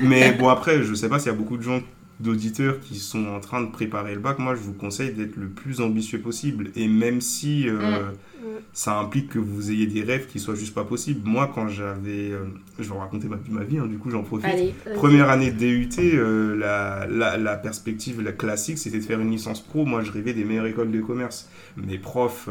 Mais 0.00 0.33
bon, 0.33 0.48
après, 0.48 0.83
je 0.83 0.94
sais 0.94 1.09
pas 1.09 1.18
s'il 1.18 1.30
y 1.30 1.35
a 1.35 1.37
beaucoup 1.37 1.59
de 1.59 1.62
gens 1.62 1.80
d'auditeurs 2.20 2.81
qui 2.81 2.96
sont 2.96 3.27
en 3.27 3.40
train 3.40 3.61
de 3.62 3.70
préparer 3.70 4.14
le 4.14 4.20
bac, 4.20 4.38
moi 4.38 4.55
je 4.55 4.61
vous 4.61 4.72
conseille 4.72 5.12
d'être 5.12 5.37
le 5.37 5.48
plus 5.48 5.81
ambitieux 5.81 6.20
possible. 6.20 6.70
Et 6.77 6.87
même 6.88 7.20
si 7.20 7.68
euh, 7.68 8.11
Mm. 8.44 8.46
ça 8.74 8.98
implique 8.98 9.31
que 9.31 9.38
vous 9.38 9.70
ayez 9.70 9.87
des 9.87 10.03
rêves 10.03 10.27
qui 10.27 10.38
soient 10.38 10.55
juste 10.55 10.74
pas 10.74 10.85
possibles. 10.85 11.27
Moi, 11.27 11.50
quand 11.55 11.66
j'avais. 11.68 12.31
euh, 12.31 12.44
je 12.79 12.83
vais 12.85 12.88
vous 12.90 12.98
raconter 12.98 13.27
ma, 13.27 13.38
ma 13.48 13.64
vie, 13.64 13.79
hein, 13.79 13.87
du 13.87 13.96
coup 13.98 14.11
j'en 14.11 14.22
profite. 14.22 14.44
Allez. 14.46 14.74
Première 14.94 15.31
année 15.31 15.50
de 15.50 15.57
DUT, 15.59 15.88
euh, 15.98 16.55
la, 16.57 17.07
la, 17.11 17.38
la 17.38 17.57
perspective 17.57 18.20
la 18.20 18.33
classique, 18.33 18.77
c'était 18.79 18.98
de 18.98 19.03
faire 19.05 19.18
une 19.20 19.31
licence 19.31 19.61
pro. 19.64 19.85
Moi, 19.87 20.03
je 20.03 20.12
rêvais 20.12 20.35
des 20.35 20.44
meilleures 20.44 20.66
écoles 20.66 20.90
de 20.90 21.00
commerce. 21.00 21.48
Mes 21.77 21.98
profs 21.98 22.48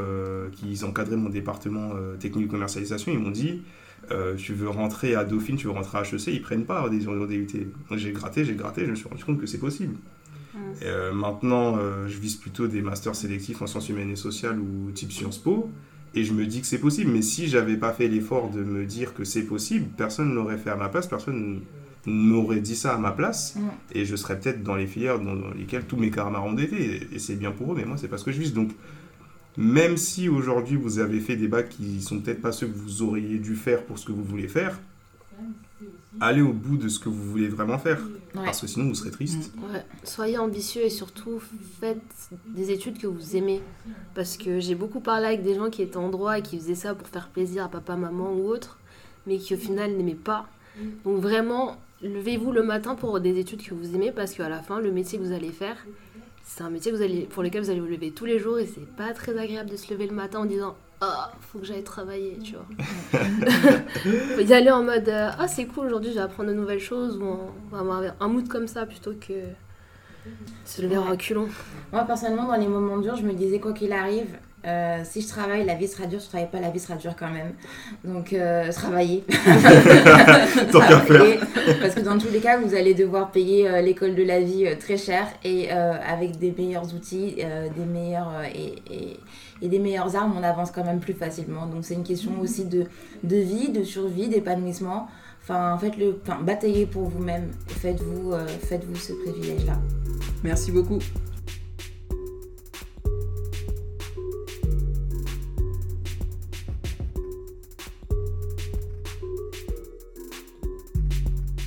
qui 0.53 0.83
encadraient 0.83 1.15
mon 1.15 1.29
département 1.29 1.91
technique 2.19 2.47
de 2.47 2.51
commercialisation, 2.51 3.11
ils 3.11 3.19
m'ont 3.19 3.31
dit 3.31 3.61
euh, 4.11 4.35
Tu 4.35 4.53
veux 4.53 4.69
rentrer 4.69 5.15
à 5.15 5.23
Dauphine, 5.23 5.55
tu 5.55 5.67
veux 5.67 5.73
rentrer 5.73 5.97
à 5.97 6.01
HEC, 6.01 6.27
ils 6.27 6.41
prennent 6.41 6.65
pas 6.65 6.87
des 6.89 6.99
de 6.99 7.25
DUT. 7.25 7.67
J'ai 7.91 8.11
gratté, 8.11 8.45
j'ai 8.45 8.55
gratté, 8.55 8.85
je 8.85 8.91
me 8.91 8.95
suis 8.95 9.07
rendu 9.07 9.23
compte 9.23 9.39
que 9.39 9.45
c'est 9.45 9.59
possible. 9.59 9.95
Euh, 10.83 11.13
maintenant, 11.13 11.77
euh, 11.77 12.07
je 12.07 12.17
vise 12.17 12.35
plutôt 12.35 12.67
des 12.67 12.81
masters 12.81 13.15
sélectifs 13.15 13.61
en 13.61 13.67
sciences 13.67 13.89
humaines 13.89 14.11
et 14.11 14.15
sociales 14.15 14.59
ou 14.59 14.91
type 14.91 15.11
Sciences 15.11 15.37
Po. 15.37 15.69
Et 16.15 16.23
je 16.23 16.33
me 16.33 16.45
dis 16.45 16.61
que 16.61 16.67
c'est 16.67 16.79
possible. 16.79 17.11
Mais 17.11 17.21
si 17.21 17.47
j'avais 17.47 17.77
pas 17.77 17.91
fait 17.91 18.07
l'effort 18.07 18.49
de 18.49 18.63
me 18.63 18.85
dire 18.85 19.13
que 19.13 19.23
c'est 19.23 19.43
possible, 19.43 19.87
personne 19.97 20.29
ne 20.29 20.35
l'aurait 20.35 20.57
fait 20.57 20.69
à 20.69 20.75
ma 20.75 20.89
place, 20.89 21.07
personne 21.07 21.61
m'aurait 22.05 22.59
dit 22.59 22.75
ça 22.75 22.93
à 22.93 22.97
ma 22.97 23.11
place. 23.11 23.55
Mm. 23.55 23.61
Et 23.93 24.05
je 24.05 24.15
serais 24.15 24.39
peut-être 24.39 24.61
dans 24.61 24.75
les 24.75 24.85
filières 24.85 25.19
dans, 25.19 25.35
dans 25.35 25.51
lesquelles 25.51 25.85
tous 25.85 25.97
mes 25.97 26.11
camarades 26.11 26.59
étaient. 26.59 26.75
Et, 26.75 27.15
et 27.15 27.19
c'est 27.19 27.35
bien 27.35 27.51
pour 27.51 27.73
eux, 27.73 27.75
mais 27.75 27.85
moi, 27.85 27.97
c'est 27.97 28.07
pas 28.07 28.17
ce 28.17 28.25
que 28.25 28.31
je 28.31 28.39
vise. 28.39 28.53
Donc, 28.53 28.69
même 29.57 29.97
si 29.97 30.29
aujourd'hui 30.29 30.77
vous 30.77 30.99
avez 30.99 31.19
fait 31.19 31.35
des 31.35 31.47
bacs 31.47 31.69
qui 31.69 32.01
sont 32.01 32.19
peut-être 32.19 32.41
pas 32.41 32.51
ceux 32.51 32.67
que 32.67 32.77
vous 32.77 33.01
auriez 33.01 33.37
dû 33.39 33.55
faire 33.55 33.83
pour 33.83 33.99
ce 33.99 34.05
que 34.05 34.11
vous 34.11 34.23
voulez 34.23 34.47
faire, 34.47 34.79
allez 36.19 36.41
au 36.41 36.53
bout 36.53 36.77
de 36.77 36.87
ce 36.87 36.99
que 36.99 37.09
vous 37.09 37.23
voulez 37.23 37.47
vraiment 37.47 37.77
faire. 37.77 37.99
Ouais. 38.35 38.45
Parce 38.45 38.61
que 38.61 38.67
sinon, 38.67 38.87
vous 38.87 38.95
serez 38.95 39.11
triste. 39.11 39.53
Ouais, 39.57 39.85
soyez 40.03 40.37
ambitieux 40.37 40.81
et 40.81 40.89
surtout 40.89 41.39
faites 41.79 42.01
des 42.47 42.71
études 42.71 42.97
que 42.97 43.07
vous 43.07 43.35
aimez. 43.35 43.61
Parce 44.15 44.37
que 44.37 44.59
j'ai 44.59 44.75
beaucoup 44.75 45.01
parlé 45.01 45.27
avec 45.27 45.43
des 45.43 45.55
gens 45.55 45.69
qui 45.69 45.81
étaient 45.81 45.97
en 45.97 46.09
droit 46.09 46.39
et 46.39 46.41
qui 46.41 46.57
faisaient 46.57 46.75
ça 46.75 46.95
pour 46.95 47.07
faire 47.07 47.29
plaisir 47.29 47.65
à 47.65 47.69
papa, 47.69 47.95
maman 47.95 48.33
ou 48.33 48.47
autre, 48.47 48.79
mais 49.27 49.37
qui 49.37 49.53
au 49.53 49.57
final 49.57 49.91
n'aimaient 49.91 50.15
pas. 50.15 50.47
Donc 51.03 51.21
vraiment, 51.21 51.77
levez-vous 52.01 52.51
le 52.51 52.63
matin 52.63 52.95
pour 52.95 53.19
des 53.19 53.37
études 53.37 53.61
que 53.61 53.75
vous 53.75 53.93
aimez 53.93 54.11
parce 54.11 54.33
qu'à 54.33 54.49
la 54.49 54.63
fin, 54.63 54.79
le 54.79 54.91
métier 54.91 55.19
que 55.19 55.23
vous 55.23 55.33
allez 55.33 55.51
faire, 55.51 55.77
c'est 56.43 56.63
un 56.63 56.69
métier 56.69 56.91
que 56.91 56.97
vous 56.97 57.03
allez, 57.03 57.21
pour 57.23 57.41
lequel 57.43 57.63
vous 57.63 57.69
allez 57.69 57.79
vous 57.79 57.87
lever 57.87 58.11
tous 58.11 58.25
les 58.25 58.37
jours 58.39 58.59
et 58.59 58.65
c'est 58.67 58.85
pas 58.95 59.13
très 59.13 59.37
agréable 59.37 59.69
de 59.69 59.75
se 59.77 59.91
lever 59.93 60.07
le 60.07 60.13
matin 60.13 60.39
en 60.39 60.45
disant 60.45 60.75
Ah, 61.01 61.31
faut 61.41 61.59
que 61.59 61.65
j'aille 61.65 61.83
travailler, 61.83 62.37
tu 62.43 62.53
vois. 62.53 62.65
faut 64.35 64.41
y 64.41 64.53
aller 64.53 64.71
en 64.71 64.83
mode 64.83 65.09
Ah, 65.09 65.47
c'est 65.47 65.65
cool, 65.65 65.87
aujourd'hui 65.87 66.09
je 66.11 66.15
vais 66.15 66.21
apprendre 66.21 66.49
de 66.49 66.55
nouvelles 66.55 66.79
choses 66.79 67.17
ou 67.17 67.23
en- 67.25 67.51
on 67.71 67.75
va 67.75 67.79
avoir 67.79 68.01
un 68.19 68.27
mood 68.27 68.47
comme 68.47 68.67
ça 68.67 68.85
plutôt 68.85 69.13
que 69.13 69.33
se 70.65 70.81
lever 70.81 70.97
en 70.97 71.03
Ouais. 71.05 71.11
reculons. 71.11 71.49
Moi, 71.91 72.03
personnellement, 72.03 72.47
dans 72.47 72.55
les 72.55 72.67
moments 72.67 72.97
durs, 72.97 73.15
je 73.17 73.23
me 73.23 73.33
disais, 73.33 73.59
quoi 73.59 73.73
qu'il 73.73 73.91
arrive, 73.91 74.37
euh, 74.65 75.01
si 75.03 75.21
je 75.21 75.27
travaille, 75.27 75.65
la 75.65 75.75
vie 75.75 75.87
sera 75.87 76.05
dure. 76.07 76.19
Si 76.19 76.25
je 76.25 76.29
travaille 76.31 76.49
pas, 76.49 76.59
la 76.59 76.69
vie 76.69 76.79
sera 76.79 76.95
dure 76.95 77.15
quand 77.17 77.29
même. 77.29 77.51
Donc, 78.03 78.33
euh, 78.33 78.71
travaillez. 78.71 79.23
Tant 80.71 80.79
qu'à 80.79 80.99
faire. 80.99 81.05
Travaillez. 81.05 81.39
Parce 81.81 81.95
que 81.95 81.99
dans 82.01 82.17
tous 82.17 82.29
les 82.31 82.39
cas, 82.39 82.57
vous 82.59 82.73
allez 82.75 82.93
devoir 82.93 83.31
payer 83.31 83.67
euh, 83.69 83.81
l'école 83.81 84.15
de 84.15 84.23
la 84.23 84.39
vie 84.39 84.65
euh, 84.67 84.75
très 84.79 84.97
cher 84.97 85.27
et 85.43 85.67
euh, 85.71 85.93
avec 86.07 86.37
des 86.39 86.53
meilleurs 86.57 86.93
outils, 86.93 87.35
euh, 87.39 87.67
des 87.75 87.85
meilleurs, 87.85 88.31
euh, 88.39 88.43
et, 88.53 88.75
et- 88.93 89.19
et 89.61 89.69
des 89.69 89.79
meilleures 89.79 90.13
armes, 90.17 90.33
on 90.37 90.43
avance 90.43 90.71
quand 90.71 90.83
même 90.83 90.99
plus 90.99 91.13
facilement. 91.13 91.65
Donc, 91.67 91.85
c'est 91.85 91.93
une 91.93 92.03
question 92.03 92.31
aussi 92.41 92.65
de, 92.65 92.85
de 93.23 93.35
vie, 93.37 93.69
de 93.69 93.83
survie, 93.83 94.27
d'épanouissement. 94.27 95.07
Enfin, 95.41 95.77
faites-le, 95.79 96.19
enfin, 96.25 96.39
bataillez 96.41 96.85
pour 96.85 97.03
vous-même. 97.09 97.51
Faites-vous 97.67 98.33
euh, 98.33 98.45
faites-vous 98.47 98.95
ce 98.95 99.13
privilège-là. 99.13 99.73
Merci 100.43 100.71
beaucoup. 100.71 100.99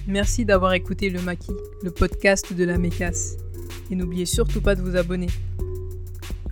Merci 0.09 0.45
d'avoir 0.45 0.73
écouté 0.75 1.11
Le 1.11 1.21
Maquis, 1.21 1.57
le 1.83 1.91
podcast 1.91 2.53
de 2.53 2.65
la 2.65 2.79
Mécasse. 2.79 3.39
Et 3.91 3.97
n'oubliez 3.97 4.25
surtout 4.25 4.61
pas 4.61 4.77
de 4.77 4.81
vous 4.81 4.95
abonner. 4.95 5.27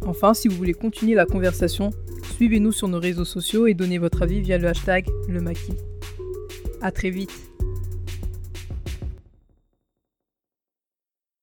Enfin, 0.00 0.34
si 0.34 0.48
vous 0.48 0.56
voulez 0.56 0.74
continuer 0.74 1.14
la 1.14 1.24
conversation, 1.24 1.90
suivez-nous 2.36 2.72
sur 2.72 2.88
nos 2.88 2.98
réseaux 2.98 3.24
sociaux 3.24 3.68
et 3.68 3.74
donnez 3.74 3.98
votre 3.98 4.22
avis 4.22 4.40
via 4.40 4.58
le 4.58 4.66
hashtag 4.66 5.06
Le 5.28 5.40
Maquis. 5.40 5.76
À 6.82 6.90
très 6.90 7.10
vite. 7.10 7.53